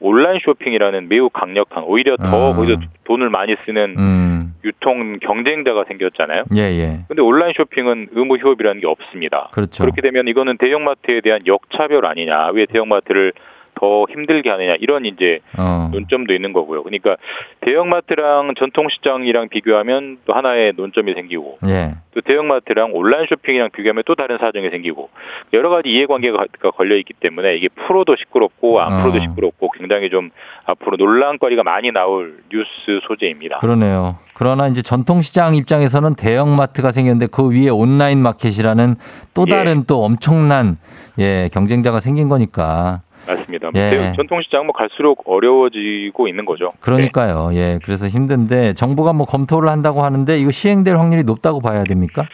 온라인 0.00 0.38
쇼핑이라는 0.42 1.08
매우 1.08 1.30
강력한 1.30 1.84
오히려 1.84 2.16
더 2.16 2.52
아. 2.52 2.54
거기서 2.54 2.80
돈을 3.04 3.30
많이 3.30 3.56
쓰는 3.64 3.94
음. 3.98 4.54
유통 4.64 5.18
경쟁자가 5.20 5.84
생겼잖아요. 5.88 6.44
예, 6.56 6.60
예. 6.60 7.00
근데 7.08 7.22
온라인 7.22 7.52
쇼핑은 7.56 8.08
의무 8.12 8.36
휴업이라는 8.36 8.80
게 8.80 8.86
없습니다. 8.86 9.48
그렇죠. 9.52 9.84
그렇게 9.84 10.02
되면 10.02 10.28
이거는 10.28 10.58
대형마트에 10.58 11.20
대한 11.20 11.40
역차별 11.46 12.04
아니냐. 12.04 12.48
왜 12.48 12.66
대형마트를 12.66 13.32
더 13.78 14.06
힘들게 14.10 14.50
하느냐. 14.50 14.76
이런 14.80 15.04
이제 15.04 15.40
어. 15.56 15.90
논점도 15.92 16.32
있는 16.32 16.52
거고요. 16.52 16.82
그러니까 16.82 17.16
대형마트랑 17.60 18.54
전통시장이랑 18.58 19.48
비교하면 19.48 20.18
또 20.24 20.32
하나의 20.32 20.72
논점이 20.76 21.14
생기고 21.14 21.58
예. 21.66 21.94
또 22.14 22.20
대형마트랑 22.22 22.90
온라인 22.94 23.26
쇼핑이랑 23.28 23.70
비교하면 23.70 24.02
또 24.06 24.14
다른 24.14 24.38
사정이 24.38 24.70
생기고 24.70 25.10
여러 25.52 25.68
가지 25.68 25.90
이해관계가 25.90 26.46
걸려 26.74 26.96
있기 26.96 27.12
때문에 27.20 27.56
이게 27.56 27.68
풀어도 27.68 28.16
시끄럽고 28.16 28.80
안 28.80 29.02
풀어도 29.02 29.18
어. 29.18 29.20
시끄럽고 29.20 29.70
굉장히 29.72 30.08
좀 30.08 30.30
앞으로 30.64 30.96
논란거리가 30.96 31.62
많이 31.62 31.92
나올 31.92 32.38
뉴스 32.50 33.00
소재입니다. 33.06 33.58
그러네요. 33.58 34.18
그러나 34.34 34.68
이제 34.68 34.82
전통시장 34.82 35.54
입장에서는 35.54 36.14
대형마트가 36.14 36.92
생겼는데 36.92 37.28
그 37.30 37.50
위에 37.50 37.68
온라인 37.68 38.22
마켓이라는 38.22 38.96
또 39.34 39.44
예. 39.48 39.50
다른 39.50 39.84
또 39.84 40.02
엄청난 40.02 40.78
예, 41.18 41.48
경쟁자가 41.52 42.00
생긴 42.00 42.28
거니까. 42.28 43.02
맞습니다. 43.26 43.70
예. 43.74 44.12
전통시장 44.16 44.66
뭐 44.66 44.72
갈수록 44.72 45.22
어려워지고 45.24 46.28
있는 46.28 46.44
거죠. 46.44 46.72
그러니까요. 46.80 47.50
예. 47.54 47.78
그래서 47.84 48.06
힘든데 48.06 48.74
정부가 48.74 49.12
뭐 49.12 49.26
검토를 49.26 49.68
한다고 49.68 50.02
하는데 50.02 50.36
이거 50.38 50.50
시행될 50.50 50.96
확률이 50.96 51.24
높다고 51.24 51.60
봐야 51.60 51.84
됩니까? 51.84 52.26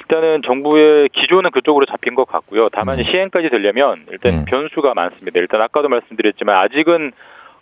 일단은 0.00 0.42
정부의 0.42 1.10
기조는 1.10 1.50
그쪽으로 1.50 1.84
잡힌 1.84 2.14
것 2.14 2.26
같고요. 2.26 2.70
다만 2.70 3.02
시행까지 3.04 3.50
되려면 3.50 4.06
일단 4.10 4.36
네. 4.36 4.44
변수가 4.46 4.94
많습니다. 4.94 5.38
일단 5.38 5.60
아까도 5.60 5.88
말씀드렸지만 5.88 6.56
아직은 6.56 7.12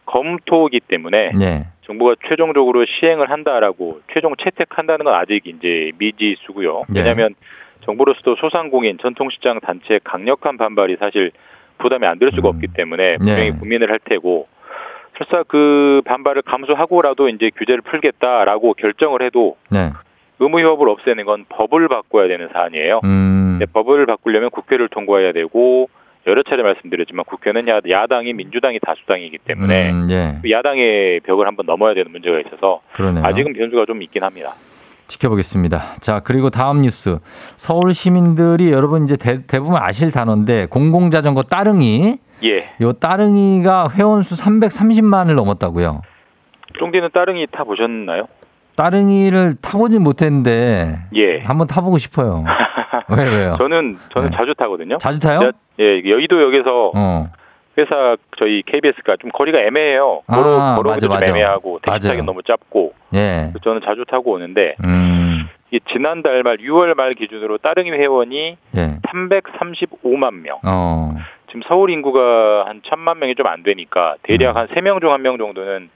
검토이기 0.07 0.81
때문에 0.81 1.33
네. 1.33 1.67
정부가 1.83 2.15
최종적으로 2.29 2.85
시행을 2.87 3.31
한다라고 3.31 4.01
최종 4.13 4.35
채택한다는 4.37 5.05
건 5.05 5.15
아직 5.15 5.47
이제 5.47 5.91
미지수고요. 5.99 6.83
네. 6.89 7.01
왜냐하면 7.01 7.35
정부로서도 7.85 8.37
소상공인 8.37 8.99
전통시장 8.99 9.61
단체의 9.61 10.01
강력한 10.05 10.57
반발이 10.57 10.97
사실 10.99 11.33
부담이 11.79 12.07
안 12.07 12.19
될 12.19 12.31
수가 12.35 12.49
없기 12.49 12.69
때문에 12.75 13.19
분명히 13.19 13.51
네. 13.51 13.59
고민을 13.59 13.91
할 13.91 13.99
테고 14.05 14.49
설사 15.19 15.43
그 15.45 16.03
반발을 16.05 16.43
감수하고라도 16.43 17.29
이제 17.29 17.51
규제를 17.57 17.83
풀겠다라고 17.83 18.75
결정을 18.75 19.23
해도 19.23 19.57
네. 19.71 19.91
의무 20.39 20.61
휴업을 20.61 20.89
없애는 20.89 21.25
건 21.25 21.45
법을 21.49 21.89
바꿔야 21.89 22.29
되는 22.29 22.49
사안이에요. 22.53 23.01
음. 23.05 23.59
법을 23.73 24.05
바꾸려면 24.07 24.51
국회를 24.51 24.89
통과해야 24.89 25.33
되고 25.33 25.89
여러 26.27 26.43
차례 26.43 26.63
말씀드렸지만 26.63 27.25
국회는 27.25 27.69
야, 27.69 27.81
야당이 27.89 28.33
민주당이 28.35 28.81
다수당이기 28.81 29.39
때문에 29.39 29.91
음, 29.93 30.07
예. 30.11 30.37
그 30.43 30.51
야당의 30.51 31.21
벽을 31.21 31.47
한번 31.47 31.67
넘어야 31.67 31.95
되는 31.95 32.11
문제가 32.11 32.41
있어서 32.41 32.81
그러네요. 32.93 33.25
아직은 33.25 33.53
변수가 33.55 33.87
좀 33.87 34.03
있긴 34.03 34.25
합니다. 34.25 34.55
지켜보겠습니다. 35.09 35.95
자, 36.01 36.21
그리고 36.21 36.51
다음 36.51 36.83
뉴스. 36.83 37.19
서울 37.57 37.95
시민들이 37.95 38.71
여러분 38.73 39.05
이제 39.05 39.17
대, 39.17 39.43
부분 39.59 39.77
아실 39.77 40.11
단어인데 40.11 40.67
공공자전거 40.67 41.45
따릉이 41.45 42.19
예. 42.45 42.71
요 42.81 42.93
따릉이가 42.93 43.91
회원수 43.95 44.35
330만을 44.37 45.35
넘었다고요. 45.35 46.03
쫑디는 46.79 47.11
따릉이 47.13 47.47
타 47.51 47.65
보셨나요? 47.65 48.27
따릉이를 48.77 49.57
타보진 49.63 50.03
못했는데 50.03 50.99
예. 51.15 51.41
한번 51.41 51.67
타보고 51.67 51.97
싶어요. 51.97 52.45
왜 53.09 53.25
왜요? 53.25 53.57
저는 53.59 53.97
저는 54.13 54.31
네. 54.31 54.37
자주 54.37 54.55
타거든요. 54.55 54.99
자주 54.99 55.19
타요? 55.19 55.41
여- 55.45 55.53
예, 55.79 56.03
여의도역에서 56.11 56.93
어. 56.95 57.31
회사 57.79 58.17
저희 58.39 58.63
KBS가 58.63 59.17
좀 59.17 59.31
거리가 59.31 59.61
애매해요. 59.61 60.23
아, 60.27 60.77
걸어 60.77 60.99
좀 60.99 61.11
맞아. 61.11 61.27
애매하고 61.27 61.81
택시 61.83 62.09
타기. 62.09 62.23
너무 62.23 62.43
짧고 62.43 62.95
예. 63.15 63.53
저는 63.63 63.83
자주 63.85 64.05
타고 64.07 64.33
오는데 64.33 64.77
음. 64.85 65.49
이 65.71 65.81
지난달 65.93 66.43
말 66.43 66.57
6월 66.59 66.95
말 66.97 67.13
기준으로 67.13 67.59
따릉이 67.59 67.91
회원이 67.91 68.57
예. 68.77 68.99
335만 69.03 70.35
명. 70.41 70.59
어. 70.65 71.15
지금 71.49 71.63
서울 71.67 71.91
인구가 71.91 72.65
한 72.67 72.81
천만 72.85 73.19
명이 73.19 73.35
좀 73.35 73.47
안 73.47 73.63
되니까 73.63 74.17
대략 74.23 74.57
음. 74.57 74.61
한세명중한명 74.61 75.39
정도는 75.39 75.91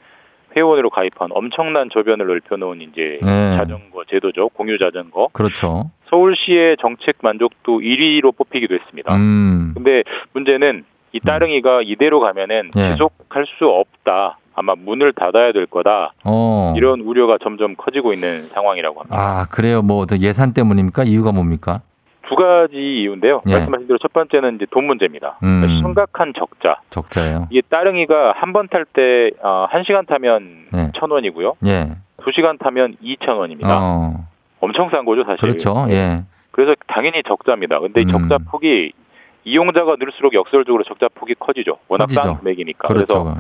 회원으로 0.57 0.91
가입한 0.91 1.31
엄청난 1.33 1.89
저변을 1.91 2.26
넓혀놓은 2.26 2.81
이제 2.83 3.18
네. 3.22 3.57
자전거 3.57 4.05
제도죠. 4.09 4.49
공유 4.51 4.78
자전거. 4.78 5.28
그렇죠. 5.33 5.91
서울시의 6.09 6.76
정책 6.81 7.16
만족도 7.22 7.78
1위로 7.81 8.37
뽑히기도 8.37 8.74
했습니다. 8.74 9.14
음. 9.14 9.72
근데 9.74 10.03
문제는 10.33 10.85
이 11.12 11.20
따릉이가 11.20 11.82
이대로 11.82 12.20
가면은 12.20 12.70
예. 12.76 12.92
지속할 12.92 13.46
수 13.58 13.66
없다. 13.66 14.38
아마 14.54 14.74
문을 14.76 15.12
닫아야 15.12 15.52
될 15.52 15.66
거다. 15.66 16.12
어. 16.24 16.74
이런 16.76 17.00
우려가 17.00 17.38
점점 17.42 17.76
커지고 17.76 18.12
있는 18.12 18.50
상황이라고 18.52 19.00
합니다. 19.00 19.16
아, 19.16 19.46
그래요. 19.50 19.80
뭐 19.82 20.04
예산 20.20 20.52
때문입니까? 20.52 21.04
이유가 21.04 21.32
뭡니까? 21.32 21.80
두 22.28 22.36
가지 22.36 22.76
이유인데요. 22.76 23.42
예. 23.48 23.52
말씀하신 23.52 23.86
대로 23.88 23.98
첫 23.98 24.12
번째는 24.12 24.56
이제 24.56 24.66
돈 24.70 24.84
문제입니다. 24.86 25.38
음. 25.42 25.61
그러니까 25.62 25.80
심각한 25.80 26.32
적자. 26.36 26.80
적자예요. 26.90 27.48
이게 27.50 27.61
따릉이가 27.62 28.34
한 28.36 28.52
번 28.52 28.68
탈 28.68 28.84
때 28.84 29.30
어, 29.42 29.66
1시간 29.72 30.06
타면 30.06 30.66
네. 30.72 30.90
1,000원이고요. 30.92 31.54
예. 31.66 31.90
2시간 32.18 32.58
타면 32.58 32.96
2,000원입니다. 33.02 33.64
어. 33.66 34.26
엄청 34.61 34.90
싼 34.90 35.04
거죠, 35.06 35.24
사실. 35.24 35.38
그렇죠. 35.38 35.86
예. 35.90 36.22
그래서 36.52 36.74
당연히 36.86 37.22
적자입니다. 37.26 37.80
근데 37.80 38.02
이 38.02 38.04
음. 38.04 38.11
적자 38.11 38.38
폭이 38.50 38.92
이용자가 39.45 39.97
늘수록 39.99 40.34
역설적으로 40.34 40.84
적자 40.84 41.09
폭이 41.14 41.34
커지죠. 41.38 41.78
워낙 41.88 42.11
싼 42.11 42.22
커지죠. 42.24 42.38
금액이니까. 42.41 42.88
그렇죠. 42.88 43.14
래서 43.14 43.36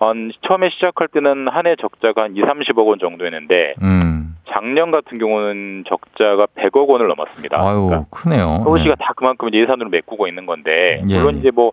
한 0.00 0.30
처음에 0.42 0.70
시작할 0.70 1.08
때는 1.08 1.48
한 1.48 1.66
해 1.66 1.74
적자가 1.76 2.22
한 2.24 2.36
2, 2.36 2.40
30억 2.42 2.86
원 2.86 2.98
정도였는데 2.98 3.74
음. 3.82 4.36
작년 4.48 4.90
같은 4.90 5.18
경우는 5.18 5.84
적자가 5.88 6.46
100억 6.56 6.86
원을 6.88 7.08
넘었습니다. 7.08 7.58
아유, 7.60 7.86
그러니까 7.86 8.06
크네요. 8.10 8.60
서울시가 8.64 8.94
다 8.96 9.12
그만큼 9.16 9.48
이제 9.48 9.58
예산으로 9.58 9.90
메꾸고 9.90 10.26
있는 10.28 10.46
건데 10.46 11.02
예. 11.10 11.18
물론 11.18 11.38
이제 11.38 11.50
뭐 11.50 11.72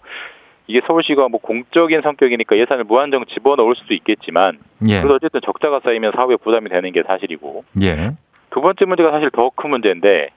이게 0.67 0.81
서울시가 0.87 1.29
뭐 1.29 1.39
공적인 1.39 2.01
성격이니까 2.01 2.57
예산을 2.57 2.83
무한정 2.85 3.25
집어넣을 3.25 3.75
수도 3.75 3.93
있겠지만 3.93 4.57
예. 4.87 4.97
그래도 4.99 5.15
어쨌든 5.15 5.39
적자가 5.41 5.81
쌓이면 5.83 6.13
사업에 6.15 6.35
부담이 6.37 6.69
되는 6.69 6.91
게 6.91 7.03
사실이고 7.03 7.63
예. 7.83 8.11
두 8.49 8.61
번째 8.61 8.85
문제가 8.85 9.11
사실 9.11 9.29
더 9.31 9.51
큰 9.55 9.69
문제인데 9.69 10.29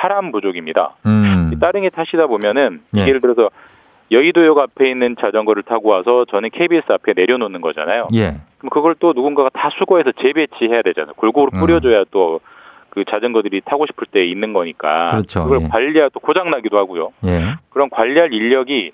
사람 0.00 0.30
부족입니다. 0.32 0.94
음. 1.06 1.33
이 1.52 1.58
따릉이 1.58 1.90
타시다 1.90 2.26
보면은 2.26 2.80
예. 2.96 3.06
예를 3.06 3.20
들어서 3.20 3.50
여의도역 4.10 4.58
앞에 4.58 4.90
있는 4.90 5.16
자전거를 5.18 5.62
타고 5.62 5.90
와서 5.90 6.24
저는 6.30 6.50
KBS 6.50 6.92
앞에 6.92 7.14
내려놓는 7.16 7.60
거잖아요. 7.60 8.08
예. 8.14 8.36
그럼 8.58 8.70
그걸 8.70 8.94
또 8.98 9.12
누군가가 9.12 9.50
다 9.50 9.70
수거해서 9.78 10.12
재배치해야 10.12 10.82
되잖아요. 10.82 11.14
골고루 11.14 11.50
음. 11.54 11.60
뿌려줘야 11.60 12.04
또그 12.10 13.04
자전거들이 13.08 13.62
타고 13.64 13.86
싶을 13.86 14.06
때 14.10 14.24
있는 14.24 14.52
거니까. 14.52 15.10
그렇죠. 15.10 15.46
걸 15.46 15.62
예. 15.62 15.68
관리하 15.68 16.08
또 16.10 16.20
고장 16.20 16.50
나기도 16.50 16.78
하고요. 16.78 17.12
예. 17.26 17.54
그런 17.70 17.90
관리할 17.90 18.32
인력이 18.32 18.92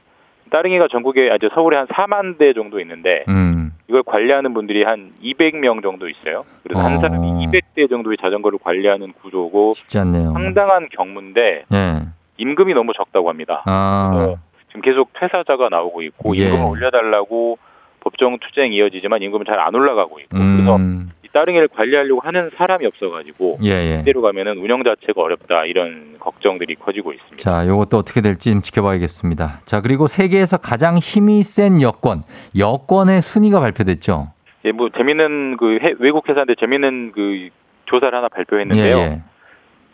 따릉이가 0.51 0.88
전국에 0.88 1.30
아주 1.30 1.48
서울에 1.55 1.76
한 1.76 1.86
4만 1.86 2.38
대 2.38 2.53
정도 2.53 2.80
있는데 2.80 3.24
음. 3.28 3.72
이걸 3.88 4.03
관리하는 4.03 4.53
분들이 4.53 4.82
한 4.84 5.12
200명 5.22 5.82
정도 5.82 6.09
있어요. 6.09 6.44
그래서 6.62 6.80
어. 6.80 6.82
한 6.84 7.01
사람이 7.01 7.46
200대 7.46 7.88
정도의 7.88 8.16
자전거를 8.20 8.59
관리하는 8.62 9.12
구조고 9.20 9.74
쉽지 9.74 9.98
않네요. 9.98 10.32
상당한 10.32 10.88
경무인데 10.90 11.64
예. 11.72 12.01
임금이 12.41 12.74
너무 12.74 12.93
적다고 12.95 13.28
합니다. 13.28 13.62
아. 13.66 14.11
어, 14.14 14.36
지금 14.68 14.80
계속 14.82 15.11
퇴사자가 15.18 15.68
나오고 15.68 16.03
있고 16.03 16.36
예. 16.36 16.45
임금을 16.45 16.64
올려달라고 16.64 17.59
법정 18.01 18.38
투쟁이 18.38 18.76
이어지지만 18.76 19.20
임금은 19.22 19.45
잘 19.47 19.59
안 19.61 19.74
올라가고 19.74 20.20
있고 20.20 20.38
그래서 20.38 20.76
음. 20.76 21.11
이 21.22 21.28
따릉이를 21.28 21.68
관리하려고 21.68 22.20
하는 22.22 22.51
사람이 22.57 22.86
없어가지고 22.86 23.59
예, 23.62 23.70
예. 23.70 23.99
이대로 24.01 24.22
가면은 24.22 24.57
운영 24.59 24.82
자체가 24.82 25.20
어렵다 25.20 25.66
이런 25.66 26.16
걱정들이 26.18 26.76
커지고 26.76 27.12
있습니다. 27.12 27.36
자, 27.38 27.66
요것도 27.68 27.99
어떻게 27.99 28.22
될지 28.22 28.51
좀 28.53 28.62
지켜봐야겠습니다. 28.62 29.61
자, 29.66 29.80
그리고 29.82 30.07
세계에서 30.07 30.57
가장 30.57 30.97
힘이 30.97 31.43
센 31.43 31.82
여권, 31.82 32.22
여권의 32.59 33.20
순위가 33.20 33.61
발표됐죠. 33.61 34.28
예, 34.64 34.72
뭐 34.72 34.88
재밌는 34.97 35.57
그 35.59 35.78
해- 35.82 35.95
외국 35.99 36.26
회사인데 36.28 36.55
재밌는 36.59 37.12
그 37.12 37.49
조사를 37.86 38.16
하나 38.16 38.28
발표했는데요. 38.28 38.97
예, 38.97 39.20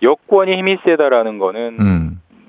여권이 0.03 0.57
힘이 0.57 0.79
세다라는 0.85 1.39
거는 1.39 1.77
음. 1.81 2.06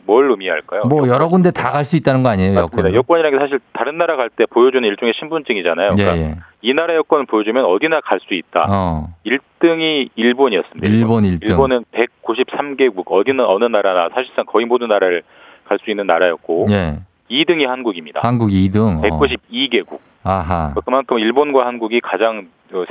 뭘 0.08 0.30
의미할까요? 0.32 0.84
뭐 0.86 1.08
여러 1.08 1.28
군데 1.28 1.52
다 1.52 1.72
갈 1.72 1.84
수 1.86 1.96
있다는 1.98 2.24
거 2.24 2.30
아니에요. 2.30 2.56
여권? 2.56 2.94
여권이라는 2.96 3.38
게 3.38 3.44
사실 3.44 3.60
다른 3.74 3.98
나라 3.98 4.16
갈 4.16 4.30
때 4.30 4.46
보여주는 4.46 4.88
일종의 4.88 5.14
신분증이잖아요. 5.20 5.96
예, 5.98 6.04
그러니까 6.04 6.26
예. 6.28 6.36
이 6.62 6.74
나라 6.74 6.96
여권을 6.96 7.26
보여주면 7.26 7.66
어디나 7.66 8.02
갈 8.02 8.20
수 8.22 8.34
있다. 8.34 8.66
어. 8.70 9.14
1등이 9.26 10.10
일본이었습니다. 10.16 10.88
일본 10.88 11.24
1등. 11.24 11.50
일본은 11.50 11.84
193개국 11.94 13.04
어디는 13.12 13.46
어느 13.46 13.66
나라나 13.66 14.10
사실상 14.14 14.46
거의 14.46 14.66
모든 14.66 14.88
나라를 14.88 15.24
갈 15.66 15.78
수 15.84 15.90
있는 15.92 16.08
나라였고 16.08 16.68
예. 16.72 17.00
2등이 17.30 17.68
한국입니다. 17.68 18.22
한국 18.24 18.48
2등. 18.50 18.98
어. 18.98 19.02
192개국. 19.02 20.00
아하. 20.24 20.74
그만큼 20.86 21.20
일본과 21.20 21.66
한국이 21.66 22.00
가장 22.02 22.40
어, 22.40 22.44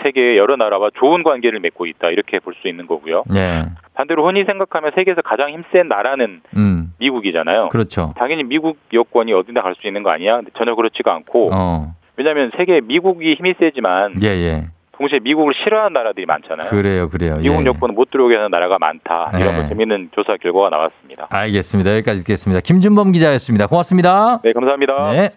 세계의 0.02 0.36
여러 0.38 0.56
나라와 0.56 0.90
좋은 0.94 1.22
관계를 1.22 1.60
맺고 1.60 1.86
있다 1.86 2.10
이렇게 2.10 2.38
볼 2.40 2.54
수 2.60 2.68
있는 2.68 2.86
거고요. 2.86 3.24
예. 3.34 3.64
반대로 3.94 4.26
흔히 4.26 4.44
생각하면 4.44 4.92
세계에서 4.94 5.22
가장 5.22 5.50
힘센 5.50 5.88
나라는 5.88 6.40
음. 6.56 6.92
미국이잖아요. 6.98 7.68
그렇죠. 7.68 8.14
당연히 8.16 8.44
미국 8.44 8.78
여권이 8.92 9.32
어디나 9.32 9.62
갈 9.62 9.74
수 9.74 9.86
있는 9.86 10.02
거 10.02 10.10
아니야? 10.10 10.40
전혀 10.56 10.74
그렇지가 10.74 11.12
않고 11.14 11.50
어. 11.52 11.94
왜냐하면 12.16 12.50
세계 12.56 12.80
미국이 12.80 13.34
힘이 13.34 13.54
세지만 13.58 14.22
예, 14.22 14.28
예. 14.28 14.66
동시에 14.92 15.18
미국을 15.18 15.52
싫어하는 15.62 15.92
나라들이 15.92 16.24
많잖아요. 16.24 16.70
그래요, 16.70 17.10
그래요. 17.10 17.36
미국 17.36 17.60
예. 17.60 17.66
여권을 17.66 17.94
못 17.94 18.10
들어오게 18.10 18.34
하는 18.36 18.50
나라가 18.50 18.78
많다. 18.78 19.30
이런 19.38 19.54
예. 19.54 19.58
뭐 19.58 19.68
재밌는 19.68 20.08
조사 20.14 20.36
결과가 20.38 20.70
나왔습니다. 20.70 21.26
알겠습니다. 21.28 21.90
여기까지 21.96 22.20
듣겠습니다. 22.20 22.60
김준범 22.60 23.12
기자였습니다. 23.12 23.66
고맙습니다. 23.66 24.38
네, 24.42 24.52
감사합니다. 24.54 25.12
네. 25.12 25.30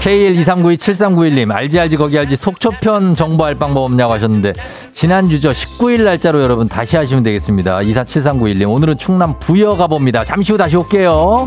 K123927391님 0.00 1.52
알지 1.52 1.78
알지 1.78 1.96
거기 1.96 2.18
알지 2.18 2.36
속초편 2.36 3.14
정보할 3.14 3.56
방법 3.56 3.82
없냐고 3.84 4.14
하셨는데 4.14 4.54
지난주죠 4.92 5.50
19일 5.50 6.04
날짜로 6.04 6.42
여러분 6.42 6.66
다시 6.66 6.96
하시면 6.96 7.22
되겠습니다. 7.22 7.80
247391님 7.80 8.70
오늘은 8.70 8.96
충남 8.96 9.38
부여 9.38 9.76
가봅니다. 9.76 10.24
잠시 10.24 10.52
후 10.52 10.58
다시 10.58 10.76
올게요 10.76 11.46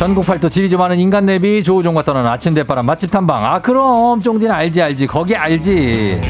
전국 0.00 0.24
팔도 0.24 0.48
지리 0.48 0.70
좀 0.70 0.80
하는 0.80 0.98
인간 0.98 1.26
내비 1.26 1.62
조우종과 1.62 2.04
떠나는 2.04 2.30
아침 2.30 2.54
대바람 2.54 2.86
맛집 2.86 3.10
탐방. 3.10 3.44
아 3.44 3.60
그럼 3.60 4.18
쫑디는 4.18 4.50
알지 4.50 4.80
알지. 4.80 5.06
거기 5.06 5.36
알지. 5.36 6.22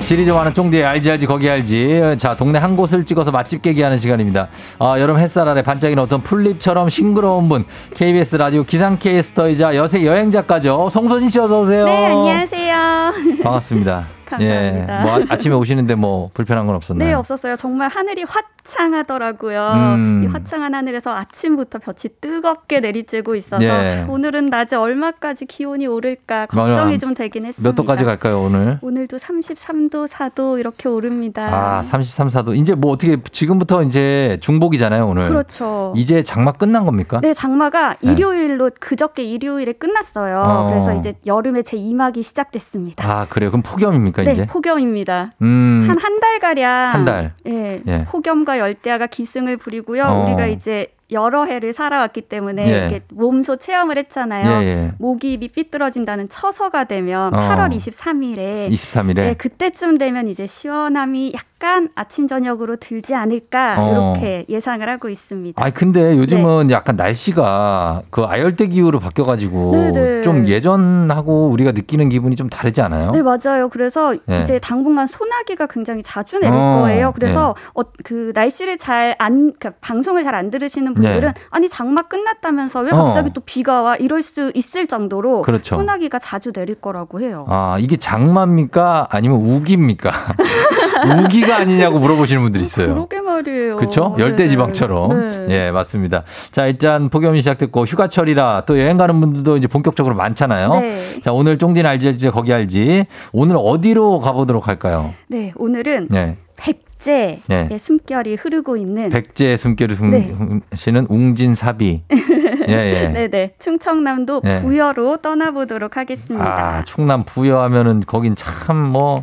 지리 0.00 0.26
좀 0.26 0.36
하는 0.38 0.52
쫑디의 0.52 0.84
알지 0.84 1.12
알지 1.12 1.26
거기 1.26 1.48
알지. 1.48 2.16
자 2.18 2.34
동네 2.34 2.58
한 2.58 2.74
곳을 2.74 3.04
찍어서 3.04 3.30
맛집 3.30 3.62
깨기하는 3.62 3.96
시간입니다. 3.96 4.48
아, 4.80 4.98
여름 4.98 5.18
햇살 5.18 5.48
아래 5.48 5.62
반짝이는 5.62 6.02
어떤 6.02 6.20
풀잎처럼 6.22 6.88
싱그러운 6.88 7.48
분. 7.48 7.64
KBS 7.94 8.34
라디오 8.34 8.64
기상캐스터이자 8.64 9.76
여세 9.76 10.04
여행작가죠. 10.04 10.88
송소진 10.90 11.28
씨 11.28 11.38
어서 11.38 11.60
오세요. 11.60 11.84
네, 11.84 12.06
안녕하세요. 12.06 12.65
반갑습니다 13.42 14.06
감사합니다. 14.26 14.98
예, 14.98 15.02
뭐 15.02 15.12
아- 15.12 15.24
아침에 15.28 15.54
오시는데 15.54 15.94
뭐 15.94 16.30
불편한 16.34 16.66
건 16.66 16.74
없었나요? 16.74 17.08
네, 17.08 17.14
없었어요. 17.14 17.54
정말 17.54 17.88
하늘이 17.88 18.24
화창하더라고요. 18.24 19.74
음. 19.76 20.22
이 20.24 20.26
화창한 20.26 20.74
하늘에서 20.74 21.14
아침부터 21.14 21.78
볕이 21.78 22.08
뜨겁게 22.20 22.80
내리쬐고 22.80 23.36
있어서 23.36 23.58
네. 23.58 24.04
오늘은 24.08 24.46
낮에 24.46 24.74
얼마까지 24.76 25.46
기온이 25.46 25.86
오를까 25.86 26.46
걱정이 26.46 26.74
맞아요. 26.74 26.98
좀 26.98 27.14
되긴 27.14 27.46
했습니다. 27.46 27.68
몇 27.70 27.76
도까지 27.76 28.04
갈까요 28.04 28.40
오늘? 28.42 28.78
오늘도 28.82 29.16
33도, 29.16 30.08
4도 30.08 30.58
이렇게 30.58 30.88
오릅니다. 30.88 31.46
아, 31.48 31.82
33, 31.82 32.26
4도. 32.26 32.56
이제 32.56 32.74
뭐 32.74 32.90
어떻게 32.92 33.18
지금부터 33.30 33.84
이제 33.84 34.38
중복이잖아요, 34.40 35.06
오늘. 35.06 35.28
그렇죠. 35.28 35.92
이제 35.96 36.22
장마 36.24 36.50
끝난 36.52 36.84
겁니까? 36.84 37.20
네, 37.20 37.32
장마가 37.32 37.94
네. 38.00 38.10
일요일로 38.12 38.70
그저께 38.80 39.22
일요일에 39.22 39.72
끝났어요. 39.74 40.42
어. 40.44 40.68
그래서 40.70 40.94
이제 40.96 41.14
여름의 41.26 41.62
제 41.62 41.76
2막이 41.76 42.24
시작됐습니다. 42.24 42.65
아, 43.04 43.26
그래요. 43.28 43.50
그럼 43.50 43.62
폭염입니까, 43.62 44.22
네, 44.22 44.32
이제? 44.32 44.46
폭염입니다. 44.46 45.32
음. 45.42 45.84
한한 45.88 46.20
달 46.20 46.38
가량 46.40 46.94
한 46.94 47.04
달. 47.04 47.32
예, 47.46 47.80
예. 47.86 48.04
폭염과 48.04 48.58
열대야가 48.58 49.06
기승을 49.06 49.56
부리고요. 49.56 50.02
어. 50.04 50.24
우리가 50.24 50.46
이제 50.46 50.88
여러 51.10 51.44
해를 51.44 51.72
살아왔기 51.72 52.22
때문에 52.22 52.66
예. 52.66 52.78
이렇게 52.78 53.00
몸소 53.10 53.56
체험을 53.56 53.96
했잖아요. 53.98 54.62
예, 54.62 54.66
예. 54.66 54.92
모기 54.98 55.34
입이 55.34 55.48
삐뚤어진다는 55.48 56.28
처서가 56.28 56.84
되면 56.84 57.32
어. 57.32 57.48
8월 57.48 57.74
23일에 57.74 58.68
23일에? 58.68 59.14
네, 59.14 59.34
그때쯤 59.34 59.98
되면 59.98 60.26
이제 60.26 60.46
시원함이 60.46 61.32
약간 61.34 61.46
아침 61.94 62.26
저녁으로 62.26 62.76
들지 62.76 63.14
않을까 63.14 63.76
어. 63.78 63.90
이렇게 63.90 64.44
예상을 64.48 64.86
하고 64.88 65.08
있습니다. 65.08 65.60
아니, 65.62 65.74
근데 65.74 66.16
요즘은 66.16 66.70
약간 66.70 66.96
날씨가 66.96 68.02
그 68.10 68.22
아열대 68.24 68.68
기후로 68.68 68.98
바뀌어가지고 68.98 69.70
네, 69.72 69.92
네. 69.92 70.22
좀 70.22 70.46
예전하고 70.46 71.48
우리가 71.48 71.72
느끼는 71.72 72.08
기분이 72.10 72.36
좀 72.36 72.48
다르지 72.48 72.82
않아요? 72.82 73.10
네, 73.10 73.22
맞아요. 73.22 73.68
그래서 73.70 74.14
네. 74.26 74.42
이제 74.42 74.58
당분간 74.58 75.06
소나기가 75.06 75.66
굉장히 75.66 76.02
자주 76.02 76.38
내릴 76.38 76.54
어, 76.54 76.80
거예요. 76.82 77.12
그래서 77.12 77.54
어, 77.74 77.82
그 78.04 78.32
날씨를 78.34 78.78
잘 78.78 79.16
안, 79.18 79.52
그 79.58 79.70
방송을 79.80 80.22
잘 80.22 80.36
안 80.36 80.50
들으시는 80.50 80.92
분들은 80.92 81.32
네. 81.32 81.34
아니, 81.48 81.66
장마 81.66 82.02
끝났다면서 82.02 82.80
왜 82.80 82.90
어. 82.90 83.04
갑자기 83.04 83.30
또 83.32 83.40
비가 83.40 83.80
와? 83.80 83.96
이럴 83.96 84.20
수 84.20 84.52
있을 84.54 84.86
정도로 84.86 85.40
그렇죠. 85.42 85.76
소나기가 85.76 86.18
자주 86.18 86.52
내릴 86.52 86.74
거라고 86.74 87.20
해요. 87.22 87.46
아, 87.48 87.78
이게 87.80 87.96
장마입니까? 87.96 89.08
아니면 89.10 89.38
우기입니까? 89.38 90.12
우기 91.24 91.45
가 91.46 91.56
아니냐고 91.58 91.98
물어보시는 91.98 92.42
분들이 92.42 92.64
있어요. 92.64 92.92
그러게 92.94 93.20
말이에요. 93.20 93.76
그렇죠? 93.76 94.14
네. 94.16 94.24
열대지방처럼. 94.24 95.46
네. 95.46 95.46
예, 95.66 95.70
맞습니다. 95.70 96.24
자, 96.52 96.66
일단 96.66 97.08
폭염이 97.08 97.40
시작됐고 97.40 97.84
휴가철이라 97.86 98.64
또 98.66 98.78
여행 98.80 98.96
가는 98.96 99.20
분들도 99.20 99.56
이제 99.56 99.66
본격적으로 99.66 100.14
많잖아요. 100.14 100.70
네. 100.80 101.20
자, 101.22 101.32
오늘 101.32 101.58
쫑디는 101.58 101.88
알지, 101.88 102.08
알지, 102.08 102.28
거기 102.30 102.52
알지. 102.52 103.06
오늘 103.32 103.56
어디로 103.58 104.20
가보도록 104.20 104.68
할까요? 104.68 105.14
네, 105.28 105.52
오늘은 105.56 106.08
네. 106.10 106.36
백제의 106.56 107.40
네. 107.46 107.78
숨결이 107.78 108.34
흐르고 108.36 108.76
있는 108.76 109.10
백제 109.10 109.56
숨결을 109.56 109.96
네. 110.10 110.34
숨시는 110.74 111.06
웅진사비. 111.08 112.02
예, 112.68 112.72
예. 112.72 113.08
네네 113.08 113.52
충청남도 113.58 114.40
네. 114.42 114.60
부여로 114.60 115.18
떠나보도록 115.18 115.96
하겠습니다. 115.96 116.44
아, 116.78 116.82
충남 116.84 117.22
부여하면은 117.24 118.02
거긴 118.06 118.34
참 118.34 118.76
뭐 118.90 119.22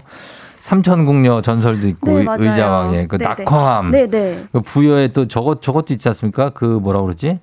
삼천궁녀 0.67 1.41
전설도 1.41 1.87
있고 1.89 2.11
네, 2.11 2.17
의- 2.19 2.23
맞아요. 2.23 2.41
의자왕에 2.51 3.07
그 3.07 3.17
네네. 3.17 3.29
낙화암. 3.43 3.91
네네. 3.91 4.43
그 4.53 4.61
부여에 4.61 5.09
또 5.09 5.27
저것 5.27 5.61
저것도 5.61 5.93
있지 5.93 6.07
않습니까? 6.07 6.51
그 6.51 6.63
뭐라 6.63 7.01
그러지? 7.01 7.39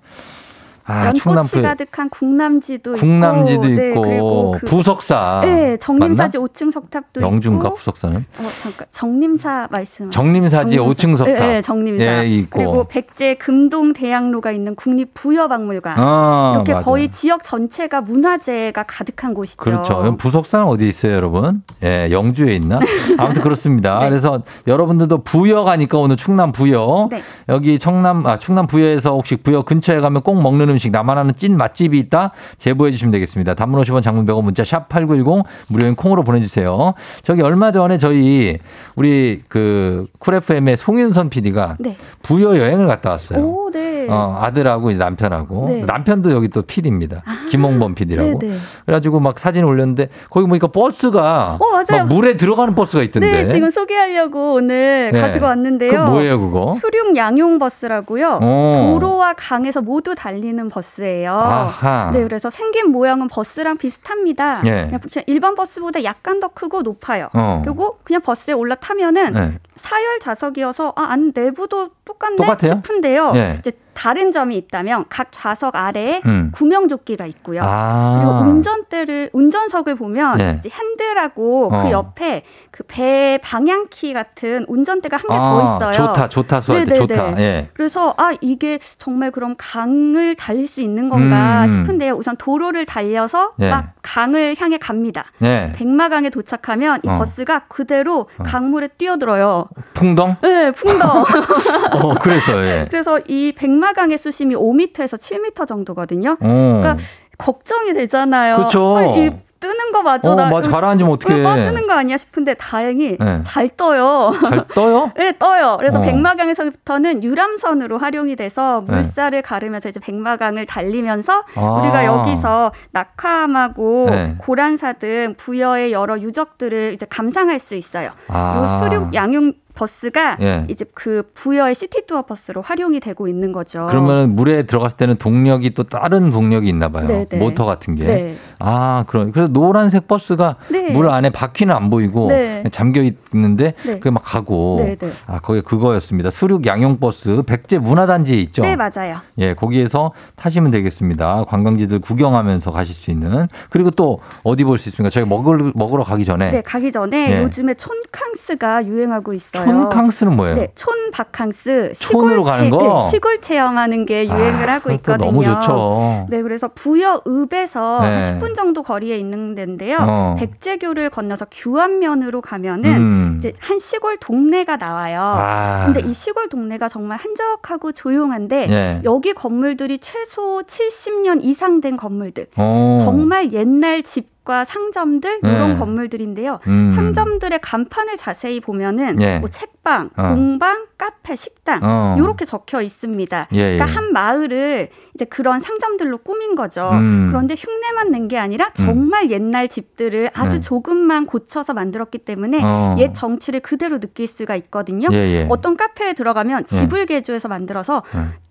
아, 0.91 1.07
연꽃이. 1.07 1.62
가득한 1.62 2.09
국남지도 2.11 2.95
국남지도 2.95 3.68
있고, 3.68 3.76
네, 3.80 3.88
있고 3.91 4.03
그리고 4.03 4.57
그- 4.61 4.66
부석사. 4.66 5.41
네, 5.45 5.76
정림사지 5.76 6.38
맞나? 6.38 6.49
5층 6.49 6.72
석탑도 6.72 7.20
영주인가 7.20 7.68
있고. 7.68 7.74
부석사는? 7.76 8.16
어, 8.16 8.49
잠깐. 8.62 8.86
정림사 8.91 9.68
말씀. 9.70 10.11
정림사지 10.11 10.78
5층 10.78 11.16
석탑. 11.16 11.26
네, 11.26 11.47
네, 11.47 11.62
정림사. 11.62 12.05
예, 12.05 12.26
있고. 12.26 12.59
그리고 12.59 12.84
백제 12.88 13.34
금동 13.34 13.93
대학로가 13.93 14.51
있는 14.53 14.74
국립 14.74 15.14
부여박물관. 15.14 15.95
아, 15.99 16.53
이렇게 16.57 16.72
맞아요. 16.72 16.84
거의 16.84 17.11
지역 17.11 17.45
전체가 17.45 18.01
문화재가 18.01 18.84
가득한 18.86 19.34
곳이죠. 19.34 19.62
그렇죠. 19.62 20.16
부석사는 20.16 20.66
어디 20.66 20.88
있어요, 20.88 21.12
여러분? 21.14 21.62
예, 21.82 22.09
영주에 22.11 22.55
있나? 22.57 22.78
아무튼 23.18 23.43
그렇습니다. 23.43 23.99
네. 24.01 24.09
그래서 24.09 24.43
여러분들도 24.66 25.18
부여 25.22 25.62
가니까 25.64 25.99
오늘 25.99 26.16
충남 26.16 26.53
부여. 26.53 27.09
네. 27.11 27.22
여기 27.49 27.78
청남, 27.78 28.26
아, 28.26 28.38
충남 28.38 28.66
부여에서 28.66 29.11
혹시 29.11 29.36
부여 29.36 29.62
근처에 29.62 30.01
가면 30.01 30.22
꼭 30.22 30.41
먹는 30.41 30.68
음식 30.70 30.80
나만 30.89 31.18
아는 31.18 31.35
찐 31.37 31.57
맛집이 31.57 31.99
있다 31.99 32.33
제보해 32.57 32.91
주시면 32.93 33.12
되겠습니다. 33.12 33.55
단문 33.55 33.83
50원 33.83 34.03
장문 34.03 34.24
100원 34.24 34.43
문자 34.45 34.64
샵 34.64 34.89
8910 34.89 35.45
무료인 35.68 35.95
콩으로 35.95 36.22
보내주세요. 36.24 36.95
저기 37.22 37.43
얼마 37.43 37.72
전에 37.72 37.99
저희 37.99 38.59
우리 38.97 39.43
그 39.49 40.07
쿨FM의 40.18 40.76
송윤선 40.76 41.28
PD가 41.31 41.76
네. 41.78 41.97
부여 42.22 42.57
여행을 42.59 42.87
갔다 42.87 43.11
왔어요. 43.11 43.41
오, 43.45 43.70
네. 43.70 44.07
어, 44.09 44.39
아들하고 44.41 44.93
남편하고 44.93 45.66
네. 45.68 45.85
남편도 45.85 46.33
여기 46.33 46.49
또 46.49 46.62
PD입니다. 46.62 47.22
김홍범 47.51 47.95
PD라고. 47.95 48.39
네, 48.39 48.49
네. 48.49 48.57
그래가지고 48.87 49.20
막 49.20 49.39
사진 49.39 49.64
올렸는데 49.64 50.09
거기 50.31 50.47
보니까 50.47 50.68
버스가 50.68 51.59
어, 51.61 52.05
물에 52.05 52.37
들어가는 52.37 52.74
버스가 52.74 53.03
있던데. 53.05 53.31
네, 53.31 53.47
지금 53.47 53.70
소개하려고 53.70 54.55
오늘 54.55 55.11
네. 55.12 55.20
가지고 55.20 55.47
왔는데요. 55.47 55.91
그거 55.91 56.05
뭐예요, 56.07 56.41
그거? 56.41 56.68
수륙 56.70 57.16
양용 57.16 57.59
버스라고요. 57.59 58.39
어. 58.43 58.74
도로와 58.95 59.35
강에서 59.35 59.81
모두 59.81 60.14
달리는 60.14 60.68
버스예요. 60.71 61.33
아하. 61.33 62.11
네, 62.12 62.23
그래서 62.23 62.49
생긴 62.49 62.91
모양은 62.91 63.29
버스랑 63.29 63.77
비슷합니다. 63.77 64.62
예. 64.64 64.87
그냥 64.91 65.25
일반 65.27 65.55
버스보다 65.55 66.03
약간 66.05 66.41
더 66.41 66.49
크고 66.49 66.83
높아요. 66.83 67.29
어. 67.35 67.61
그리고 67.64 67.99
그냥 68.05 68.23
버스에 68.23 68.55
올라타면은 68.55 69.33
네. 69.33 69.59
사열 69.77 70.21
좌석이어서 70.21 70.95
아, 70.97 71.03
안 71.11 71.33
내부도 71.35 71.91
똑같네 72.11 72.36
똑같아요? 72.36 72.70
싶은데요. 72.76 73.32
예. 73.34 73.56
이제 73.58 73.72
다른 73.92 74.30
점이 74.30 74.56
있다면 74.56 75.04
각 75.08 75.28
좌석 75.30 75.76
아래에 75.76 76.22
음. 76.24 76.52
구명조끼가 76.54 77.26
있고요. 77.26 77.62
아. 77.64 78.20
그리고 78.22 78.50
운전대를 78.50 79.30
운전석을 79.32 79.94
보면 79.96 80.38
네. 80.38 80.56
이제 80.58 80.70
핸들하고 80.72 81.70
어. 81.72 81.82
그 81.82 81.90
옆에 81.90 82.44
그 82.70 82.84
배 82.88 83.38
방향키 83.42 84.12
같은 84.12 84.64
운전대가 84.68 85.16
한 85.16 85.22
개더 85.28 85.61
아, 85.61 85.76
있어요. 85.76 85.92
좋다, 85.92 86.28
좋다, 86.28 86.61
때 86.61 86.72
네네네. 86.84 86.98
좋다. 86.98 87.40
예. 87.40 87.68
그래서 87.74 88.14
아 88.16 88.32
이게 88.40 88.78
정말 88.96 89.30
그럼 89.30 89.54
강을 89.58 90.34
달릴 90.36 90.66
수 90.66 90.80
있는 90.80 91.08
건가 91.08 91.62
음. 91.62 91.68
싶은데요. 91.68 92.14
우선 92.14 92.36
도로를 92.36 92.86
달려서 92.86 93.52
예. 93.61 93.70
막 93.70 93.92
강을 94.02 94.56
향해 94.58 94.78
갑니다. 94.78 95.24
예. 95.42 95.72
백마강에 95.74 96.30
도착하면 96.30 97.00
이 97.04 97.08
어. 97.08 97.16
버스가 97.16 97.61
그대로 97.68 98.28
강물에 98.44 98.88
뛰어들어요. 98.98 99.68
풍덩? 99.94 100.36
네, 100.40 100.70
풍덩. 100.72 101.11
어, 101.11 101.24
그래서 102.20 102.66
예. 102.66 102.86
그래서 102.88 103.18
이 103.26 103.53
백마강의 103.57 104.18
수심이 104.18 104.55
5m에서 104.55 105.16
7m 105.18 105.66
정도거든요. 105.66 106.32
어. 106.32 106.36
그러니까 106.40 106.96
걱정이 107.38 107.92
되잖아요. 107.94 108.57
아, 108.57 109.05
이 109.16 109.30
뜨는 109.61 109.92
거 109.92 110.03
맞아. 110.03 110.32
어, 110.32 110.34
나 110.34 110.48
맞아. 110.48 110.70
가라앉으면 110.70 111.12
어떡해. 111.12 111.40
어, 111.40 111.44
빠지는 111.44 111.86
거 111.86 111.92
아니야 111.92 112.16
싶은데 112.16 112.55
다행히 112.55 113.18
네. 113.18 113.42
잘 113.42 113.68
떠요. 113.68 114.32
잘 114.40 114.64
떠요? 114.74 115.12
네, 115.16 115.34
떠요. 115.38 115.76
그래서 115.78 115.98
어. 115.98 116.03
백마강에서부터는 116.03 117.22
유람선으로 117.22 117.98
활용이 117.98 118.36
돼서 118.36 118.82
네. 118.88 118.94
물살을 118.94 119.42
가르면서 119.42 119.90
이제 119.90 120.01
백마강을 120.01 120.64
달리면서 120.64 121.44
아. 121.55 121.61
우리가 121.61 122.07
여기서 122.07 122.72
낙하암하고 122.92 124.07
네. 124.11 124.34
고란사 124.38 124.94
등 124.94 125.34
부여의 125.36 125.92
여러 125.92 126.18
유적들을 126.18 126.94
이제 126.94 127.07
감상할 127.09 127.59
수 127.59 127.74
있어요. 127.74 128.12
아. 128.28 128.57
요 128.57 128.78
수륙 128.78 129.14
양용 129.14 129.53
버스가 129.81 130.37
예. 130.43 130.64
이제 130.68 130.85
그 130.95 131.22
부여의 131.33 131.74
시티 131.74 132.05
투어 132.07 132.22
버스로 132.22 132.61
활용이 132.61 133.01
되고 133.01 133.26
있는 133.28 133.51
거죠. 133.53 133.87
그러면 133.89 134.37
물에 134.37 134.64
들어갔을 134.64 134.99
때는 134.99 135.16
동력이 135.16 135.70
또 135.70 135.85
다른 135.85 136.31
동력이 136.31 136.68
있나 136.68 136.91
봐요. 136.91 137.07
네, 137.07 137.24
네. 137.24 137.39
모터 137.39 137.64
같은 137.64 137.95
게. 137.95 138.05
네. 138.05 138.37
아, 138.59 139.05
그럼 139.07 139.33
그래서 139.33 139.51
노란색 139.51 140.07
버스가 140.07 140.57
네. 140.68 140.91
물 140.91 141.09
안에 141.09 141.31
바퀴는 141.31 141.74
안 141.74 141.89
보이고 141.89 142.28
네. 142.28 142.62
잠겨 142.70 143.01
있는데 143.03 143.72
네. 143.85 143.95
그게 143.95 144.11
막 144.11 144.22
가고. 144.22 144.81
네, 144.81 144.97
네. 144.97 145.11
아, 145.26 145.41
거기 145.41 145.62
그거였습니다. 145.62 146.31
수륙 146.31 146.66
양용 146.66 146.99
버스 146.99 147.43
백제 147.47 147.78
문화단지에 147.78 148.37
있죠. 148.39 148.61
네, 148.62 148.76
맞아요. 148.76 149.16
예, 149.39 149.55
거기에서 149.55 150.12
타시면 150.37 150.70
되겠습니다. 150.72 151.45
관광지들 151.49 152.01
구경하면서 152.01 152.70
가실 152.70 152.95
수 152.95 153.11
있는. 153.11 153.49
그리고 153.70 153.91
또 153.91 154.20
어디 154.45 154.64
볼 154.64 154.76
수 154.76 154.89
있습니까? 154.91 155.11
저희 155.11 155.24
먹을 155.24 155.72
먹으러 155.74 156.03
가기 156.05 156.24
전에 156.24 156.51
네, 156.51 156.61
가기 156.62 156.93
전에 156.93 157.28
네. 157.28 157.43
요즘에 157.43 157.74
촌캉스가 157.74 158.87
유행하고 158.87 159.33
있어요. 159.33 159.70
촌캉스는 159.73 160.37
뭐예요? 160.37 160.55
네, 160.57 160.68
촌바캉스 160.75 161.93
촌으로 161.97 162.45
가는 162.45 162.64
체- 162.64 162.71
거? 162.71 163.01
네, 163.03 163.11
시골 163.11 163.41
체험하는 163.41 164.07
게 164.07 164.27
유행을 164.27 164.68
아, 164.68 164.75
하고 164.75 164.91
있거든요. 164.93 165.31
너무 165.31 165.45
좋죠. 165.45 166.27
네, 166.29 166.43
그래서 166.43 166.68
부여읍에서 166.75 167.99
네. 168.03 168.07
한 168.07 168.21
10분 168.39 168.55
정도 168.55 168.83
거리에 168.83 169.16
있는 169.16 169.55
데인데요. 169.55 169.99
어. 170.01 170.37
백제교를 170.39 171.11
건너서 171.11 171.47
규안면으로 171.51 172.41
가면은 172.41 172.97
음. 172.97 173.35
이제 173.39 173.53
한 173.59 173.79
시골 173.79 174.16
동네가 174.18 174.77
나와요. 174.77 175.21
아. 175.37 175.83
근데 175.87 176.01
이 176.01 176.12
시골 176.14 176.49
동네가 176.49 176.89
정말 176.89 177.18
한적하고 177.18 177.93
조용한데 177.93 178.66
예. 178.71 179.01
여기 179.05 179.33
건물들이 179.33 179.99
최소 179.99 180.62
70년 180.66 181.39
이상 181.43 181.81
된 181.81 181.97
건물들. 181.97 182.47
어. 182.57 182.97
정말 183.01 183.53
옛날 183.53 184.03
집 184.03 184.30
과 184.51 184.64
상점들 184.64 185.40
이런 185.44 185.74
네. 185.74 185.78
건물들인데요. 185.78 186.59
음. 186.66 186.90
상점들의 186.92 187.61
간판을 187.61 188.16
자세히 188.16 188.59
보면은 188.59 189.22
예. 189.22 189.38
뭐 189.38 189.48
책방, 189.48 190.11
어. 190.16 190.28
공방, 190.30 190.86
카페, 190.98 191.36
식당 191.36 191.78
어. 191.84 192.16
이렇게 192.18 192.44
적혀 192.44 192.80
있습니다. 192.80 193.46
예, 193.53 193.57
예. 193.57 193.76
그러니까 193.76 193.84
한 193.96 194.12
마을을 194.12 194.88
이제 195.14 195.24
그런 195.24 195.61
상점들로 195.61 196.18
꾸민 196.18 196.57
거죠. 196.57 196.90
음. 196.90 197.28
그런데 197.30 197.55
흉내만 197.57 198.11
낸 198.11 198.26
게 198.26 198.38
아니라 198.38 198.72
정말 198.74 199.30
옛날 199.30 199.68
집들을 199.68 200.30
아주 200.34 200.57
네. 200.57 200.61
조금만 200.61 201.26
고쳐서 201.26 201.72
만들었기 201.74 202.18
때문에 202.18 202.61
어. 202.62 202.96
옛 202.98 203.12
정취를 203.14 203.61
그대로 203.61 204.01
느낄 204.01 204.26
수가 204.26 204.57
있거든요. 204.57 205.09
예, 205.12 205.16
예. 205.16 205.46
어떤 205.48 205.76
카페에 205.76 206.12
들어가면 206.14 206.64
집을 206.64 207.07
개조해서 207.07 207.46
만들어서 207.48 208.03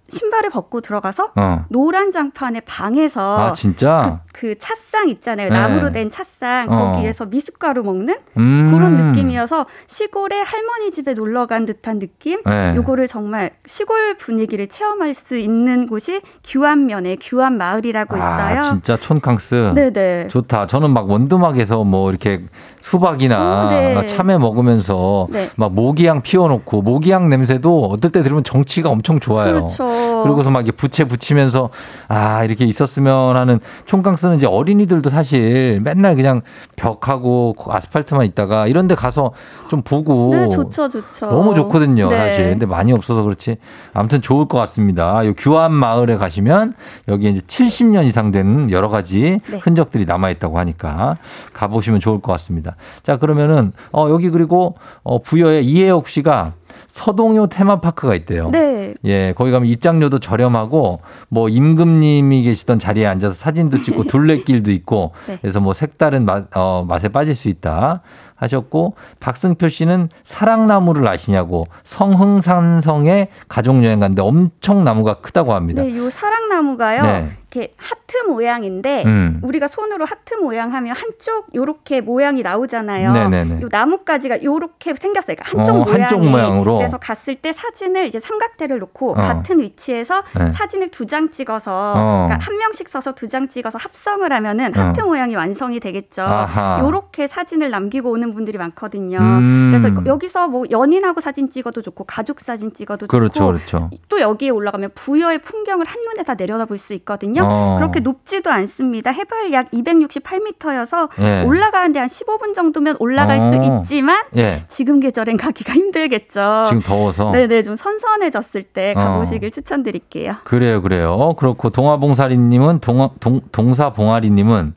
신발을 0.10 0.50
벗고 0.50 0.82
들어가서 0.82 1.32
어. 1.36 1.66
노란 1.70 2.12
장판의 2.12 2.62
방에서 2.66 3.40
아, 3.40 3.52
진짜? 3.54 4.22
그 4.34 4.58
찻상 4.58 5.10
있잖아요. 5.10 5.50
네. 5.50 5.58
나무로 5.58 5.92
된 5.92 6.10
찻상 6.10 6.68
어. 6.70 6.92
거기에서 6.94 7.26
미숫가루 7.26 7.84
먹는 7.84 8.16
음. 8.38 8.72
그런 8.74 8.96
느낌이어서 8.96 9.66
시골에 9.88 10.42
할머니 10.42 10.92
집에 10.92 11.14
놀러 11.14 11.46
간 11.46 11.66
듯한 11.66 12.00
느낌. 12.00 12.42
네. 12.46 12.74
요거를 12.76 13.08
정말 13.08 13.52
시골 13.66 14.18
분위기를 14.18 14.68
체험할 14.68 15.14
수 15.14 15.38
있는 15.38 15.88
곳이 15.88 16.22
규안면에 16.44 17.18
규안 17.22 17.58
마을이라고 17.58 18.18
있어요. 18.18 18.60
아, 18.60 18.62
진짜 18.62 18.98
촌캉스. 18.98 19.74
네네. 19.76 20.28
좋다. 20.30 20.68
저는 20.68 20.92
막 20.92 21.10
원두막에서 21.10 21.84
뭐 21.84 22.10
이렇게 22.10 22.44
수박이나 22.80 23.66
오, 23.66 23.70
네. 23.70 24.06
참외 24.06 24.38
먹으면서 24.38 25.28
네. 25.30 25.50
막 25.56 25.74
모기향 25.74 26.22
피워놓고 26.22 26.82
모기향 26.82 27.30
냄새도 27.30 27.86
어떨 27.86 28.12
때 28.12 28.24
들으면 28.24 28.44
정치가 28.44 28.90
엄청 28.90 29.20
좋아요. 29.20 29.54
그렇죠. 29.54 30.19
그러고서 30.24 30.50
막 30.50 30.60
이렇게 30.60 30.72
부채 30.76 31.04
붙이면서 31.04 31.70
아 32.08 32.44
이렇게 32.44 32.66
있었으면 32.66 33.36
하는 33.36 33.60
총캉스는 33.86 34.38
이제 34.38 34.48
어린이들도 34.48 35.10
사실 35.10 35.80
맨날 35.84 36.16
그냥 36.16 36.42
벽하고 36.76 37.56
아스팔트만 37.68 38.26
있다가 38.28 38.68
이런데 38.68 38.96
가서 38.96 39.32
좀 39.70 39.82
보고 39.82 40.36
네, 40.36 40.48
좋죠, 40.48 40.90
좋죠. 40.90 41.28
너무 41.28 41.54
좋거든요, 41.56 42.10
네. 42.10 42.18
사실. 42.18 42.50
근데 42.50 42.66
많이 42.66 42.92
없어서 42.94 43.24
그렇지. 43.24 43.58
아무튼 43.94 44.22
좋을 44.22 44.48
것 44.48 44.58
같습니다. 44.60 45.26
요 45.26 45.34
규안 45.38 45.74
마을에 45.74 46.18
가시면 46.18 46.74
여기 47.08 47.30
이제 47.30 47.42
70년 47.42 48.06
이상 48.06 48.32
된 48.32 48.70
여러 48.72 48.90
가지 48.90 49.40
네. 49.50 49.60
흔적들이 49.62 50.06
남아 50.06 50.30
있다고 50.32 50.60
하니까 50.60 51.18
가보시면 51.54 52.00
좋을 52.00 52.22
것 52.22 52.32
같습니다. 52.34 52.76
자, 53.04 53.18
그러면은 53.18 53.72
어 53.92 54.08
여기 54.10 54.30
그리고 54.30 54.76
어 55.04 55.20
부여에 55.20 55.62
이혜옥 55.62 56.08
씨가 56.08 56.54
서동요 56.90 57.48
테마파크가 57.48 58.16
있대요. 58.16 58.50
네. 58.52 58.94
예, 59.06 59.34
거기 59.34 59.52
가면 59.52 59.68
입장료도 59.70 60.20
저렴하고 60.20 61.02
뭐 61.30 61.48
임금님이 61.48 62.42
계시던 62.44 62.80
자리에 62.80 63.06
앉아서 63.06 63.36
사진도 63.36 63.82
찍고 63.82 64.04
둘레길도 64.10 64.72
있고 64.72 65.14
네. 65.28 65.38
그래서 65.42 65.60
뭐 65.62 65.74
색다른 65.74 66.26
맛, 66.26 66.46
어, 66.56 66.84
맛에 66.88 67.08
빠질 67.08 67.36
수 67.36 67.48
있다 67.48 68.02
하셨고 68.36 68.96
박승표 69.20 69.70
씨는 69.70 70.10
사랑나무를 70.26 71.08
아시냐고 71.08 71.68
성흥산성에 71.84 73.30
가족여행 73.48 74.00
갔는데 74.00 74.22
엄청 74.22 74.84
나무가 74.84 75.16
크다고 75.16 75.54
합니다. 75.54 75.84
네, 75.84 75.96
요 75.96 76.10
사랑나무가요. 76.10 77.02
네. 77.04 77.30
이렇게 77.52 77.72
하트 77.78 78.18
모양인데 78.28 79.04
음. 79.06 79.40
우리가 79.44 79.68
손으로 79.68 80.06
하트 80.06 80.36
모양 80.36 80.74
하면 80.74 80.96
한쪽 80.96 81.48
요렇게 81.56 82.02
모양이 82.02 82.44
나오잖아요. 82.44 83.12
네네네. 83.12 83.62
요 83.62 83.70
나뭇가지가 83.72 84.44
요렇게 84.44 84.94
생겼어요. 84.94 85.36
그러니까 85.36 85.58
한쪽 85.58 85.76
어, 85.76 85.84
모양이. 85.86 86.02
한쪽 86.02 86.20
모양으로. 86.24 86.78
그래서 86.78 86.98
갔을 86.98 87.36
때 87.36 87.52
사진을 87.52 88.06
이제 88.06 88.20
삼각대를 88.20 88.78
놓고 88.80 89.12
어. 89.12 89.14
같은 89.16 89.60
위치에서 89.60 90.24
네. 90.38 90.50
사진을 90.52 90.90
두 90.90 91.10
장 91.10 91.32
찍어서 91.32 91.94
어. 91.96 92.26
그러니까 92.28 92.46
한 92.46 92.58
명씩 92.58 92.88
서서 92.88 93.14
두 93.14 93.28
장 93.28 93.48
찍어서 93.48 93.80
합성을 93.80 94.32
하면은 94.32 94.72
하트 94.76 95.02
어. 95.02 95.06
모양이 95.06 95.36
완성이 95.36 95.80
되겠죠. 95.80 96.22
아하. 96.22 96.80
요렇게 96.82 97.26
사진을 97.26 97.72
남기고 97.72 98.12
오는 98.12 98.32
분들이 98.32 98.60
많거든요. 98.60 99.18
음. 99.18 99.72
그래서 99.72 99.90
여기서 100.06 100.48
뭐 100.50 100.66
연인하고 100.70 101.20
사진 101.20 101.50
찍어도 101.50 101.82
좋고 101.82 102.04
가족 102.04 102.42
사진 102.42 102.74
찍어도 102.74 103.08
그렇죠, 103.08 103.34
좋고 103.34 103.48
그렇죠. 103.54 103.90
또 104.08 104.20
여기에 104.22 104.50
올라가면 104.50 104.92
부여의 104.94 105.40
풍경을 105.42 105.88
한눈에 105.88 106.22
다 106.24 106.36
내려다 106.36 106.66
볼 106.66 106.78
수 106.78 106.94
있거든요. 106.94 107.39
어. 107.46 107.76
그렇게 107.78 108.00
높지도 108.00 108.52
않습니다. 108.52 109.12
해발 109.12 109.52
약 109.54 109.72
268m여서 109.72 111.10
예. 111.20 111.44
올라가는데 111.44 112.00
한 112.00 112.08
15분 112.08 112.54
정도면 112.54 112.98
올라갈 113.00 113.38
어. 113.38 113.50
수 113.50 113.56
있지만 113.56 114.24
예. 114.38 114.64
지금 114.68 115.00
계절엔 115.00 115.38
가기가 115.38 115.74
힘들겠죠. 115.74 116.64
지금 116.68 116.82
더워서. 116.82 117.32
네네 117.32 117.64
좀 117.64 117.76
선선해졌을 117.76 118.64
때 118.64 118.94
어. 118.96 119.00
가보시길 119.00 119.52
추천드릴게요. 119.52 120.36
그래요, 120.44 120.82
그래요. 120.82 121.34
그렇고 121.38 121.70
동화봉사리님은 121.70 122.80
동화, 122.80 123.10
동, 123.20 123.42
동사봉아리님은 123.52 124.74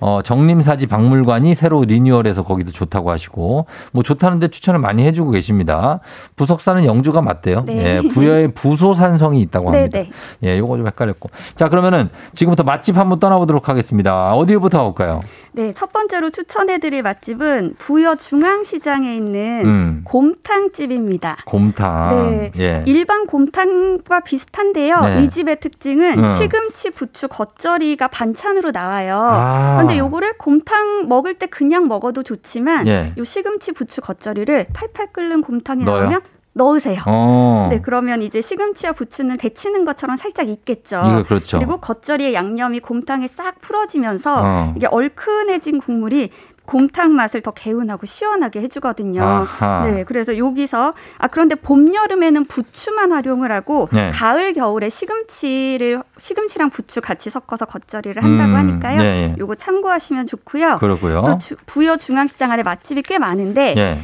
어, 0.00 0.20
정림사지 0.22 0.86
박물관이 0.86 1.54
새로 1.54 1.84
리뉴얼해서 1.84 2.42
거기도 2.42 2.72
좋다고 2.72 3.10
하시고 3.10 3.66
뭐 3.92 4.02
좋다는데 4.02 4.48
추천을 4.48 4.80
많이 4.80 5.06
해주고 5.06 5.30
계십니다. 5.30 6.00
부석사는 6.36 6.84
영주가 6.84 7.20
맞대요. 7.20 7.64
네. 7.66 8.00
예, 8.02 8.08
부여에 8.08 8.48
부소산성이 8.48 9.40
있다고 9.42 9.72
합니다. 9.72 9.98
네 9.98 10.10
네. 10.40 10.50
예, 10.54 10.58
요거 10.58 10.78
좀 10.78 10.86
헷갈렸고. 10.86 11.30
자, 11.54 11.68
그러면은 11.68 12.08
지금부터 12.32 12.62
맛집 12.62 12.96
한번 12.96 13.20
떠나보도록 13.20 13.68
하겠습니다. 13.68 14.34
어디부터 14.34 14.78
가볼까요? 14.78 15.20
네, 15.52 15.72
첫 15.72 15.92
번째로 15.92 16.30
추천해드릴 16.30 17.02
맛집은 17.02 17.74
부여 17.78 18.14
중앙시장에 18.14 19.14
있는 19.16 19.62
음. 19.64 20.00
곰탕집입니다. 20.04 21.38
곰탕. 21.44 22.08
네. 22.10 22.52
예. 22.58 22.82
일반 22.86 23.26
곰탕과 23.26 24.20
비슷한데요. 24.20 25.00
네. 25.00 25.22
이 25.22 25.28
집의 25.28 25.60
특징은 25.60 26.20
음. 26.20 26.24
시금치, 26.24 26.90
부추, 26.90 27.28
겉절이가 27.28 28.08
반찬으로 28.08 28.70
나와요. 28.70 29.26
아. 29.28 29.76
그런데 29.90 29.98
요거를 29.98 30.38
곰탕 30.38 31.08
먹을 31.08 31.34
때 31.34 31.46
그냥 31.46 31.88
먹어도 31.88 32.22
좋지만 32.22 32.86
예. 32.86 33.12
요 33.16 33.24
시금치, 33.24 33.72
부추, 33.72 34.00
겉절이를 34.00 34.68
팔팔 34.72 35.12
끓는 35.12 35.42
곰탕에 35.42 35.84
넣어요? 35.84 36.00
나오면 36.02 36.20
넣으세요. 36.52 37.00
어. 37.06 37.68
네, 37.70 37.80
그러면 37.80 38.22
이제 38.22 38.40
시금치와 38.40 38.92
부추는 38.92 39.36
데치는 39.36 39.84
것처럼 39.84 40.16
살짝 40.16 40.48
익겠죠. 40.48 41.02
이거 41.06 41.22
그렇죠. 41.22 41.58
리고 41.58 41.78
겉절이의 41.78 42.34
양념이 42.34 42.80
곰탕에 42.80 43.28
싹 43.28 43.60
풀어지면서 43.60 44.42
어. 44.42 44.74
이게 44.76 44.86
얼큰해진 44.88 45.78
국물이 45.78 46.30
곰탕 46.70 47.12
맛을 47.16 47.40
더 47.40 47.50
개운하고 47.50 48.06
시원하게 48.06 48.60
해주거든요. 48.60 49.24
아하. 49.24 49.86
네, 49.88 50.04
그래서 50.04 50.38
여기서 50.38 50.94
아 51.18 51.26
그런데 51.26 51.56
봄 51.56 51.92
여름에는 51.92 52.44
부추만 52.44 53.10
활용을 53.10 53.50
하고 53.50 53.88
네. 53.92 54.12
가을 54.12 54.52
겨울에 54.52 54.88
시금치를 54.88 56.00
시금치랑 56.16 56.70
부추 56.70 57.00
같이 57.00 57.28
섞어서 57.28 57.64
겉절이를 57.64 58.22
한다고 58.22 58.50
음, 58.52 58.56
하니까요. 58.56 58.98
네, 58.98 59.04
예. 59.04 59.36
요거 59.40 59.56
참고하시면 59.56 60.26
좋고요. 60.26 60.76
그러고요. 60.78 61.24
또 61.26 61.38
주- 61.38 61.56
부여 61.66 61.96
중앙시장 61.96 62.52
안에 62.52 62.62
맛집이 62.62 63.02
꽤 63.02 63.18
많은데 63.18 63.74
예. 63.76 63.98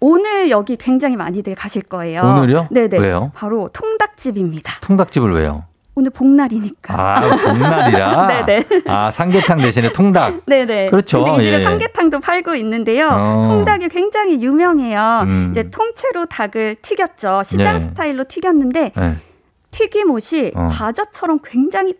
오늘 0.00 0.48
여기 0.48 0.76
굉장히 0.76 1.16
많이들 1.16 1.54
가실 1.54 1.82
거예요. 1.82 2.22
오늘요? 2.22 2.68
네네. 2.70 2.98
왜요? 2.98 3.30
바로 3.34 3.68
통닭집입니다. 3.74 4.72
통닭집을 4.80 5.32
왜요? 5.34 5.64
오늘 5.98 6.10
복날이니까. 6.10 6.94
아, 6.94 7.20
봄날이라. 7.20 8.26
네네. 8.26 8.64
아, 8.86 9.10
삼계탕 9.10 9.62
대신에 9.62 9.90
통닭. 9.92 10.42
네네. 10.44 10.90
그렇죠. 10.92 11.24
근데 11.24 11.38
이 11.38 11.44
집에 11.46 11.54
예. 11.56 11.60
삼계탕도 11.60 12.20
팔고 12.20 12.54
있는데요. 12.56 13.08
어. 13.10 13.42
통닭이 13.42 13.88
굉장히 13.88 14.42
유명해요. 14.42 15.22
음. 15.24 15.48
이제 15.50 15.70
통째로 15.70 16.26
닭을 16.26 16.76
튀겼죠. 16.82 17.42
시장 17.44 17.78
네. 17.78 17.80
스타일로 17.80 18.24
튀겼는데 18.24 18.92
예. 18.96 19.16
튀김옷이 19.70 20.52
어. 20.54 20.68
과자처럼 20.70 21.38
굉장히 21.42 21.94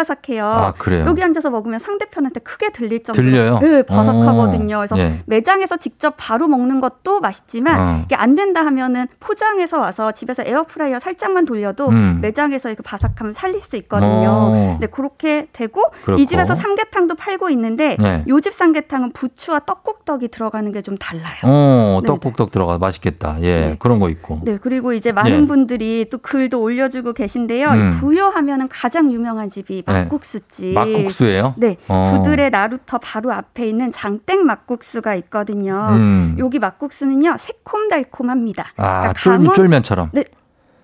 바삭바삭해요. 0.00 0.44
아, 0.46 0.72
그래요? 0.76 1.04
여기 1.06 1.22
앉아서 1.22 1.50
먹으면 1.50 1.78
상대편한테 1.78 2.40
크게 2.40 2.70
들릴 2.70 3.02
정도로 3.02 3.26
들려요? 3.26 3.58
네, 3.60 3.82
바삭하거든요. 3.82 4.76
어. 4.76 4.78
그래서 4.80 4.98
예. 4.98 5.22
매장에서 5.26 5.76
직접 5.78 6.14
바로 6.16 6.46
먹는 6.48 6.80
것도 6.80 7.20
맛있지만 7.20 7.80
어. 7.80 8.02
이게 8.04 8.14
안 8.14 8.34
된다 8.34 8.64
하면은 8.66 9.06
포장해서 9.20 9.80
와서 9.80 10.12
집에서 10.12 10.42
에어프라이어 10.44 10.98
살짝만 10.98 11.46
돌려도 11.46 11.88
음. 11.88 12.18
매장에서의 12.22 12.76
그 12.76 12.82
바삭함을 12.82 13.34
살릴 13.34 13.60
수 13.60 13.76
있거든요. 13.78 14.28
어. 14.52 14.76
네, 14.80 14.86
그렇게 14.88 15.48
되고 15.52 15.82
그렇고. 16.04 16.20
이 16.20 16.26
집에서 16.26 16.54
삼계탕도 16.54 17.14
팔고 17.14 17.50
있는데 17.50 17.96
네. 17.98 18.22
요집 18.28 18.52
삼계탕은 18.52 19.12
부추와 19.12 19.60
떡국떡이 19.60 20.28
들어가는 20.28 20.72
게 20.72 20.76
좀 20.86 20.96
달라요. 20.98 21.34
어, 21.42 22.00
네네. 22.02 22.06
떡국떡 22.06 22.52
들어가 22.52 22.78
맛있겠다. 22.78 23.38
예, 23.40 23.74
그런 23.80 23.98
거 23.98 24.08
있고. 24.10 24.40
네, 24.44 24.56
그리고 24.60 24.92
이제 24.92 25.10
많은 25.10 25.42
예. 25.42 25.46
분들이 25.46 26.06
또 26.10 26.18
글도 26.18 26.60
올려주고 26.60 27.12
계신데요. 27.12 27.68
음. 27.70 27.88
이 27.88 27.90
부여하면은 27.98 28.68
가장 28.68 29.10
유명한 29.10 29.48
집이 29.48 29.82
네. 29.84 29.85
막국수집. 29.92 30.74
막국수예요? 30.74 31.54
네, 31.56 31.76
어. 31.88 32.12
구들의 32.16 32.50
나루터 32.50 32.98
바로 32.98 33.32
앞에 33.32 33.66
있는 33.68 33.92
장땡 33.92 34.44
막국수가 34.44 35.14
있거든요. 35.16 35.88
음. 35.92 36.36
여기 36.38 36.58
막국수는요 36.58 37.36
새콤달콤합니다. 37.38 38.72
아, 38.76 38.98
그러니까 39.00 39.12
쫄, 39.14 39.32
강원- 39.38 39.54
쫄면처럼. 39.54 40.10
네, 40.12 40.24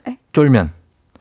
에? 0.09 0.19
쫄면. 0.33 0.73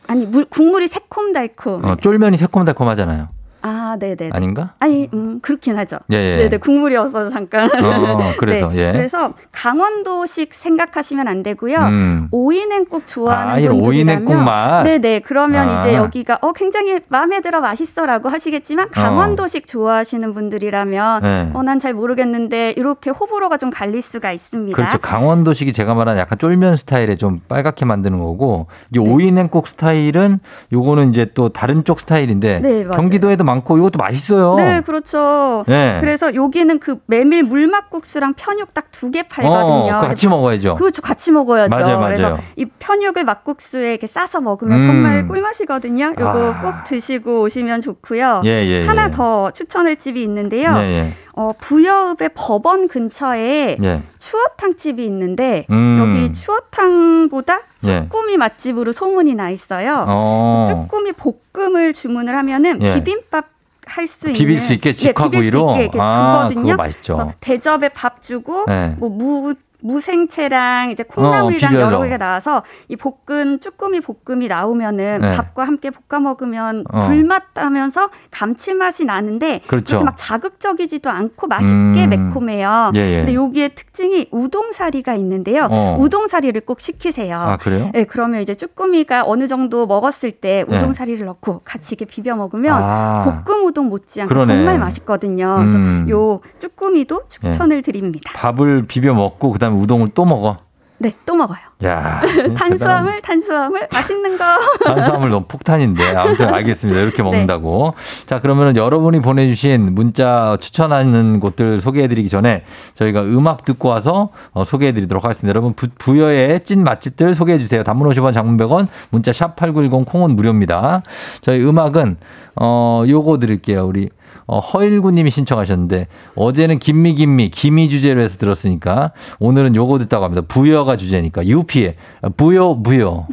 아니 0.07 0.25
물, 0.25 0.45
국물이 0.45 0.87
새콤달콤. 0.87 1.85
어, 1.85 1.95
쫄면이 1.95 2.37
새콤달콤하잖아요. 2.37 3.29
아, 3.61 3.95
네, 3.99 4.15
네. 4.15 4.29
아닌가? 4.33 4.73
아니, 4.79 5.09
음, 5.13 5.39
그렇긴 5.41 5.77
하죠. 5.77 5.97
예, 6.11 6.15
예. 6.15 6.37
네, 6.37 6.49
네, 6.49 6.57
국물이 6.57 6.95
없어서 6.95 7.29
잠깐. 7.29 7.65
어, 7.65 8.33
그래서, 8.37 8.69
네, 8.69 8.77
예. 8.77 8.91
그래서 8.91 9.33
강원도식 9.51 10.53
생각하시면 10.53 11.27
안 11.27 11.43
되고요. 11.43 11.77
음. 11.77 12.27
오이냉국 12.31 13.07
좋아하는 13.07 13.51
아, 13.51 13.55
분들이라면 13.55 13.87
오이냉국 13.87 14.35
맛? 14.37 14.83
네, 14.83 14.97
네. 14.99 15.19
그러면 15.19 15.69
아. 15.69 15.79
이제 15.79 15.93
여기가 15.95 16.39
어 16.41 16.53
굉장히 16.53 16.99
마음에 17.09 17.41
들어 17.41 17.59
맛있어라고 17.61 18.29
하시겠지만 18.29 18.89
강원도식 18.89 19.65
좋아하시는 19.67 20.33
분들이라면 20.33 21.21
네. 21.21 21.49
어 21.53 21.61
난 21.63 21.79
잘 21.79 21.93
모르겠는데 21.93 22.73
이렇게 22.75 23.09
호불호가 23.09 23.57
좀 23.57 23.69
갈릴 23.69 24.01
수가 24.01 24.31
있습니다. 24.33 24.75
그렇죠. 24.75 24.97
강원도식이 24.99 25.73
제가 25.73 25.93
말한 25.95 26.17
약간 26.17 26.37
쫄면 26.37 26.75
스타일에 26.75 27.15
좀 27.15 27.39
빨갛게 27.47 27.85
만드는 27.85 28.19
거고, 28.19 28.67
이 28.93 28.99
네. 28.99 29.09
오이냉국 29.09 29.67
스타일은 29.67 30.39
요거는 30.73 31.09
이제 31.09 31.31
또 31.33 31.49
다른 31.49 31.83
쪽 31.83 31.99
스타일인데, 32.01 32.59
네. 32.59 32.83
경기도에도 32.85 33.43
많고 33.51 33.77
이것도 33.77 33.97
맛있어요. 33.99 34.55
네, 34.55 34.81
그렇죠. 34.81 35.63
네. 35.67 35.97
그래서 36.01 36.33
여기는 36.33 36.79
그 36.79 36.97
메밀 37.05 37.43
물막국수랑 37.43 38.33
편육 38.35 38.73
딱 38.73 38.85
두 38.91 39.09
개 39.11 39.23
팔거든요. 39.23 39.95
어, 39.95 39.99
같이 39.99 40.27
먹어야죠. 40.27 40.75
그렇죠. 40.75 41.01
같이 41.01 41.31
먹어야죠. 41.31 41.69
맞아요, 41.69 41.97
맞아요. 41.99 42.15
그래서 42.15 42.37
이 42.55 42.65
편육을 42.65 43.23
막국수에 43.23 43.91
이렇게 43.91 44.05
싸서 44.07 44.41
먹으면 44.41 44.77
음. 44.77 44.81
정말 44.81 45.27
꿀맛이거든요. 45.27 46.13
요거 46.19 46.53
아. 46.53 46.61
꼭 46.61 46.83
드시고 46.87 47.41
오시면 47.41 47.81
좋고요. 47.81 48.41
예, 48.45 48.49
예, 48.65 48.85
하나 48.85 49.05
예. 49.07 49.11
더 49.11 49.51
추천할 49.51 49.95
집이 49.95 50.21
있는데요. 50.23 50.75
예, 50.77 50.81
예. 50.81 51.13
어, 51.33 51.51
부여읍의 51.59 52.31
법원 52.35 52.87
근처에 52.87 53.77
예. 53.81 54.01
추어탕 54.19 54.75
집이 54.77 55.03
있는데 55.05 55.65
음. 55.71 55.97
여기 56.01 56.33
추어탕보다 56.33 57.59
예. 57.87 58.01
쭈꾸미 58.01 58.37
맛집으로 58.37 58.91
소문이 58.91 59.35
나 59.35 59.49
있어요. 59.49 60.05
어. 60.07 60.65
쭈꾸미 60.67 61.13
볶 61.13 61.40
음을 61.57 61.93
주문을 61.93 62.35
하면은 62.35 62.81
예. 62.81 62.93
비빔밥 62.95 63.49
할수 63.85 64.27
있는 64.27 64.37
비빌 64.37 64.61
수 64.61 64.73
있게 64.73 64.89
예, 64.89 64.93
비빌 64.93 64.97
수 64.99 65.07
직화구이로? 65.07 65.71
있게 65.71 65.81
이렇게 65.83 65.97
아, 66.01 66.47
주거든요. 66.49 66.71
그거 66.71 66.75
맛있죠. 66.83 67.33
대접에 67.41 67.89
밥 67.89 68.21
주고 68.21 68.65
네. 68.67 68.95
뭐 68.97 69.09
무 69.09 69.53
무생채랑 69.81 70.91
이제 70.91 71.03
콩나물이랑 71.03 71.75
어. 71.75 71.79
여러 71.79 72.01
개가 72.03 72.17
나와서 72.17 72.63
이 72.87 72.95
볶은 72.95 73.59
쭈꾸미 73.59 74.01
볶음이 74.01 74.47
나오면은 74.47 75.21
네. 75.21 75.35
밥과 75.35 75.65
함께 75.65 75.89
볶아 75.89 76.19
먹으면 76.19 76.85
어. 76.91 77.01
불맛 77.01 77.43
나면서 77.53 78.09
감칠맛이 78.31 79.05
나는데 79.05 79.61
그렇죠. 79.67 79.85
그렇게 79.85 80.03
막 80.03 80.15
자극적이지도 80.17 81.09
않고 81.09 81.47
맛있게 81.47 82.05
음. 82.05 82.09
매콤해요. 82.09 82.91
예, 82.95 82.99
예. 82.99 83.17
근데 83.17 83.33
여기에 83.33 83.69
특징이 83.69 84.27
우동사리가 84.31 85.15
있는데요. 85.15 85.67
어. 85.69 85.97
우동사리를 85.99 86.59
꼭 86.61 86.81
시키세요. 86.81 87.37
아, 87.37 87.57
그래요? 87.57 87.89
네, 87.93 88.03
그러면 88.05 88.41
이제 88.41 88.53
쭈꾸미가 88.55 89.23
어느 89.25 89.47
정도 89.47 89.85
먹었을 89.85 90.31
때 90.31 90.65
네. 90.67 90.77
우동사리를 90.77 91.25
넣고 91.25 91.61
같이 91.63 91.95
이렇게 91.95 92.05
비벼 92.05 92.35
먹으면 92.35 92.81
아. 92.81 93.43
볶음 93.45 93.65
우동 93.65 93.87
못지않게 93.89 94.33
그러네. 94.33 94.55
정말 94.55 94.79
맛있거든요. 94.79 95.57
음. 95.61 96.05
그래서 96.05 96.09
요 96.09 96.39
쭈꾸미도 96.59 97.23
추천을 97.29 97.81
드립니다. 97.81 98.31
밥을 98.35 98.85
비벼 98.87 99.13
먹고 99.13 99.51
그다음에 99.51 99.70
우동을 99.75 100.09
또 100.13 100.25
먹어. 100.25 100.57
네, 100.97 101.15
또 101.25 101.35
먹어요. 101.35 101.59
야, 101.83 102.21
탄수화물, 102.55 103.21
탄수화물, 103.21 103.87
맛있는 103.91 104.37
거. 104.37 104.43
탄수화물 104.85 105.29
너무 105.31 105.45
폭탄인데 105.47 106.15
아무튼 106.15 106.49
알겠습니다. 106.53 107.01
이렇게 107.01 107.23
먹는다고. 107.23 107.93
자 108.27 108.39
그러면은 108.39 108.75
여러분이 108.75 109.19
보내주신 109.21 109.95
문자 109.95 110.57
추천하는 110.59 111.39
곳들 111.39 111.81
소개해드리기 111.81 112.29
전에 112.29 112.63
저희가 112.93 113.23
음악 113.23 113.65
듣고 113.65 113.89
와서 113.89 114.29
어, 114.51 114.63
소개해드리도록 114.63 115.23
하겠습니다. 115.23 115.49
여러분 115.49 115.73
부, 115.73 115.87
부여의 115.97 116.63
찐 116.65 116.83
맛집들 116.83 117.33
소개해주세요. 117.33 117.83
단문 117.83 118.07
50원, 118.09 118.33
장문 118.33 118.57
100원, 118.57 118.87
문자 119.09 119.33
샵 119.33 119.55
#8910 119.55 120.05
콩은 120.05 120.35
무료입니다. 120.35 121.01
저희 121.41 121.63
음악은 121.63 122.17
어 122.57 123.03
요거 123.07 123.39
드릴게요. 123.39 123.87
우리 123.87 124.09
어, 124.47 124.59
허일구님이 124.59 125.31
신청하셨는데 125.31 126.07
어제는 126.35 126.79
Gimme 126.79 127.15
Gimme 127.15 127.49
김이 127.49 127.87
주제로 127.89 128.21
해서 128.21 128.37
들었으니까 128.37 129.11
오늘은 129.39 129.75
요거 129.75 129.99
듣자고 129.99 130.25
합니다. 130.25 130.41
부여가 130.47 130.97
주제니까 130.97 131.45
UP의 131.71 131.95
뿌요 132.35 132.75
뿌요. 132.75 133.27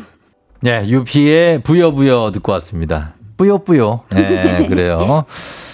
네, 0.60 0.84
UP의 0.86 1.62
뿌요 1.62 1.90
뿌요 1.90 2.30
듣고 2.32 2.52
왔습니다. 2.52 3.12
뿌요 3.36 3.58
뿌요. 3.58 4.00
네, 4.10 4.66
그래요. 4.70 5.24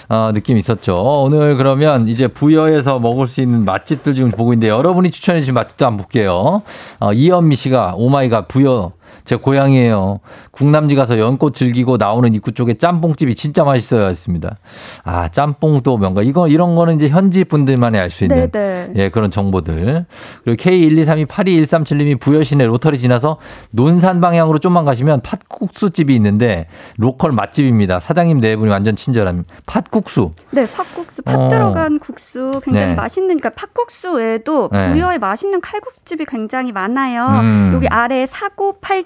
어, 0.07 0.31
느낌 0.33 0.57
있었죠. 0.57 0.95
오늘 0.95 1.55
그러면 1.55 2.07
이제 2.07 2.27
부여에서 2.27 2.99
먹을 2.99 3.25
수 3.27 3.41
있는 3.41 3.65
맛집들 3.65 4.13
지금 4.13 4.29
보고 4.31 4.53
있는데 4.53 4.69
여러분이 4.69 5.09
추천해 5.09 5.39
주신 5.39 5.53
맛집도 5.55 5.85
한번 5.85 6.03
볼게요. 6.05 6.61
어, 6.99 7.13
이현미 7.13 7.55
씨가 7.55 7.93
oh 7.95 8.10
my 8.10 8.25
god 8.25 8.47
부여 8.47 8.91
제 9.25 9.35
고향이에요. 9.35 10.19
국남지 10.51 10.95
가서 10.95 11.19
연꽃 11.19 11.53
즐기고 11.55 11.97
나오는 11.97 12.33
입구 12.33 12.51
쪽에 12.51 12.75
짬뽕집이 12.75 13.35
진짜 13.35 13.63
맛있어요. 13.63 14.05
했습니다. 14.05 14.57
아, 15.03 15.27
짬뽕도 15.29 15.97
뭔가 15.97 16.21
이거 16.21 16.47
이런 16.47 16.75
거는 16.75 16.95
이제 16.95 17.09
현지 17.09 17.43
분들만이 17.43 17.97
알 17.97 18.09
수 18.09 18.23
있는 18.23 18.49
네네. 18.49 18.93
예, 18.95 19.09
그런 19.09 19.31
정보들. 19.31 20.05
그리고 20.43 20.63
K123282137님이 20.63 22.19
부여시내 22.19 22.65
로터리 22.65 22.97
지나서 22.97 23.37
논산 23.71 24.21
방향으로 24.21 24.59
좀만 24.59 24.85
가시면 24.85 25.21
팥국수집이 25.21 26.15
있는데 26.15 26.67
로컬 26.97 27.31
맛집입니다. 27.31 27.99
사장님 27.99 28.39
네 28.39 28.55
분이 28.55 28.71
완전 28.71 28.95
친절한 28.95 29.45
팥국수. 29.65 30.31
네, 30.51 30.65
팥국수, 30.67 31.23
팥 31.23 31.35
어. 31.35 31.47
들어간 31.49 31.99
국수 31.99 32.61
굉장히 32.63 32.89
네. 32.89 32.95
맛있는, 32.95 33.39
그러니까 33.39 33.49
팥국수 33.49 34.13
외에도 34.13 34.69
네. 34.71 34.91
부여에 34.91 35.17
맛있는 35.17 35.59
칼국수집이 35.61 36.25
굉장히 36.25 36.71
많아요. 36.71 37.25
음. 37.41 37.71
여기 37.73 37.87
아래 37.87 38.25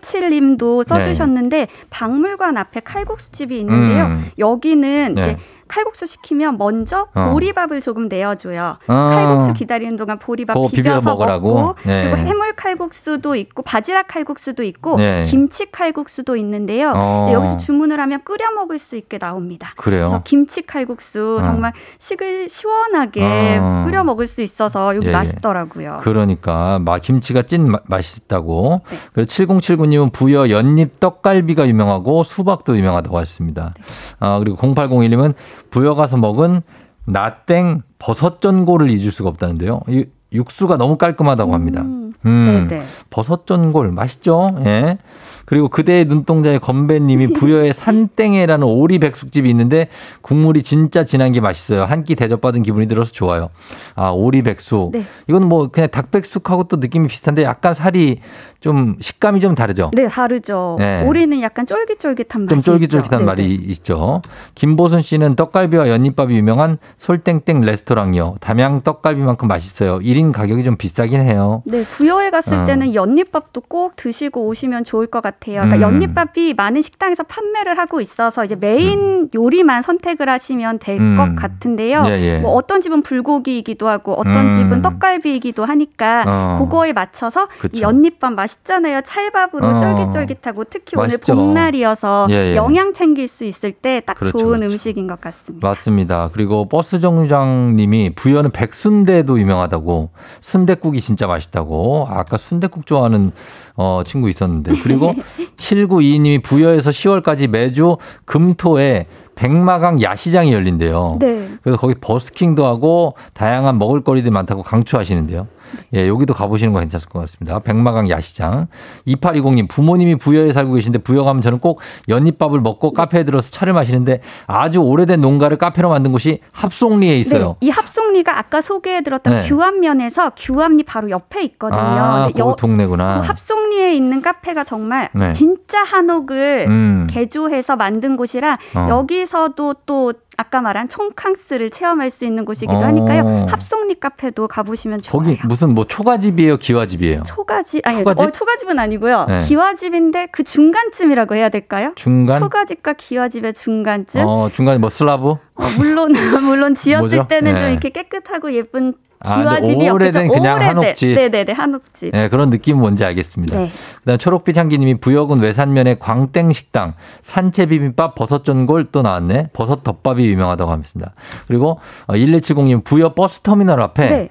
4987님도 0.10 0.84
써주셨는데 0.84 1.68
박물관 1.90 2.58
앞에 2.58 2.82
칼국수집이 2.82 3.60
있는데요. 3.60 4.06
음. 4.06 4.26
여기는 4.38 5.16
네. 5.16 5.22
이제 5.22 5.38
칼국수 5.70 6.06
시키면 6.06 6.58
먼저 6.58 7.08
어. 7.14 7.30
보리밥을 7.32 7.80
조금 7.82 8.10
내어줘요. 8.10 8.78
어. 8.88 8.94
칼국수 8.94 9.54
기다리는 9.54 9.96
동안 9.96 10.20
보리밥 10.20 10.56
비벼 10.56 10.68
비벼서 10.70 11.12
먹으라고? 11.12 11.54
먹고 11.54 11.76
네. 11.86 12.12
그리고 12.12 12.18
해물 12.28 12.54
칼국수도 12.58 13.36
있고 13.36 13.62
바지락 13.64 14.08
칼국수도 14.10 14.64
있고 14.64 14.98
네. 14.98 15.24
김치 15.24 15.72
칼국수도 15.72 16.36
있는데요. 16.36 16.92
어. 16.96 17.30
여기서 17.32 17.58
주문을 17.58 18.00
하면 18.02 18.24
끓여 18.26 18.52
먹을 18.52 18.78
수 18.80 18.98
있게 18.98 19.18
나옵니다. 19.18 19.74
그래요? 19.78 20.08
그래서 20.08 20.22
김치 20.26 20.64
칼국수 20.64 21.38
어. 21.40 21.44
정말 21.44 21.72
식을 22.00 22.50
시원하게 22.50 23.60
어. 23.62 23.84
끓여 23.86 24.04
먹을 24.04 24.28
수 24.28 24.42
있어서 24.42 24.96
여기 24.96 25.06
예, 25.06 25.10
예. 25.10 25.14
맛있더라고요. 25.14 25.98
그러니까 26.02 26.80
마 26.80 26.98
김치가 26.98 27.44
찐 27.44 27.70
마- 27.72 27.80
맛있다고. 27.86 28.82
네. 28.90 28.98
그리고 29.14 29.28
7079님은 29.30 30.12
부여 30.12 30.50
연잎 30.50 31.00
떡갈비가 31.00 31.68
유명하고 31.68 32.24
수박도 32.24 32.76
유명하다고 32.78 33.18
하셨습니다. 33.18 33.74
아, 34.20 34.40
그리고 34.40 34.58
0801님은 34.58 35.34
부여 35.70 35.96
가서 35.96 36.18
먹은 36.18 36.62
나땡 37.06 37.82
버섯 37.98 38.42
전골을 38.42 38.90
잊을 38.90 39.12
수가 39.12 39.30
없다는데요. 39.30 39.82
이 39.88 40.06
육수가 40.32 40.78
너무 40.78 40.98
깔끔하다고 40.98 41.54
합니다. 41.54 41.82
음, 41.82 42.68
네네. 42.70 42.84
버섯 43.10 43.48
전골 43.48 43.92
맛있죠? 43.92 44.56
예. 44.66 44.98
그리고 45.46 45.68
그대의 45.70 46.06
눈동자의 46.06 46.60
건배님이 46.60 47.34
부여의 47.34 47.74
산땡에라는 47.74 48.68
오리 48.68 49.00
백숙집이 49.00 49.50
있는데 49.50 49.88
국물이 50.22 50.62
진짜 50.62 51.04
진한 51.06 51.32
게 51.32 51.42
맛있어요. 51.42 51.86
한 51.86 52.04
끼 52.04 52.14
대접받은 52.14 52.62
기분이 52.62 52.88
들어서 52.88 53.12
좋아요. 53.12 53.50
아 53.96 54.10
오리 54.12 54.44
백숙. 54.44 54.92
네. 54.92 55.04
이건 55.28 55.46
뭐 55.50 55.70
그냥 55.70 55.90
닭 55.90 56.12
백숙하고 56.12 56.66
또 56.66 56.78
느낌이 56.78 57.08
비슷한데 57.08 57.42
약간 57.44 57.74
살이 57.74 58.20
좀 58.60 58.98
식감이 59.00 59.40
좀 59.40 59.56
다르죠. 59.56 59.90
네, 59.94 60.08
다르죠. 60.08 60.76
네. 60.80 61.06
오리는 61.06 61.40
약간 61.42 61.66
쫄깃쫄깃한 61.66 62.46
맛이 62.46 62.64
좀 62.66 62.78
쫄깃쫄깃한 62.78 63.20
있죠. 63.22 63.26
말이 63.26 63.58
네네. 63.58 63.72
있죠. 63.72 64.22
김보순 64.56 65.02
씨는 65.02 65.36
떡갈비와 65.36 65.88
연잎밥이 65.88 66.36
유명한 66.36 66.78
솔땡땡 66.98 67.62
레스토랑이요. 67.62 68.36
담양 68.42 68.82
떡갈비만큼 68.82 69.48
맛있어요. 69.48 70.00
1인 70.00 70.34
가격이 70.34 70.66
좀 70.66 70.76
비싸긴 70.76 71.22
해요. 71.22 71.64
네, 71.66 71.86
부여에 71.86 72.32
갔을 72.32 72.58
어. 72.58 72.66
때는 72.66 72.94
연잎밥도 72.94 73.62
꼭 73.70 73.96
드시고 73.96 74.46
오시면 74.48 74.84
좋을 74.84 75.08
것 75.08 75.22
같아요. 75.22 75.62
그러니까 75.62 75.78
음. 75.78 75.82
연잎밥이 75.82 76.54
많은 76.56 76.82
식당에서 76.82 77.24
판매를 77.24 77.78
하고 77.78 78.02
있어서 78.02 78.44
이제 78.44 78.56
메인 78.56 79.30
요리만 79.34 79.82
선택을 79.82 80.28
하시면 80.28 80.80
될 80.80 80.91
것 80.91 81.02
음. 81.02 81.36
같은데요. 81.36 82.04
예, 82.08 82.20
예. 82.20 82.40
뭐 82.40 82.52
어떤 82.52 82.82
집은 82.82 83.04
불고기이기도 83.04 83.88
하고 83.88 84.16
어떤 84.16 84.46
음. 84.46 84.50
집은 84.50 84.82
떡갈비이기도 84.82 85.64
하니까 85.64 86.26
어. 86.28 86.58
그거에 86.60 86.92
맞춰서 86.92 87.48
연잎밥 87.80 88.34
맛 88.34 88.49
있잖아요. 88.58 89.02
찰밥으로 89.02 89.68
어. 89.68 89.78
쫄깃쫄깃하고 89.78 90.64
특히 90.66 90.98
맛있죠. 90.98 91.34
오늘 91.34 91.44
봄날이어서 91.46 92.28
예, 92.30 92.52
예. 92.52 92.56
영양 92.56 92.94
챙길 92.94 93.28
수 93.28 93.46
있을 93.46 93.72
때딱 93.72 94.18
그렇죠, 94.18 94.38
좋은 94.38 94.58
그렇죠. 94.58 94.74
음식인 94.74 95.08
것 95.08 95.20
같습니다. 95.22 95.68
맞습니다. 95.68 96.30
그리고 96.34 96.68
버스 96.68 97.00
정류장님이 97.00 98.12
부여는 98.16 98.52
백순대도 98.52 99.40
유명하다고 99.40 100.10
순대국이 100.42 101.02
진짜 101.02 101.28
맛있다고 101.28 102.08
아까 102.10 102.38
순대국 102.38 102.86
좋아하는 102.86 103.32
어, 103.76 104.02
친구 104.06 104.30
있었는데 104.30 104.74
그리고 104.84 105.14
7922님이 105.58 106.44
부여에서 106.44 106.90
10월까지 106.90 107.48
매주 107.48 107.98
금토에 108.26 109.06
백마강 109.36 110.02
야시장이 110.02 110.52
열린대요. 110.52 111.18
네. 111.22 111.48
그래서 111.64 111.80
거기 111.80 111.96
버스킹도 111.96 112.66
하고 112.66 113.16
다양한 113.34 113.78
먹을거리들이 113.78 114.32
많다고 114.32 114.64
강추하시는데요. 114.64 115.48
예, 115.94 116.08
여기도 116.08 116.34
가보시는 116.34 116.74
거 116.74 116.80
괜찮을 116.80 117.06
것 117.08 117.20
같습니다. 117.22 117.60
백마강 117.60 118.10
야시장. 118.10 118.68
2820님, 119.08 119.68
부모님이 119.68 120.16
부여에 120.16 120.54
살고 120.54 120.74
계신데 120.74 121.00
부여 121.00 121.24
가면 121.24 121.42
저는 121.42 121.60
꼭 121.60 121.82
연잎밥을 122.08 122.62
먹고 122.62 122.94
카페에 122.94 123.24
들어서 123.24 123.50
차를 123.52 123.74
마시는데 123.74 124.22
아주 124.48 124.80
오래된 124.80 125.22
농가를 125.22 125.58
카페로 125.58 125.90
만든 125.90 126.12
곳이 126.12 126.40
합송리에 126.52 127.18
있어요. 127.20 127.56
네, 127.62 127.68
이 127.68 127.70
합송리가 127.70 128.38
아까 128.38 128.62
소개해드렸던 128.62 129.34
네. 129.34 129.42
규암면에서 129.44 130.32
규암리 130.38 130.84
바로 130.84 131.10
옆에 131.10 131.44
있거든요. 131.44 131.80
아, 131.80 132.30
그 132.34 132.56
동네구나. 132.58 133.22
그 133.22 133.28
합송리에 133.28 133.96
있는 133.96 134.22
카페가 134.22 134.64
정말 134.64 135.10
네. 135.14 135.34
진짜 135.34 135.84
한옥을 135.84 136.66
음. 136.68 137.08
개조해서 137.10 137.76
만든 137.76 138.16
곳이라 138.16 138.58
어. 138.76 138.88
여기서도 138.90 139.76
또 139.86 140.14
아까 140.40 140.62
말한 140.62 140.88
총캉스를 140.88 141.70
체험할 141.70 142.10
수 142.10 142.24
있는 142.24 142.46
곳이기도 142.46 142.78
어. 142.78 142.84
하니까요. 142.86 143.48
합송리 143.50 143.96
카페도 144.00 144.48
가보시면 144.48 145.02
좋아요. 145.02 145.26
거기 145.26 145.38
무슨 145.46 145.76
뭐 145.76 145.84
초가집이에요, 145.84 146.56
기와집이에요? 146.56 147.24
초가집 147.24 147.86
아니 147.86 147.98
초가집? 147.98 148.26
어, 148.26 148.32
초가집은 148.32 148.80
아니고요. 148.80 149.26
네. 149.28 149.40
기와집인데 149.40 150.28
그 150.32 150.46
중간쯤이라고 150.46 151.36
해야 151.36 151.50
될까요? 151.50 151.92
중간? 151.96 152.40
초가집과 152.40 152.94
기와집의 152.94 153.54
중간쯤. 153.54 154.26
어, 154.26 154.50
중간에 154.50 154.78
뭐 154.78 154.90
슬라브? 154.90 155.32
어, 155.32 155.64
물론 155.78 156.14
물론 156.46 156.74
지었을 156.74 157.18
뭐죠? 157.18 157.28
때는 157.28 157.58
좀 157.58 157.66
네. 157.66 157.72
이렇게 157.74 157.90
깨끗하고 157.90 158.54
예쁜 158.54 158.94
기와집이 159.24 159.90
오래된 159.90 160.22
없겠죠. 160.24 160.34
그냥 160.34 160.56
오래된. 160.56 160.78
한옥집. 160.78 161.16
네네네 161.16 161.52
한옥집. 161.54 162.12
네, 162.12 162.30
그런 162.30 162.50
느낌 162.50 162.78
뭔지 162.78 163.04
알겠습니다. 163.04 163.58
네. 163.58 163.70
그다음 164.00 164.18
초록빛 164.18 164.58
향기님이 164.58 164.96
부여군 165.00 165.42
외산면의 165.42 166.00
광땡 166.00 166.54
식당 166.54 166.94
산채 167.22 167.66
비빔밥 167.68 168.16
버섯 168.16 168.46
전골 168.46 168.86
또 168.92 169.02
나왔네 169.02 169.50
버섯 169.54 169.84
덮밥이 169.84 170.26
유명하다고 170.26 170.72
합니다. 170.72 171.14
그리고 171.48 171.80
1170님 172.08 172.84
부여 172.84 173.14
버스 173.14 173.42
터미널 173.42 173.82
앞에 173.82 174.10
네. 174.10 174.30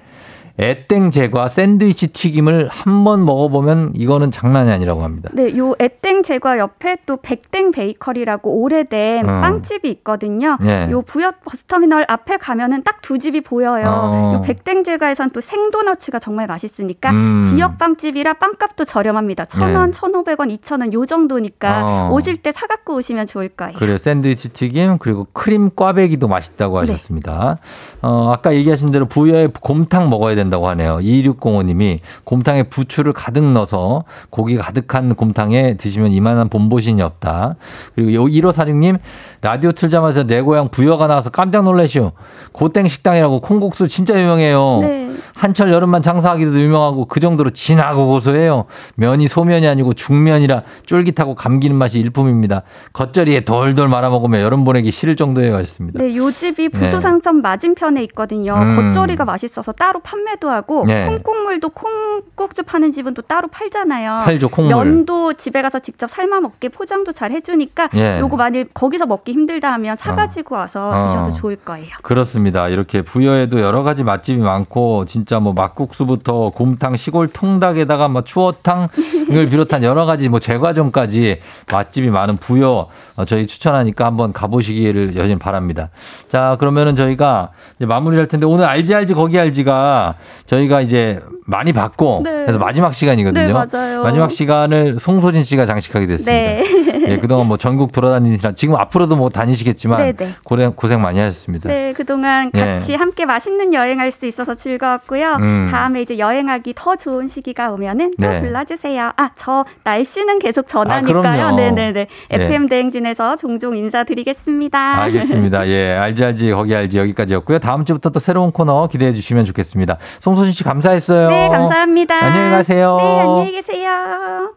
애땡 0.59 1.11
제과 1.11 1.47
샌드위치 1.47 2.07
튀김을 2.07 2.67
한 2.69 2.99
번 3.05 3.23
먹어보면 3.23 3.93
이거는 3.95 4.29
장난이 4.29 4.69
아니라고 4.71 5.03
합니다. 5.03 5.29
네, 5.33 5.57
요 5.57 5.73
애땡 5.79 6.21
제과 6.23 6.57
옆에 6.57 6.97
또 7.05 7.17
백땡 7.17 7.71
베이커리라고 7.71 8.61
오래된 8.61 9.29
어. 9.29 9.39
빵집이 9.41 9.89
있거든요. 9.89 10.57
네. 10.59 10.89
요 10.91 11.01
부여 11.01 11.31
버스터미널 11.45 12.05
앞에 12.07 12.37
가면은 12.37 12.83
딱 12.83 12.99
두 13.01 13.17
집이 13.17 13.41
보여요. 13.41 13.85
어. 13.87 14.33
요 14.35 14.41
백땡 14.41 14.83
제과에선 14.83 15.31
또 15.31 15.39
생도너츠가 15.41 16.19
정말 16.19 16.45
맛있으니까 16.47 17.09
음. 17.11 17.41
지역 17.41 17.77
빵집이라 17.77 18.33
빵값도 18.33 18.83
저렴합니다. 18.85 19.45
천 19.45 19.73
원, 19.73 19.91
네. 19.91 19.97
천오백 19.97 20.39
원, 20.39 20.51
이천 20.51 20.81
원 20.81 20.93
요 20.93 21.05
정도니까 21.05 21.81
어. 21.83 22.09
오실 22.11 22.37
때 22.41 22.51
사갖고 22.51 22.95
오시면 22.95 23.25
좋을 23.27 23.49
거예요. 23.49 23.77
그래요. 23.79 23.97
샌드위치 23.97 24.49
튀김 24.49 24.97
그리고 24.99 25.25
크림 25.33 25.69
꽈배기도 25.75 26.27
맛있다고 26.27 26.81
네. 26.83 26.91
하셨습니다. 26.91 27.57
어, 28.01 28.31
아까 28.33 28.53
얘기하신 28.53 28.91
대로 28.91 29.05
부여에 29.05 29.47
곰탕 29.61 30.09
먹어야 30.09 30.35
된다 30.35 30.48
고 30.57 30.69
하네요. 30.69 30.97
2605님이 30.97 31.99
곰탕에 32.23 32.63
부추를 32.63 33.13
가득 33.13 33.43
넣어서 33.43 34.03
고기 34.29 34.57
가득한 34.57 35.15
곰탕에 35.15 35.77
드시면 35.77 36.11
이만한 36.11 36.49
본보신이 36.49 37.01
없다. 37.01 37.55
그리고 37.95 38.13
요 38.13 38.25
1546님 38.25 38.99
라디오 39.41 39.71
틀자마자 39.71 40.23
내 40.23 40.41
고향 40.41 40.69
부여가 40.69 41.07
나와서 41.07 41.29
깜짝 41.29 41.63
놀라시오. 41.63 42.11
고땡 42.51 42.87
식당이라고 42.87 43.41
콩국수 43.41 43.87
진짜 43.87 44.19
유명해요. 44.19 44.79
네. 44.81 45.09
한철 45.35 45.71
여름만 45.71 46.01
장사하기도 46.01 46.59
유명하고 46.59 47.05
그 47.05 47.19
정도로 47.19 47.51
진하고 47.51 48.07
고소해요. 48.07 48.65
면이 48.95 49.27
소면이 49.27 49.67
아니고 49.67 49.93
중면이라 49.93 50.63
쫄깃하고 50.85 51.35
감기는 51.35 51.75
맛이 51.75 51.99
일품입니다. 51.99 52.63
겉절이에 52.93 53.41
돌돌 53.41 53.87
말아 53.87 54.09
먹으면 54.09 54.41
여름 54.41 54.65
보내기 54.65 54.91
싫을 54.91 55.15
정도예요. 55.15 55.55
하셨습니다. 55.55 56.01
네, 56.01 56.15
요 56.15 56.31
집이 56.31 56.69
부소상점 56.69 57.41
맞은편에 57.41 58.03
있거든요. 58.03 58.55
음. 58.55 58.75
겉절이가 58.75 59.25
맛있어서 59.25 59.71
따로 59.71 59.99
판매도 60.01 60.38
판매도 60.39 60.49
하고 60.49 60.85
네. 60.87 61.05
콩국물도 61.05 61.69
콩국수 61.69 62.63
파는 62.63 62.91
집은 62.91 63.13
또 63.13 63.21
따로 63.21 63.47
팔잖아요. 63.49 64.21
팔죠, 64.23 64.49
콩물. 64.49 64.73
면도 64.73 65.33
집에 65.33 65.61
가서 65.61 65.79
직접 65.79 66.09
삶아 66.09 66.39
먹게 66.39 66.69
포장도 66.69 67.11
잘 67.11 67.31
해주니까 67.31 67.89
예. 67.95 68.19
요거 68.19 68.37
만일 68.37 68.67
거기서 68.73 69.05
먹기 69.05 69.33
힘들다 69.33 69.71
하면 69.73 69.95
사가지고 69.95 70.55
와서 70.55 70.89
어. 70.89 71.07
드셔도 71.07 71.33
좋을 71.33 71.57
거예요. 71.57 71.89
그렇습니다. 72.01 72.67
이렇게 72.69 73.01
부여에도 73.01 73.59
여러 73.59 73.83
가지 73.83 74.03
맛집이 74.03 74.41
많고 74.41 75.05
진짜 75.05 75.39
뭐 75.39 75.53
막국수부터 75.53 76.51
곰탕, 76.51 76.95
시골 76.95 77.27
통닭에다가 77.27 78.07
뭐 78.07 78.23
추어탕을 78.23 78.89
비롯한 79.51 79.83
여러 79.83 80.05
가지 80.05 80.29
뭐 80.29 80.39
제과점까지 80.39 81.41
맛집이 81.71 82.09
많은 82.09 82.37
부여 82.37 82.87
어, 83.17 83.25
저희 83.25 83.45
추천하니까 83.45 84.05
한번 84.05 84.31
가보시기를 84.31 85.15
여전히 85.15 85.37
바랍니다. 85.37 85.89
자 86.29 86.55
그러면은 86.59 86.95
저희가 86.95 87.49
마무리할 87.79 88.27
텐데 88.27 88.45
오늘 88.45 88.65
알지 88.65 88.95
알지 88.95 89.13
거기 89.13 89.37
알지가 89.37 90.15
저희가 90.45 90.81
이제 90.81 91.19
많이 91.45 91.73
받고 91.73 92.21
네. 92.23 92.31
그래서 92.31 92.59
마지막 92.59 92.93
시간이거든요. 92.93 93.47
네, 93.47 93.53
맞아요. 93.53 94.03
마지막 94.03 94.31
시간을 94.31 94.99
송소진 94.99 95.43
씨가 95.43 95.65
장식하게 95.65 96.07
됐습니다. 96.07 96.31
네. 96.31 96.63
예, 97.07 97.17
그동안 97.17 97.47
뭐 97.47 97.57
전국 97.57 97.91
돌아다니시라 97.91 98.53
지금 98.53 98.75
앞으로도 98.75 99.15
뭐 99.15 99.29
다니시겠지만 99.29 100.01
네, 100.01 100.13
네. 100.13 100.29
고생 100.43 100.73
고생 100.75 101.01
많이 101.01 101.19
하셨습니다. 101.19 101.69
네, 101.69 101.93
그동안 101.93 102.51
예. 102.53 102.59
같이 102.59 102.95
함께 102.95 103.25
맛있는 103.25 103.73
여행할 103.73 104.11
수 104.11 104.25
있어서 104.25 104.53
즐거웠고요. 104.53 105.37
음. 105.39 105.69
다음에 105.71 106.01
이제 106.01 106.17
여행하기 106.19 106.73
더 106.75 106.95
좋은 106.95 107.27
시기가 107.27 107.71
오면은 107.71 108.11
또 108.21 108.27
네. 108.27 108.41
불러주세요. 108.41 109.11
아, 109.15 109.29
저 109.35 109.65
날씨는 109.83 110.39
계속 110.39 110.67
전하니까요. 110.67 111.21
그럼요. 111.21 111.55
네네네. 111.55 111.99
예. 111.99 112.35
FM 112.35 112.67
대행진에서 112.67 113.35
종종 113.37 113.75
인사드리겠습니다. 113.75 115.01
알겠습니다. 115.03 115.67
예, 115.67 115.93
알지 115.93 116.25
알지 116.25 116.51
거기 116.51 116.75
알지 116.75 116.97
여기까지였고요. 116.97 117.59
다음 117.59 117.85
주부터 117.85 118.09
또 118.09 118.19
새로운 118.19 118.51
코너 118.51 118.87
기대해 118.87 119.11
주시면 119.11 119.45
좋겠습니다. 119.45 119.97
송소진 120.19 120.53
씨 120.53 120.63
감사했어요. 120.63 121.29
네, 121.29 121.47
감사합니다. 121.49 122.15
안녕히 122.15 122.51
가세요. 122.51 122.97
네, 122.99 123.19
안녕히 123.21 123.51
계세요. 123.51 124.53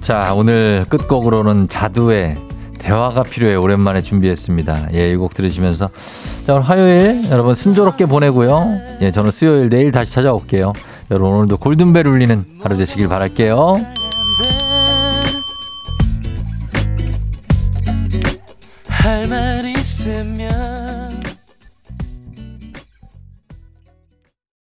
자, 0.00 0.32
오늘 0.34 0.84
끝곡으로는 0.88 1.68
자두의 1.68 2.36
대화가 2.78 3.22
필요해 3.22 3.56
오랜만에 3.56 4.00
준비했습니다. 4.00 4.88
예, 4.94 5.10
이 5.12 5.16
곡 5.16 5.34
들으시면서 5.34 5.88
자, 6.46 6.54
오늘 6.54 6.62
화요일 6.62 7.30
여러분 7.30 7.54
순조롭게 7.54 8.06
보내고요. 8.06 8.64
예, 9.02 9.10
저는 9.10 9.30
수요일 9.32 9.68
내일 9.68 9.92
다시 9.92 10.12
찾아올게요. 10.12 10.72
여러분 11.10 11.32
오늘도 11.34 11.58
골든벨 11.58 12.06
울리는 12.06 12.44
하루 12.62 12.76
되시길 12.76 13.08
바랄게요. 13.08 13.74
할말 19.08 19.47